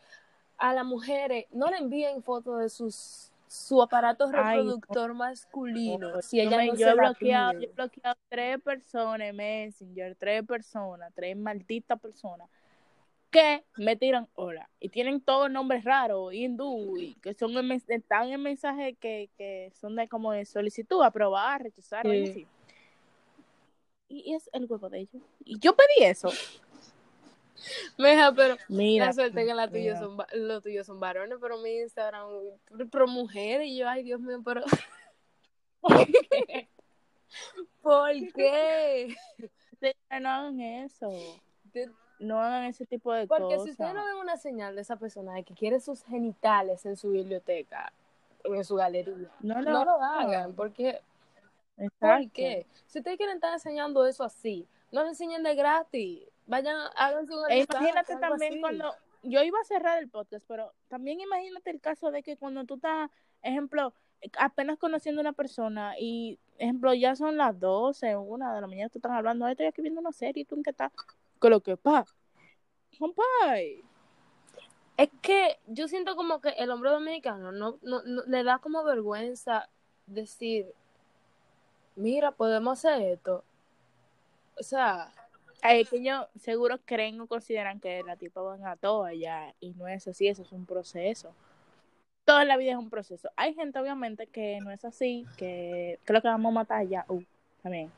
a 0.57 0.75
las 0.75 0.85
mujeres 0.85 1.47
no 1.53 1.71
le 1.71 1.77
envíen 1.79 2.23
fotos 2.23 2.61
de 2.61 2.69
sus 2.69 3.31
su 3.49 3.83
aparato 3.83 4.27
Ay, 4.35 4.59
reproductor 4.59 5.15
masculino. 5.15 6.21
Si 6.23 6.37
yo, 6.37 6.43
ella 6.45 6.65
no 6.67 6.75
yo 6.75 6.77
se 6.77 6.91
he 6.91 6.95
bloqueado, 6.95 7.53
yo 7.61 7.69
he 7.69 7.73
bloqueado 7.73 8.17
tres 8.29 8.61
personas 8.63 9.29
en 9.29 9.37
Messenger, 9.37 10.17
tres 10.17 10.45
personas, 10.45 11.13
tres 11.15 11.37
malditas 11.37 12.01
personas 12.01 12.49
que 13.31 13.65
me 13.77 13.97
tiran 13.97 14.27
hola 14.35 14.69
y 14.81 14.89
tienen 14.89 15.21
todos 15.21 15.51
nombres 15.51 15.85
raros, 15.85 16.33
hindú, 16.33 16.97
y 16.97 17.15
que 17.17 17.35
son 17.35 17.53
están 17.89 18.29
en 18.31 18.43
mensajes 18.43 18.97
que, 18.99 19.29
que 19.37 19.71
son 19.75 19.97
de 19.97 20.09
como 20.09 20.33
de 20.33 20.45
solicitud, 20.45 21.03
aprobar, 21.03 21.63
rechazar, 21.63 22.07
Sí. 22.07 22.25
así. 22.31 22.47
Y 24.11 24.35
es 24.35 24.49
el 24.55 24.65
huevo 24.65 24.89
de 24.89 25.01
ellos. 25.01 25.23
Y 25.45 25.59
yo 25.59 25.77
pedí 25.77 26.05
eso. 26.05 26.31
Mija, 27.99 28.33
pero 28.35 28.57
Mira, 28.69 29.07
la 29.07 29.13
suerte 29.13 29.45
que 29.45 29.55
la 29.55 29.69
tuya 29.69 29.95
mira. 29.95 29.99
son, 29.99 30.17
los 30.35 30.63
tuyos 30.63 30.87
son 30.87 31.01
varones, 31.01 31.39
pero 31.41 31.59
mi 31.59 31.79
Instagram, 31.79 32.29
pero 32.91 33.07
mujeres, 33.07 33.69
y 33.69 33.79
yo, 33.79 33.89
ay 33.89 34.03
Dios 34.03 34.21
mío, 34.21 34.41
pero 34.45 34.63
¿por 37.83 38.11
qué? 38.35 39.15
Ustedes 39.73 39.97
no 40.21 40.29
hagan 40.29 40.61
eso. 40.61 41.11
No 42.19 42.41
hagan 42.41 42.65
ese 42.65 42.85
tipo 42.85 43.13
de 43.13 43.27
Porque 43.27 43.45
cosas. 43.45 43.65
si 43.65 43.71
ustedes 43.71 43.95
no 43.95 44.05
ven 44.05 44.17
una 44.17 44.37
señal 44.37 44.75
de 44.75 44.83
esa 44.83 44.97
persona 44.97 45.35
de 45.35 45.45
que 45.45 45.55
quiere 45.55 45.79
sus 45.79 46.03
genitales 46.03 46.85
en 46.85 46.97
su 46.97 47.11
biblioteca 47.11 47.93
o 48.45 48.55
en 48.55 48.65
su 48.65 48.75
galería, 48.75 49.31
no, 49.41 49.63
no, 49.63 49.85
lo 49.85 50.03
hagan, 50.03 50.55
porque 50.55 51.01
¿por 52.01 52.31
qué? 52.33 52.67
Si 52.87 52.99
ustedes 52.99 53.17
quieren 53.17 53.37
estar 53.37 53.53
enseñando 53.53 54.05
eso 54.05 54.25
así, 54.25 54.67
no 54.91 55.03
lo 55.03 55.09
enseñen 55.09 55.45
de 55.45 55.55
gratis, 55.55 56.23
vayan, 56.49 56.77
háganse 56.97 57.35
un 57.35 57.51
E 57.51 57.61
imagínate 57.61 58.17
también 58.17 58.53
así. 58.55 58.61
cuando 58.61 58.93
yo 59.23 59.43
iba 59.43 59.59
a 59.61 59.65
cerrar 59.65 59.99
el 59.99 60.09
podcast, 60.09 60.45
pero 60.49 60.73
también 60.89 61.21
imagínate 61.21 61.71
el 61.71 61.81
caso 61.81 62.11
de 62.11 62.23
que 62.25 62.37
cuando 62.37 62.65
tú 62.65 62.75
estás, 62.75 63.11
ejemplo, 63.43 63.93
apenas 64.39 64.79
conociendo 64.79 65.21
a 65.21 65.23
una 65.23 65.33
persona 65.33 65.95
y, 65.99 66.39
ejemplo, 66.59 66.93
ya 66.95 67.15
son 67.15 67.37
las 67.37 67.59
12, 67.61 68.17
una 68.17 68.53
de 68.55 68.61
la 68.61 68.67
mañana, 68.67 68.89
tú 68.89 68.99
estás 68.99 69.13
hablando, 69.13 69.45
"Ay, 69.47 69.53
estoy 69.53 69.67
aquí 69.67 69.81
viendo 69.83 70.01
una 70.01 70.11
serie, 70.13 70.43
¿y 70.43 70.45
tú 70.45 70.57
en 70.57 70.65
qué 70.65 70.71
estás? 70.71 70.91
Con 71.39 71.51
lo 71.53 71.61
que, 71.61 71.77
pa, 71.77 72.05
compay. 72.99 73.83
Es 74.97 75.11
que 75.23 75.59
yo 75.69 75.87
siento 75.87 76.17
como 76.17 76.41
que 76.41 76.49
el 76.51 76.71
hombre 76.73 76.91
dominicano 76.91 77.53
no, 77.53 77.79
no, 77.83 78.03
no- 78.03 78.25
le 78.27 78.43
da 78.43 78.59
como 78.59 78.83
vergüenza 78.83 79.69
decir, 80.07 80.67
mira, 81.95 82.33
podemos 82.33 82.79
hacer 82.85 83.03
esto. 83.03 83.45
O 84.59 84.63
sea, 84.65 85.13
Es 85.63 85.91
que 85.91 85.97
ellos 85.97 86.27
seguro 86.41 86.79
creen 86.85 87.21
o 87.21 87.27
consideran 87.27 87.81
que 87.81 88.03
la 88.05 88.17
tipa 88.17 88.41
van 88.41 88.65
a 88.67 88.77
todo 88.77 89.11
ya, 89.11 89.55
y 89.61 89.73
no 89.75 89.89
es 89.89 90.07
así, 90.07 90.29
eso 90.29 90.43
es 90.43 90.53
un 90.53 90.67
proceso. 90.67 91.35
Toda 92.25 92.45
la 92.45 92.57
vida 92.57 92.73
es 92.73 92.77
un 92.77 92.91
proceso. 92.91 93.31
Hay 93.37 93.55
gente, 93.55 93.79
obviamente, 93.79 94.27
que 94.27 94.61
no 94.61 94.71
es 94.71 94.85
así, 94.85 95.27
que 95.37 95.99
creo 96.05 96.21
que 96.21 96.29
vamos 96.29 96.51
a 96.51 96.55
matar 96.55 96.87
ya. 96.87 97.05
Uh, 97.09 97.23
también. 97.63 97.91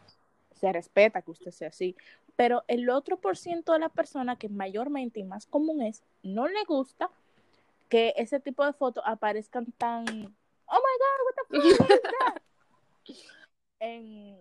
Se 0.55 0.73
respeta 0.73 1.23
que 1.23 1.31
usted 1.33 1.51
sea 1.51 1.69
así. 1.69 1.97
Pero 2.37 2.65
el 2.69 2.89
otro 2.91 3.19
por 3.19 3.37
ciento 3.37 3.73
de 3.73 3.81
las 3.81 3.91
personas 3.91 4.39
que 4.39 4.49
mayormente 4.49 5.21
y 5.21 5.25
más 5.25 5.47
común 5.47 5.83
es, 5.83 6.03
no 6.23 6.49
le 6.49 6.65
gusta 6.65 7.11
que 7.89 8.15
ese 8.17 8.41
tipo 8.41 8.65
de 8.65 8.73
fotos 8.73 9.03
aparezcan 9.07 9.67
tan. 9.73 10.07
Oh 10.67 10.79
my 10.79 10.97
god, 11.03 11.21
what 11.27 11.35
the 11.37 11.77
fuck 11.77 11.91
is 11.91 12.01
that? 12.03 12.43
en, 13.81 14.39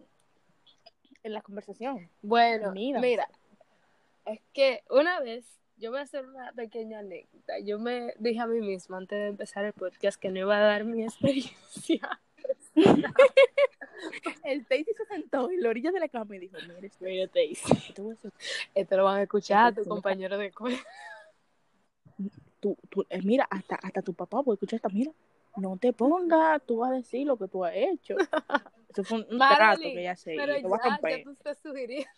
en 1.23 1.33
la 1.33 1.41
conversación. 1.41 2.09
bueno, 2.21 2.71
Mira. 2.71 2.99
mira, 2.99 3.27
es 4.25 4.39
que 4.53 4.83
una 4.89 5.19
vez, 5.19 5.45
yo 5.77 5.91
voy 5.91 5.99
a 5.99 6.03
hacer 6.03 6.25
una 6.25 6.51
pequeña 6.53 6.99
anécdota. 6.99 7.59
Yo 7.59 7.79
me 7.79 8.13
dije 8.19 8.39
a 8.39 8.47
mí 8.47 8.59
misma 8.59 8.97
antes 8.97 9.17
de 9.19 9.27
empezar 9.27 9.65
el 9.65 9.73
podcast 9.73 10.19
que 10.19 10.29
no 10.29 10.39
iba 10.39 10.55
a 10.57 10.61
dar 10.61 10.83
mi 10.85 11.03
experiencia. 11.05 12.19
El 14.45 14.61
Stacy 14.61 14.85
se 14.95 15.05
sentó 15.05 15.49
en 15.51 15.61
la 15.61 15.69
orilla 15.69 15.91
de 15.91 15.99
la 15.99 16.07
cama 16.07 16.35
y 16.35 16.39
dijo, 16.39 16.55
mire, 16.67 16.89
Mira, 17.01 17.29
Daisy, 17.33 17.93
tú, 17.95 18.15
esto 18.73 18.97
lo 18.97 19.03
van 19.03 19.17
a 19.17 19.23
escuchar 19.23 19.73
tu 19.73 19.81
Esto- 19.81 19.89
compañero 19.93 20.37
de 20.37 20.47
escuela. 20.47 20.77
tú, 22.61 22.77
tú- 22.89 23.05
eh, 23.09 23.21
mira, 23.23 23.45
hasta, 23.49 23.75
hasta 23.75 24.01
tu 24.01 24.13
papá 24.13 24.41
puede 24.41 24.55
escuchar 24.55 24.77
esta, 24.77 24.89
mira, 24.89 25.11
no 25.57 25.75
te 25.77 25.91
pongas, 25.91 26.61
tú 26.65 26.77
vas 26.77 26.91
a 26.91 26.95
decir 26.95 27.27
lo 27.27 27.35
que 27.37 27.47
tú 27.49 27.65
has 27.65 27.73
hecho. 27.75 28.15
Eso 28.89 29.03
fue 29.03 29.19
un, 29.19 29.37
trato 29.37 29.81
que 29.81 30.01
ella 30.01 30.15
se 30.15 30.35
Pero 30.35 30.57
ya, 30.57 30.99
ya 31.09 31.23
tú 31.23 31.31
estás 31.31 31.59
sugiriendo. 31.59 32.09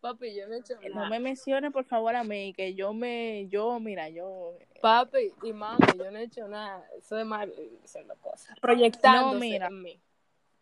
Papi, 0.00 0.34
yo 0.34 0.46
no 0.48 0.54
he 0.54 0.58
hecho 0.58 0.74
No 0.74 0.96
nada. 0.96 1.08
me 1.08 1.20
mencione, 1.20 1.70
por 1.70 1.84
favor, 1.84 2.14
a 2.14 2.24
mí, 2.24 2.52
que 2.52 2.74
yo 2.74 2.92
me, 2.92 3.48
yo, 3.48 3.78
mira, 3.80 4.08
yo... 4.08 4.58
Papi 4.82 5.32
y 5.42 5.52
mami, 5.52 5.78
yo 5.96 6.10
no 6.10 6.18
he 6.18 6.24
hecho 6.24 6.46
nada. 6.48 6.86
Eso 6.98 7.16
de 7.16 7.24
mal 7.24 7.52
diciendo 7.80 8.14
cosas. 8.20 8.58
Proyectándose 8.60 9.34
No, 9.34 9.40
mira. 9.40 9.66
en 9.68 9.82
mí. 9.82 10.02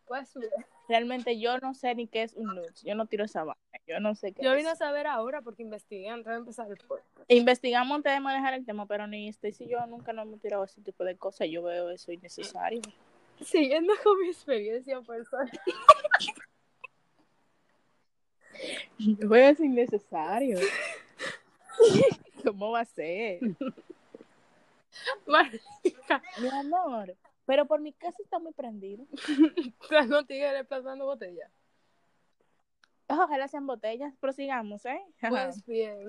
Pues 0.06 0.34
Realmente 0.88 1.38
yo 1.38 1.56
no 1.58 1.72
sé 1.72 1.94
ni 1.94 2.08
qué 2.08 2.24
es 2.24 2.34
un 2.34 2.56
nudes, 2.56 2.82
yo 2.82 2.96
no 2.96 3.06
tiro 3.06 3.24
esa 3.24 3.44
vaina, 3.44 3.80
yo 3.86 4.00
no 4.00 4.16
sé 4.16 4.32
qué 4.32 4.42
yo 4.42 4.50
es. 4.50 4.56
vine 4.56 4.70
a 4.70 4.74
saber 4.74 5.06
ahora 5.06 5.40
porque 5.40 5.62
investigué 5.62 6.08
antes 6.08 6.26
de 6.26 6.34
empezar 6.34 6.68
el 6.68 6.78
podcast. 6.78 7.30
Investigamos 7.30 7.94
antes 7.94 8.12
de 8.12 8.18
manejar 8.18 8.54
el 8.54 8.66
tema, 8.66 8.86
pero 8.86 9.06
ni 9.06 9.28
Stacy 9.28 9.66
y 9.66 9.68
yo 9.68 9.86
nunca 9.86 10.12
nos 10.12 10.26
hemos 10.26 10.40
tirado 10.40 10.64
ese 10.64 10.80
tipo 10.80 11.04
de 11.04 11.16
cosas, 11.16 11.46
yo 11.48 11.62
veo 11.62 11.90
eso 11.90 12.10
innecesario. 12.10 12.80
Siguiendo 13.42 13.92
con 14.02 14.18
mi 14.20 14.28
experiencia 14.28 15.00
personal. 15.00 15.50
Eso 19.32 19.64
innecesario. 19.64 20.58
¿Cómo 22.44 22.72
va 22.72 22.80
a 22.80 22.84
ser? 22.84 23.40
Marica, 25.26 26.22
Mi 26.40 26.48
amor, 26.48 27.16
pero 27.46 27.66
por 27.66 27.80
mi 27.80 27.92
casa 27.92 28.16
está 28.22 28.38
muy 28.38 28.52
prendido. 28.52 29.04
están 29.82 30.10
los 30.10 30.26
tigres 30.26 30.66
pasando 30.66 31.06
botella. 31.06 31.50
Ojalá 33.08 33.48
sean 33.48 33.66
botellas, 33.66 34.14
prosigamos, 34.20 34.84
¿eh? 34.86 35.00
Pues 35.28 35.64
bien. 35.66 36.06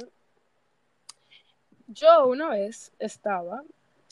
Yo 1.87 2.27
una 2.27 2.49
vez 2.49 2.91
estaba 2.99 3.63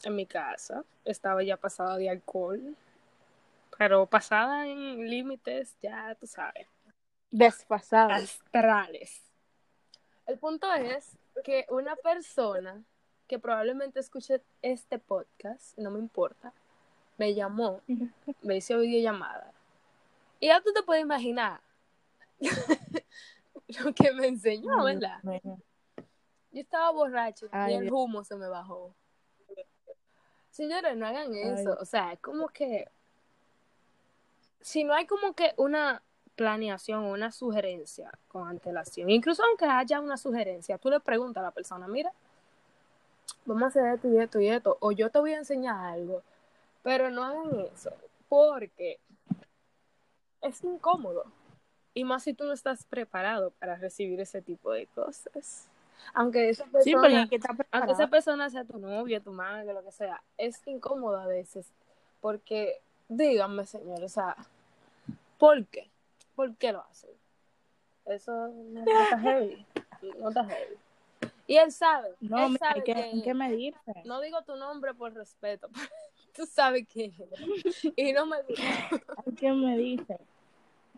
en 0.03 0.15
mi 0.15 0.26
casa, 0.26 0.84
estaba 1.05 1.43
ya 1.43 1.55
pasada 1.55 1.97
de 1.97 2.09
alcohol, 2.09 2.76
pero 3.80 4.05
pasada 4.07 4.67
en 4.67 5.09
límites, 5.09 5.77
ya 5.82 6.13
tú 6.19 6.27
sabes. 6.27 6.67
Desfasada. 7.32 8.15
astrales. 8.15 9.23
El 10.25 10.38
punto 10.38 10.71
es 10.73 11.17
que 11.45 11.65
una 11.69 11.95
persona 11.95 12.84
que 13.25 13.39
probablemente 13.39 14.01
escuche 14.01 14.41
este 14.61 14.99
podcast, 14.99 15.77
no 15.77 15.91
me 15.91 15.99
importa, 15.99 16.51
me 17.17 17.34
llamó, 17.34 17.82
me 18.41 18.57
hizo 18.57 18.80
videollamada. 18.80 19.53
Y 20.41 20.47
ya 20.47 20.59
tú 20.59 20.73
te 20.73 20.84
puedes 20.84 21.03
imaginar 21.03 21.61
lo 22.41 23.93
que 23.93 24.11
me 24.11 24.27
enseñó, 24.27 24.84
¿verdad? 24.84 25.21
Yo 26.51 26.61
estaba 26.61 26.91
borracho 26.91 27.47
Ay, 27.53 27.75
y 27.75 27.77
el 27.77 27.84
Dios. 27.84 27.93
humo 27.95 28.25
se 28.25 28.36
me 28.36 28.49
bajó. 28.49 28.93
Señores, 30.49 30.97
no 30.97 31.07
hagan 31.07 31.34
eso. 31.34 31.77
O 31.80 31.86
sea, 31.86 32.11
es 32.11 32.19
como 32.19 32.49
que 32.49 32.91
si 34.62 34.84
no 34.84 34.93
hay 34.93 35.05
como 35.05 35.34
que 35.34 35.53
una 35.57 36.01
planeación 36.36 37.03
o 37.03 37.12
una 37.12 37.32
sugerencia 37.32 38.12
con 38.28 38.47
antelación, 38.47 39.10
incluso 39.10 39.43
aunque 39.43 39.66
haya 39.66 39.99
una 39.99 40.18
sugerencia, 40.18 40.78
tú 40.78 40.89
le 40.89 40.99
preguntas 40.99 41.41
a 41.41 41.45
la 41.45 41.51
persona, 41.51 41.88
mira, 41.88 42.12
vamos 43.45 43.64
a 43.64 43.68
hacer 43.68 43.86
esto 43.95 44.07
y 44.07 44.18
esto 44.18 44.39
y 44.39 44.47
esto, 44.47 44.78
o 44.80 44.91
yo 44.91 45.10
te 45.10 45.20
voy 45.20 45.34
a 45.34 45.38
enseñar 45.38 45.76
algo, 45.93 46.24
pero 46.84 47.10
no 47.10 47.24
hagan 47.24 47.60
eso, 47.74 47.91
porque 48.30 48.99
es 50.41 50.64
incómodo. 50.64 51.26
Y 51.93 52.03
más 52.03 52.24
si 52.24 52.34
tú 52.34 52.45
no 52.45 52.53
estás 52.53 52.86
preparado 52.86 53.51
para 53.60 53.76
recibir 53.76 54.22
ese 54.22 54.41
tipo 54.41 54.72
de 54.72 54.88
cosas. 54.88 55.68
Aunque 56.14 56.49
esa 56.49 56.66
persona, 56.66 56.84
Sí, 56.84 57.30
que 57.30 57.39
aunque 57.72 57.91
esa 57.91 58.07
persona 58.07 58.49
sea 58.49 58.64
tu 58.64 58.78
novia, 58.78 59.20
tu 59.20 59.32
madre, 59.32 59.74
lo 59.74 59.84
que 59.84 59.91
sea, 59.91 60.22
es 60.38 60.66
incómodo 60.68 61.18
a 61.18 61.26
veces. 61.26 61.68
Porque, 62.22 62.80
díganme, 63.10 63.66
señor, 63.66 64.03
o 64.03 64.10
sea, 64.10 64.36
¿por 65.38 65.66
qué? 65.66 65.89
¿Por 66.36 66.55
qué 66.55 66.72
lo 66.72 66.82
hacen? 66.82 67.10
Eso 68.05 68.47
no, 68.47 68.80
está 68.80 69.20
heavy. 69.20 69.66
No 70.20 70.30
está 70.30 70.45
heavy. 70.45 70.76
Y 71.47 71.57
él 71.57 71.72
sabe. 71.72 72.10
No, 72.22 72.47
él 72.47 72.57
sabe 72.57 72.76
hay 72.76 72.84
que, 72.84 72.93
hay 72.93 73.22
que 73.22 73.34
medirse. 73.34 73.93
no 74.05 74.22
digo 74.22 74.41
tu 74.43 74.55
nombre 74.55 74.93
por 74.93 75.14
respeto, 75.14 75.68
pero 75.74 75.88
tú 76.34 76.45
sabes 76.45 76.88
quién 76.91 77.14
eres. 77.20 77.86
Y 77.95 78.14
no 78.14 78.26
me 78.26 78.41
gusta. 78.43 78.64
Hay 79.26 79.34
que 79.34 79.51
medirse. 79.51 80.20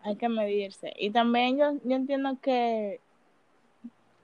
Hay 0.04 0.16
que 0.16 0.30
medirse. 0.30 0.94
Y 0.98 1.12
también 1.12 1.58
yo, 1.58 1.74
yo 1.84 1.96
entiendo 1.96 2.38
que 2.42 3.00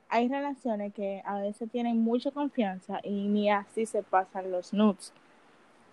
hay 0.09 0.27
relaciones 0.27 0.93
que 0.93 1.21
a 1.25 1.39
veces 1.39 1.69
tienen 1.71 1.99
mucha 1.99 2.31
confianza 2.31 2.99
y 3.03 3.27
ni 3.27 3.49
así 3.49 3.85
se 3.85 4.03
pasan 4.03 4.51
los 4.51 4.73
nudes. 4.73 5.13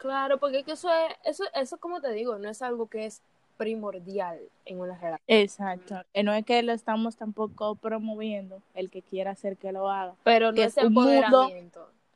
Claro, 0.05 0.37
porque 0.37 0.59
es 0.59 0.65
que 0.67 0.73
eso 0.73 0.91
es, 0.93 1.15
eso, 1.25 1.45
eso 1.55 1.79
como 1.79 2.03
te 2.03 2.13
digo, 2.13 2.37
no 2.37 2.51
es 2.51 2.61
algo 2.61 2.89
que 2.89 3.07
es 3.07 3.23
primordial 3.57 4.39
en 4.67 4.79
una 4.79 4.95
relación. 4.99 5.21
Exacto. 5.27 6.03
Eh, 6.13 6.23
No 6.23 6.35
es 6.35 6.45
que 6.45 6.63
lo 6.63 6.73
estamos 6.75 7.17
tampoco 7.17 7.75
promoviendo, 7.77 8.61
el 8.75 8.91
que 8.91 9.01
quiera 9.01 9.31
hacer 9.31 9.57
que 9.57 9.73
lo 9.73 9.89
haga. 9.91 10.15
Pero 10.23 10.49
no 10.51 10.57
Que 10.57 10.65
es 10.65 10.77
es 10.77 10.85
un 10.85 10.93
mundo- 10.93 11.49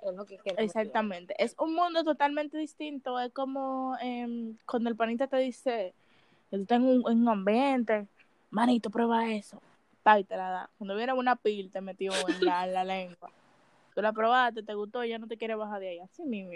es 0.03 0.14
lo 0.14 0.26
que. 0.26 0.39
Exactamente. 0.59 1.34
Es 1.43 1.55
un 1.59 1.74
mundo 1.74 2.05
totalmente 2.05 2.59
distinto. 2.59 3.18
Es 3.18 3.32
como 3.32 3.97
em, 4.03 4.59
cuando 4.66 4.91
el 4.91 4.97
panita 4.97 5.26
te 5.26 5.39
dice 5.39 5.95
un, 6.51 6.66
en 6.70 7.03
un 7.07 7.28
ambiente, 7.30 8.07
manito, 8.51 8.91
prueba 8.91 9.30
eso. 9.32 9.62
Pa, 10.03 10.20
y 10.20 10.24
te 10.24 10.36
la 10.36 10.51
da. 10.51 10.70
Cuando 10.76 10.95
viene 10.95 11.14
una 11.14 11.36
pil, 11.36 11.70
te 11.70 11.80
metió 11.80 12.12
en 12.28 12.45
la, 12.45 12.66
en 12.66 12.74
la 12.74 12.84
lengua. 12.84 13.30
Tú 13.99 14.03
la 14.03 14.12
probaste, 14.12 14.62
te 14.62 14.74
gustó, 14.74 15.03
ya 15.05 15.18
no 15.18 15.26
te 15.26 15.36
quiere 15.36 15.57
bajar 15.57 15.80
de 15.80 15.88
ahí. 15.88 15.99
Así 15.99 16.22
mismo. 16.22 16.53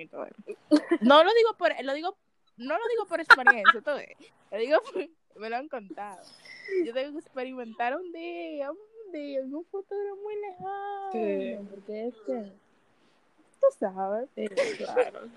No 1.01 1.24
lo 1.24 1.30
digo 1.34 1.55
por, 1.59 1.72
lo 1.82 1.93
digo, 1.93 2.14
no 2.57 2.78
lo 2.78 2.88
digo 2.88 3.05
por 3.09 3.18
experiencia, 3.18 3.80
¿tú 3.80 3.90
ves? 3.97 4.16
Lo 4.53 4.59
digo 4.59 4.78
por- 4.80 5.40
me 5.40 5.51
lo 5.51 5.57
han 5.57 5.66
contado. 5.66 6.22
Yo 6.86 6.95
tengo 6.95 7.14
que 7.14 7.18
experimentar 7.18 7.97
un 7.97 8.12
día, 8.12 8.70
un 8.70 9.12
día, 9.12 9.40
en 9.40 9.53
un 9.53 9.64
futuro 9.64 10.16
muy 10.22 10.36
lejano. 10.36 11.11
Sí. 11.11 11.57
Porque 11.68 12.07
es 12.07 12.14
que, 12.24 12.53
tú 13.61 13.66
sabes. 13.76 14.28
Sí, 14.36 14.47
claro, 14.76 15.28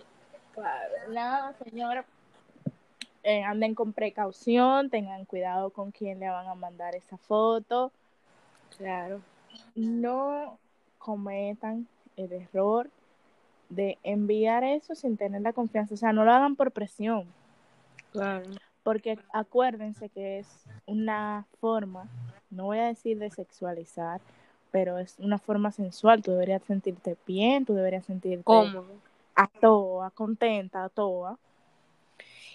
claro. 0.54 0.94
Nada, 1.10 1.56
señora. 1.64 2.06
Eh, 3.24 3.42
anden 3.42 3.74
con 3.74 3.94
precaución, 3.94 4.92
tengan 4.92 5.26
cuidado 5.26 5.72
con 5.72 5.90
quién 5.90 6.20
le 6.20 6.30
van 6.30 6.48
a 6.50 6.54
mandar 6.54 6.94
esa 6.96 7.18
foto. 7.18 7.92
Claro. 8.78 9.22
No 9.74 10.60
cometan 11.00 11.88
el 12.18 12.32
error 12.34 12.90
de 13.70 13.98
enviar 14.04 14.64
eso 14.64 14.96
sin 14.96 15.18
tener 15.18 15.42
la 15.42 15.54
confianza. 15.54 15.94
O 15.94 15.98
sea, 15.98 16.14
no 16.14 16.24
lo 16.26 16.32
hagan 16.32 16.56
por 16.56 16.72
presión. 16.72 17.26
Claro. 18.12 18.50
Porque 18.84 19.18
acuérdense 19.34 20.10
que 20.10 20.40
es 20.40 20.48
una 20.86 21.48
forma, 21.60 22.08
no 22.50 22.66
voy 22.66 22.78
a 22.78 22.86
decir 22.86 23.18
de 23.18 23.32
sexualizar, 23.32 24.22
pero 24.72 25.00
es 25.00 25.16
una 25.20 25.40
forma 25.40 25.72
sensual. 25.72 26.22
Tú 26.22 26.32
deberías 26.32 26.64
sentirte 26.64 27.18
bien, 27.26 27.66
tú 27.66 27.74
deberías 27.74 28.06
sentirte 28.06 28.44
Cómodo. 28.44 28.86
a 29.34 29.48
toa, 29.48 30.12
contenta, 30.12 30.84
a 30.84 30.90
toa. 30.90 31.40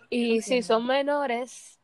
Y 0.09 0.43
si 0.43 0.55
Entiendo. 0.55 0.67
son 0.67 0.87
menores 0.87 1.79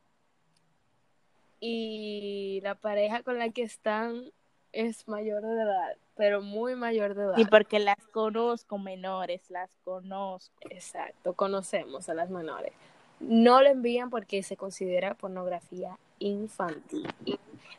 y 1.59 2.59
la 2.63 2.75
pareja 2.75 3.23
con 3.23 3.37
la 3.39 3.49
que 3.49 3.63
están 3.63 4.31
es 4.71 5.07
mayor 5.07 5.41
de 5.41 5.61
edad, 5.61 5.97
pero 6.17 6.41
muy 6.41 6.75
mayor 6.75 7.15
de 7.15 7.23
edad. 7.23 7.37
Y 7.37 7.45
porque 7.45 7.79
las 7.79 8.05
conozco 8.07 8.77
menores, 8.77 9.49
las 9.49 9.69
conozco. 9.83 10.55
Exacto, 10.69 11.33
conocemos 11.33 12.09
a 12.09 12.13
las 12.13 12.29
menores. 12.29 12.73
No 13.19 13.61
le 13.61 13.69
envían 13.69 14.09
porque 14.09 14.43
se 14.43 14.57
considera 14.57 15.13
pornografía 15.13 15.97
infantil. 16.19 17.07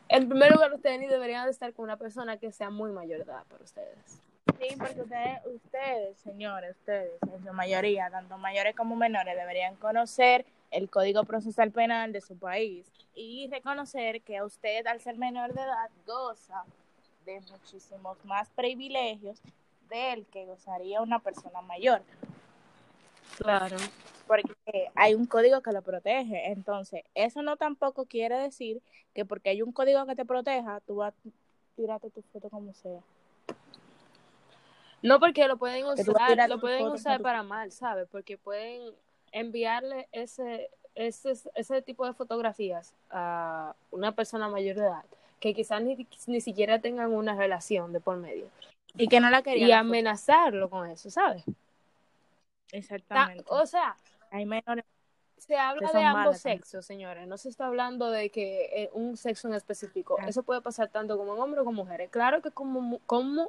En 0.08 0.28
primer 0.28 0.52
lugar, 0.52 0.72
ustedes 0.72 0.98
ni 1.00 1.06
deberían 1.06 1.44
de 1.44 1.50
estar 1.50 1.72
con 1.74 1.84
una 1.84 1.96
persona 1.96 2.38
que 2.38 2.50
sea 2.50 2.70
muy 2.70 2.90
mayor 2.90 3.18
de 3.18 3.24
edad 3.24 3.44
para 3.48 3.62
ustedes. 3.62 4.20
Sí, 4.58 4.74
porque 4.78 5.02
ustedes, 5.02 5.46
ustedes, 5.46 6.18
señores, 6.18 6.76
ustedes, 6.76 7.12
en 7.32 7.44
su 7.44 7.52
mayoría, 7.52 8.10
tanto 8.10 8.38
mayores 8.38 8.74
como 8.74 8.96
menores, 8.96 9.36
deberían 9.36 9.76
conocer 9.76 10.46
el 10.70 10.90
Código 10.90 11.24
Procesal 11.24 11.70
Penal 11.70 12.12
de 12.12 12.20
su 12.20 12.36
país 12.38 12.90
y 13.14 13.48
reconocer 13.50 14.22
que 14.22 14.42
usted, 14.42 14.86
al 14.86 15.00
ser 15.00 15.16
menor 15.16 15.52
de 15.52 15.62
edad, 15.62 15.90
goza 16.06 16.64
de 17.28 17.40
muchísimos 17.52 18.16
más 18.24 18.48
privilegios 18.50 19.38
del 19.90 20.24
que 20.26 20.46
gozaría 20.46 21.00
una 21.02 21.18
persona 21.18 21.60
mayor, 21.60 22.02
Claro. 23.36 23.76
porque 24.26 24.54
hay 24.94 25.14
un 25.14 25.26
código 25.26 25.60
que 25.60 25.72
lo 25.72 25.82
protege. 25.82 26.50
Entonces, 26.50 27.02
eso 27.14 27.42
no 27.42 27.56
tampoco 27.56 28.06
quiere 28.06 28.36
decir 28.36 28.80
que 29.14 29.24
porque 29.24 29.50
hay 29.50 29.62
un 29.62 29.72
código 29.72 30.04
que 30.06 30.16
te 30.16 30.24
proteja, 30.24 30.80
tú 30.86 30.96
vas 30.96 31.12
a 31.14 31.28
tirarte 31.76 32.10
tu 32.10 32.22
foto 32.22 32.48
como 32.50 32.72
sea. 32.74 33.00
No 35.02 35.20
porque 35.20 35.46
lo 35.46 35.56
pueden 35.58 35.84
usar, 35.86 36.48
lo 36.48 36.58
pueden 36.60 36.86
usar 36.88 37.18
tu- 37.18 37.22
para 37.22 37.42
mal, 37.42 37.70
¿sabes? 37.70 38.08
Porque 38.10 38.36
pueden 38.36 38.92
enviarle 39.32 40.08
ese, 40.12 40.70
ese, 40.94 41.32
ese 41.54 41.82
tipo 41.82 42.04
de 42.04 42.14
fotografías 42.14 42.92
a 43.10 43.74
una 43.90 44.12
persona 44.12 44.48
mayor 44.48 44.74
de 44.76 44.82
edad 44.82 45.04
que 45.40 45.54
quizás 45.54 45.82
ni, 45.82 46.06
ni 46.26 46.40
siquiera 46.40 46.80
tengan 46.80 47.12
una 47.12 47.34
relación 47.34 47.92
de 47.92 48.00
por 48.00 48.16
medio 48.16 48.46
Y 48.94 49.08
que 49.08 49.20
no 49.20 49.30
la 49.30 49.42
quería. 49.42 49.66
y 49.66 49.72
amenazarlo 49.72 50.68
con 50.70 50.88
eso, 50.90 51.10
¿sabes? 51.10 51.44
Ta- 51.44 52.76
Exactamente. 52.76 53.44
O 53.48 53.64
sea, 53.66 53.96
Hay 54.30 54.44
menores. 54.46 54.84
se 55.38 55.56
habla 55.56 55.90
de 55.92 56.02
ambos 56.02 56.24
malas 56.24 56.40
sexos, 56.40 56.84
señores. 56.84 57.26
No 57.26 57.38
se 57.38 57.48
está 57.48 57.66
hablando 57.66 58.10
de 58.10 58.30
que 58.30 58.64
eh, 58.82 58.90
un 58.92 59.16
sexo 59.16 59.48
en 59.48 59.54
específico. 59.54 60.18
Eso 60.26 60.42
puede 60.42 60.60
pasar 60.60 60.88
tanto 60.88 61.16
como 61.16 61.34
en 61.34 61.40
hombres 61.40 61.64
como 61.64 61.84
mujeres. 61.84 62.10
Claro 62.10 62.42
que 62.42 62.50
como, 62.50 63.00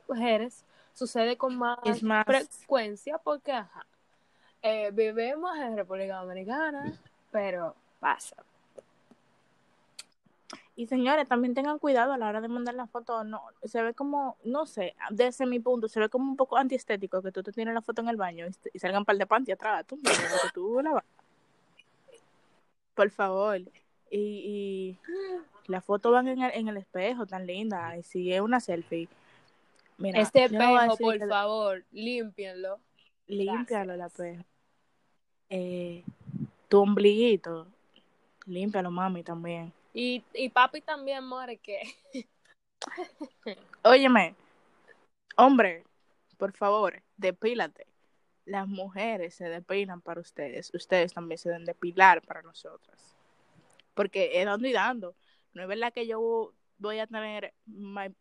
mujeres 0.07 0.63
sucede 0.93 1.37
con 1.37 1.57
más- 1.57 1.79
frecuencia 2.25 3.17
porque, 3.17 3.51
ajá, 3.51 3.85
eh, 4.61 4.91
vivimos 4.93 5.57
en 5.57 5.75
República 5.75 6.17
Dominicana, 6.17 6.93
pero 7.31 7.75
pasa. 7.99 8.35
Y 10.79 10.87
señores, 10.87 11.27
también 11.27 11.53
tengan 11.53 11.77
cuidado 11.77 12.13
a 12.13 12.17
la 12.17 12.29
hora 12.29 12.39
de 12.39 12.47
mandar 12.47 12.73
la 12.73 12.87
foto. 12.87 13.25
No, 13.25 13.41
se 13.65 13.81
ve 13.81 13.93
como, 13.93 14.37
no 14.45 14.65
sé, 14.65 14.95
desde 15.09 15.45
mi 15.45 15.59
punto, 15.59 15.89
se 15.89 15.99
ve 15.99 16.07
como 16.07 16.31
un 16.31 16.37
poco 16.37 16.55
antiestético 16.55 17.21
que 17.21 17.33
tú 17.33 17.43
te 17.43 17.51
tienes 17.51 17.73
la 17.73 17.81
foto 17.81 18.01
en 18.01 18.07
el 18.07 18.15
baño 18.15 18.47
y, 18.47 18.51
y 18.71 18.79
salgan 18.79 18.99
un 18.99 19.05
par 19.05 19.17
de 19.17 19.27
panty 19.27 19.51
atrás. 19.51 19.85
Tú, 19.85 19.97
que 20.01 20.09
tú 20.53 20.79
la 20.81 20.91
vas. 20.91 21.03
Por 22.95 23.09
favor. 23.09 23.59
Y, 23.59 23.67
y 24.09 24.97
la 25.67 25.81
foto 25.81 26.11
van 26.11 26.29
en 26.29 26.43
el, 26.43 26.51
en 26.53 26.69
el 26.69 26.77
espejo, 26.77 27.25
tan 27.25 27.45
linda. 27.45 27.97
Y 27.97 28.03
si 28.03 28.31
es 28.31 28.39
una 28.39 28.61
selfie. 28.61 29.09
Mira, 29.97 30.21
este 30.21 30.47
no 30.47 30.79
espejo, 30.79 30.97
por 30.97 31.27
favor, 31.27 31.83
límpienlo. 31.91 32.79
Límpialo 33.27 33.97
Gracias. 33.97 34.13
espejo. 34.13 34.45
Eh, 35.49 36.05
tu 36.69 36.79
ombliguito, 36.79 37.67
límpialo, 38.45 38.91
mami, 38.91 39.23
también. 39.23 39.73
Y, 39.93 40.23
y 40.33 40.49
papi 40.49 40.81
también 40.81 41.25
muere 41.25 41.57
que... 41.57 41.81
Óyeme, 43.83 44.35
hombre, 45.35 45.83
por 46.37 46.53
favor, 46.53 47.01
depílate. 47.17 47.87
Las 48.45 48.67
mujeres 48.67 49.35
se 49.35 49.47
depilan 49.49 50.01
para 50.01 50.21
ustedes. 50.21 50.73
Ustedes 50.73 51.13
también 51.13 51.37
se 51.37 51.49
deben 51.49 51.65
depilar 51.65 52.21
para 52.21 52.41
nosotras. 52.41 53.15
Porque 53.93 54.39
es 54.39 54.45
dando 54.45 54.67
y 54.67 54.73
dando. 54.73 55.15
No 55.53 55.61
es 55.61 55.67
verdad 55.67 55.93
que 55.93 56.07
yo 56.07 56.53
voy 56.77 56.99
a 56.99 57.07
tener 57.07 57.53
my 57.65 58.13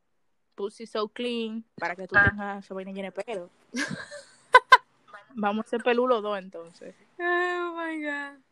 pussy 0.54 0.86
so 0.86 1.08
clean 1.08 1.64
para 1.76 1.94
que 1.94 2.08
tú 2.08 2.16
tengas 2.16 2.64
esa 2.64 2.74
vaina 2.74 2.92
llena 2.92 3.10
de 3.10 3.22
pelo. 3.22 3.50
Vamos 5.34 5.66
a 5.66 5.68
ser 5.68 5.82
peludos 5.82 6.10
los 6.10 6.22
dos 6.22 6.38
entonces. 6.38 6.96
Oh 7.20 7.76
my 7.76 8.02
God. 8.02 8.47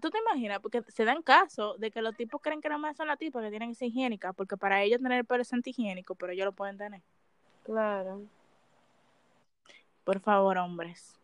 ¿Tú 0.00 0.10
te 0.10 0.18
imaginas? 0.18 0.60
Porque 0.60 0.82
se 0.88 1.04
dan 1.04 1.22
caso 1.22 1.74
de 1.78 1.90
que 1.90 2.02
los 2.02 2.16
tipos 2.16 2.40
creen 2.40 2.60
que 2.60 2.68
nada 2.68 2.78
más 2.78 2.96
son 2.96 3.06
las 3.08 3.18
tipas 3.18 3.42
que 3.42 3.50
tienen 3.50 3.70
que 3.70 3.74
ser 3.76 3.88
higiénicas, 3.88 4.34
porque 4.34 4.56
para 4.56 4.82
ellos 4.82 5.00
tener 5.00 5.18
el 5.18 5.24
pelo 5.24 5.42
es 5.42 5.52
antihigiénico, 5.52 6.14
pero 6.14 6.32
ellos 6.32 6.46
lo 6.46 6.52
pueden 6.52 6.76
tener. 6.78 7.02
Claro. 7.64 8.22
Por 10.04 10.20
favor, 10.20 10.58
hombres. 10.58 11.14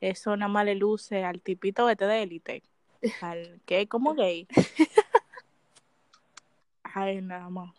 Eso 0.00 0.36
nada 0.36 0.48
más 0.48 0.64
le 0.64 0.74
luce 0.76 1.24
al 1.24 1.40
tipito 1.40 1.88
este 1.90 2.06
de 2.06 2.22
élite. 2.22 2.62
Al 3.22 3.60
que 3.64 3.82
es 3.82 3.88
como 3.88 4.14
gay. 4.14 4.46
Ay, 6.82 7.20
nada 7.20 7.48
más. 7.48 7.74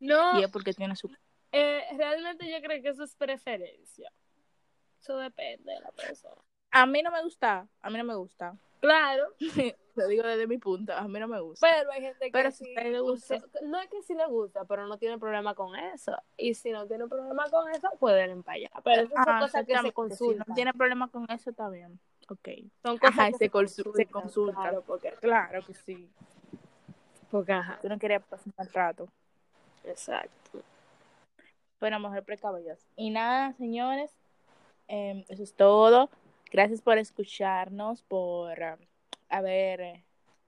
No, 0.00 0.38
Y 0.38 0.44
es 0.44 0.50
porque 0.50 0.72
tiene 0.72 0.96
su... 0.96 1.10
eh, 1.52 1.82
realmente 1.96 2.50
yo 2.50 2.60
creo 2.62 2.82
que 2.82 2.88
eso 2.88 3.04
es 3.04 3.14
preferencia. 3.14 4.10
Eso 5.00 5.18
depende 5.18 5.72
de 5.72 5.80
la 5.80 5.90
persona. 5.92 6.40
A 6.70 6.86
mí 6.86 7.02
no 7.02 7.10
me 7.10 7.22
gusta. 7.22 7.66
A 7.82 7.90
mí 7.90 7.98
no 7.98 8.04
me 8.04 8.14
gusta. 8.14 8.54
Claro, 8.80 9.24
Lo 9.96 10.06
digo 10.08 10.24
desde 10.24 10.46
mi 10.46 10.58
punto. 10.58 10.92
A 10.92 11.08
mí 11.08 11.18
no 11.18 11.26
me 11.26 11.40
gusta. 11.40 11.66
pero 11.66 11.90
hay 11.90 12.02
gente 12.02 12.26
que 12.26 12.30
Pero 12.30 12.50
sí- 12.50 12.74
le 12.74 13.00
gusta. 13.00 13.38
no 13.62 13.80
es 13.80 13.88
que 13.88 14.02
sí 14.02 14.14
le 14.14 14.26
gusta, 14.26 14.64
pero 14.66 14.86
no 14.86 14.98
tiene 14.98 15.18
problema 15.18 15.54
con 15.54 15.74
eso. 15.74 16.12
Y 16.36 16.52
si 16.52 16.70
no 16.70 16.86
tiene 16.86 17.06
problema 17.08 17.48
con 17.50 17.70
eso, 17.70 17.88
puede 17.98 18.22
ir 18.24 18.30
en 18.30 18.42
para 18.42 18.56
allá. 18.56 18.70
Pero 18.84 19.02
esas 19.02 19.24
son 19.24 19.38
cosas 19.40 19.66
que 19.66 19.78
se 19.78 19.92
consultan. 19.92 20.44
Si 20.44 20.50
no 20.50 20.54
tiene 20.54 20.74
problema 20.74 21.08
con 21.08 21.24
eso, 21.30 21.48
está 21.48 21.70
bien. 21.70 21.98
Ok. 22.28 22.48
Son 22.82 22.98
cosas 22.98 23.18
Ajá, 23.18 23.30
que 23.32 23.38
se, 23.38 23.50
consu- 23.50 23.94
se 23.94 24.04
consulta. 24.06 24.60
Claro, 24.60 24.82
porque, 24.86 25.12
Claro 25.12 25.64
que 25.64 25.72
sí. 25.72 26.10
porque 27.30 27.52
ajá, 27.52 27.78
Tú 27.80 27.88
no 27.88 27.98
querías 27.98 28.22
pasar 28.24 28.52
un 28.58 28.68
rato. 28.74 29.08
exacto. 29.84 30.60
Pero 31.78 31.98
mejor 32.00 32.22
precavida. 32.22 32.76
Y 32.96 33.08
nada, 33.10 33.54
señores, 33.54 34.10
em, 34.88 35.24
eso 35.28 35.42
es 35.42 35.54
todo. 35.54 36.10
Gracias 36.50 36.80
por 36.80 36.98
escucharnos, 36.98 38.02
por 38.02 38.58
um, 38.58 38.86
haber 39.28 40.02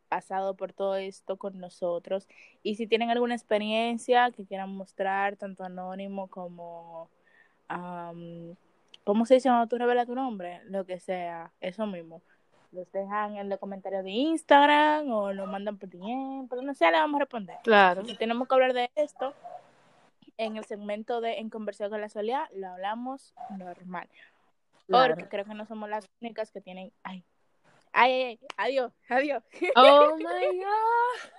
pasado 0.08 0.54
por 0.54 0.72
todo 0.72 0.96
esto 0.96 1.36
con 1.36 1.58
nosotros. 1.58 2.26
Y 2.62 2.76
si 2.76 2.86
tienen 2.86 3.10
alguna 3.10 3.34
experiencia 3.34 4.30
que 4.30 4.46
quieran 4.46 4.70
mostrar, 4.70 5.36
tanto 5.36 5.64
anónimo 5.64 6.28
como, 6.28 7.08
am, 7.68 8.54
¿cómo 9.04 9.26
se 9.26 9.34
dice 9.34 9.48
cuando 9.48 9.66
tú 9.66 9.78
revelas 9.78 10.06
tu 10.06 10.14
nombre? 10.14 10.60
Lo 10.64 10.84
que 10.84 10.98
sea, 10.98 11.52
eso 11.60 11.86
mismo. 11.86 12.22
Los 12.72 12.90
dejan 12.92 13.36
en 13.36 13.48
los 13.48 13.58
comentarios 13.58 14.04
de 14.04 14.10
Instagram 14.10 15.10
o 15.10 15.32
lo 15.32 15.46
mandan 15.46 15.78
por 15.78 15.88
DM, 15.88 16.48
pero 16.48 16.62
no 16.62 16.74
sé, 16.74 16.90
le 16.90 16.98
vamos 16.98 17.16
a 17.16 17.24
responder. 17.24 17.56
Claro. 17.64 18.04
Si 18.04 18.14
tenemos 18.16 18.46
que 18.46 18.54
hablar 18.54 18.74
de 18.74 18.90
esto, 18.94 19.34
en 20.36 20.56
el 20.56 20.64
segmento 20.64 21.20
de 21.20 21.38
En 21.38 21.50
Conversión 21.50 21.90
con 21.90 22.00
la 22.00 22.08
Soledad 22.08 22.44
lo 22.54 22.68
hablamos 22.68 23.34
normal. 23.56 24.08
Claro. 24.88 25.14
Porque 25.14 25.28
creo 25.28 25.44
que 25.44 25.54
no 25.54 25.66
somos 25.66 25.88
las 25.88 26.08
únicas 26.20 26.50
que 26.50 26.60
tienen. 26.60 26.92
Ay, 27.02 27.24
ay, 27.92 28.12
ay, 28.12 28.22
ay, 28.22 28.38
adiós, 28.56 28.92
adiós. 29.08 29.44
Oh 29.76 30.16
my 30.18 30.58
god. 30.58 31.30